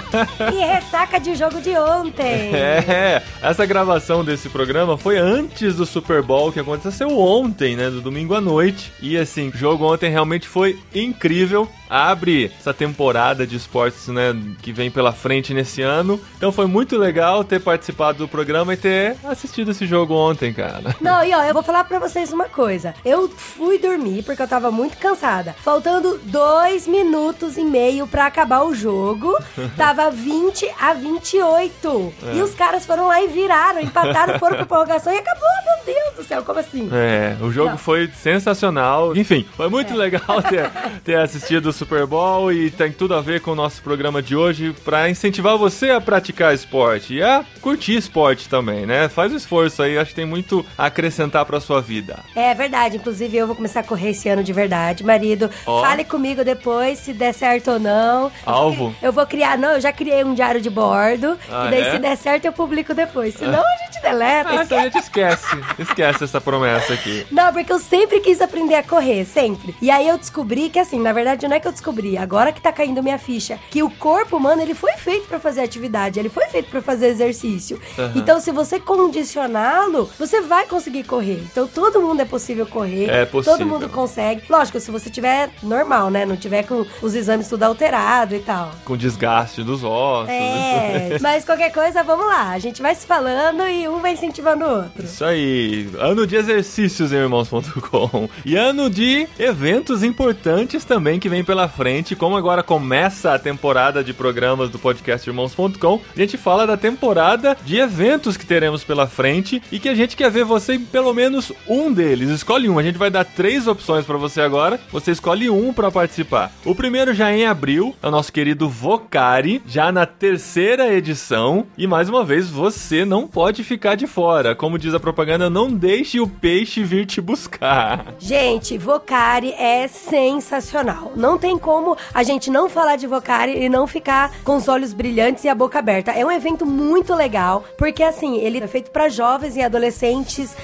[0.50, 2.54] e ressaca de jogo de ontem.
[2.54, 8.00] É, essa gravação desse programa foi antes do Super Bowl que aconteceu ontem, né, do
[8.00, 8.90] domingo à noite.
[9.02, 11.68] E assim, o jogo ontem realmente foi incrível.
[11.90, 16.18] Abre essa temporada de esportes, né, que vem pela frente nesse ano.
[16.38, 20.94] Então foi muito legal ter participado do programa e ter assistido esse jogo ontem, cara.
[21.00, 22.94] Não, e ó, eu vou falar pra vocês uma coisa.
[23.04, 25.54] Eu fui dormir porque eu tava muito cansada.
[25.62, 29.36] Faltando dois minutos e meio pra acabar o jogo.
[29.76, 32.14] Tava 20 a 28.
[32.34, 35.48] E os caras foram lá e viraram, empataram, foram pra prorrogação e acabou.
[35.64, 36.88] Meu Deus do céu, como assim?
[36.92, 37.78] É, o jogo Não.
[37.78, 39.16] foi sensacional.
[39.16, 40.70] Enfim, foi muito legal ter,
[41.04, 44.36] ter assistido o Super Bowl e tem tudo a ver com o nosso programa de
[44.36, 49.08] hoje pra incentivar você a praticar esporte e a curtir esporte também, né?
[49.08, 50.43] Faz o esforço aí, acho que tem muito
[50.76, 52.18] a acrescentar pra sua vida.
[52.34, 55.50] É verdade, inclusive eu vou começar a correr esse ano de verdade, marido.
[55.66, 55.80] Ó.
[55.80, 58.30] Fale comigo depois se der certo ou não.
[58.44, 58.94] Alvo?
[59.00, 61.38] Eu vou criar, não, eu já criei um diário de bordo.
[61.50, 61.92] Ah, e daí é?
[61.92, 63.34] se der certo eu publico depois.
[63.34, 64.50] Senão a gente deleta.
[64.50, 65.56] Ah, então a gente esquece.
[65.78, 67.26] Esquece essa promessa aqui.
[67.30, 69.74] Não, porque eu sempre quis aprender a correr, sempre.
[69.80, 72.60] E aí eu descobri que, assim, na verdade não é que eu descobri, agora que
[72.60, 76.28] tá caindo minha ficha, que o corpo humano, ele foi feito pra fazer atividade, ele
[76.28, 77.80] foi feito pra fazer exercício.
[78.14, 81.42] Então, se você condicioná-lo, você vai conseguir correr.
[81.50, 83.08] Então, todo mundo é possível correr.
[83.08, 83.58] É possível.
[83.58, 84.42] Todo mundo consegue.
[84.48, 86.24] Lógico, se você tiver normal, né?
[86.24, 88.70] Não tiver com os exames tudo alterado e tal.
[88.84, 90.28] Com desgaste dos ossos.
[90.28, 92.50] É, mas qualquer coisa, vamos lá.
[92.50, 95.04] A gente vai se falando e um vai incentivando o outro.
[95.04, 95.88] Isso aí.
[95.98, 98.28] Ano de exercícios em irmãos.com.
[98.44, 102.16] E ano de eventos importantes também que vem pela frente.
[102.16, 107.56] Como agora começa a temporada de programas do podcast irmãos.com, a gente fala da temporada
[107.64, 111.12] de eventos que teremos pela frente e que a gente quer ver você em pelo
[111.12, 112.30] menos um deles.
[112.30, 112.78] Escolhe um.
[112.78, 114.80] A gente vai dar três opções pra você agora.
[114.92, 116.52] Você escolhe um pra participar.
[116.64, 121.66] O primeiro já é em abril, é o nosso querido Vocari, já na terceira edição.
[121.76, 124.54] E mais uma vez, você não pode ficar de fora.
[124.54, 128.14] Como diz a propaganda, não deixe o peixe vir te buscar.
[128.18, 131.12] Gente, Vocari é sensacional.
[131.16, 134.92] Não tem como a gente não falar de Vocari e não ficar com os olhos
[134.92, 136.12] brilhantes e a boca aberta.
[136.12, 139.94] É um evento muito legal, porque assim, ele é feito para jovens e adolescentes,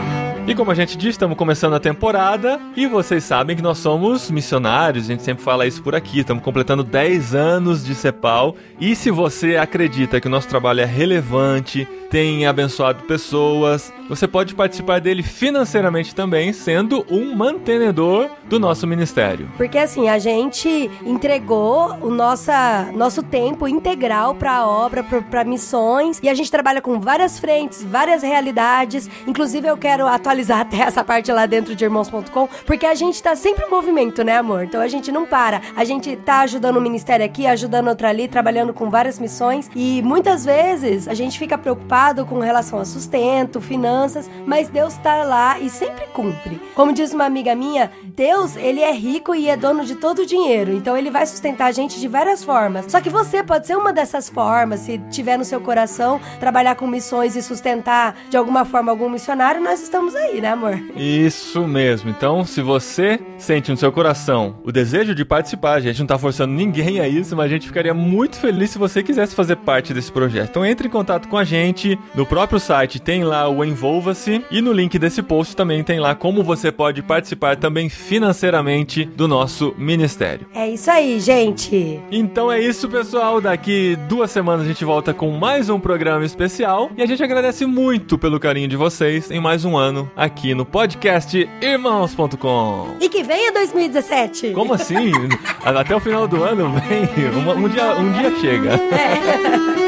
[0.46, 4.30] E como a gente disse, estamos começando a temporada e vocês sabem que nós somos
[4.30, 6.18] missionários, a gente sempre fala isso por aqui.
[6.18, 10.84] Estamos completando 10 anos de CEPAL e se você acredita que o nosso trabalho é
[10.84, 18.86] relevante, tem abençoado pessoas, você pode participar dele financeiramente também, sendo um mantenedor do nosso
[18.86, 19.50] ministério.
[19.56, 26.20] Porque assim, a gente entregou o nossa, nosso tempo integral para a obra, para missões,
[26.22, 29.08] e a gente trabalha com várias frentes, várias realidades.
[29.26, 33.34] Inclusive, eu quero atualizar até essa parte lá dentro de irmãos.com, porque a gente tá
[33.36, 34.64] sempre em movimento, né, amor?
[34.64, 35.60] Então a gente não para.
[35.76, 40.02] A gente tá ajudando o ministério aqui, ajudando outro ali, trabalhando com várias missões, e
[40.02, 45.58] muitas vezes a gente fica preocupado com relação a sustento, finanças, mas Deus tá lá
[45.58, 46.60] e sempre cumpre.
[46.74, 50.26] Como diz uma amiga minha, Deus, ele é rico e é dono de todo o
[50.26, 52.86] dinheiro, então ele vai sustentar a gente de várias formas.
[52.88, 56.86] Só que você pode ser uma dessas formas, se tiver no seu coração trabalhar com
[56.86, 60.78] missões e sustentar de alguma forma algum missionário, nós estamos aí, né, amor?
[60.96, 62.10] Isso mesmo.
[62.10, 66.18] Então, se você sente no seu coração o desejo de participar, a gente não tá
[66.18, 69.92] forçando ninguém a isso, mas a gente ficaria muito feliz se você quisesse fazer parte
[69.94, 70.50] desse projeto.
[70.50, 71.98] Então, entre em contato com a gente.
[72.14, 76.14] No próprio site tem lá o Envolva-se e no link desse post também tem lá
[76.14, 80.46] como você pode participar também financeiramente do nosso ministério.
[80.54, 82.00] É isso aí, gente.
[82.10, 83.40] Então é isso, pessoal.
[83.40, 86.90] Daqui duas semanas a gente volta com mais um programa especial.
[86.96, 90.64] E a gente agradece muito pelo carinho de vocês em mais um ano aqui no
[90.64, 92.96] podcast Irmãos.com.
[93.00, 94.52] E que venha 2017.
[94.52, 95.12] Como assim?
[95.64, 97.04] Até o final do ano vem.
[97.34, 99.83] Um, um dia, um dia chega.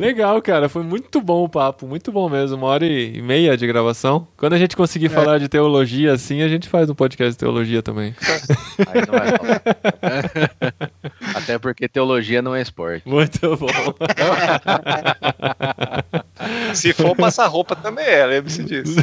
[0.00, 0.66] Legal, cara.
[0.66, 1.86] Foi muito bom o papo.
[1.86, 2.56] Muito bom mesmo.
[2.56, 4.26] Uma hora e meia de gravação.
[4.34, 7.82] Quando a gente conseguir falar de teologia assim, a gente faz um podcast de teologia
[7.82, 8.14] também.
[8.88, 9.62] Aí não vai rolar.
[11.36, 13.06] Até porque teologia não é esporte.
[13.06, 13.68] Muito bom.
[16.72, 18.96] Se for passar roupa também é, lembre-se disso.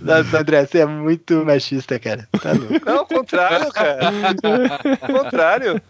[0.00, 2.28] Nossa, André, você é muito machista, cara.
[2.42, 2.84] Tá louco.
[2.84, 4.00] Não, ao contrário, cara.
[5.00, 5.80] Ao contrário.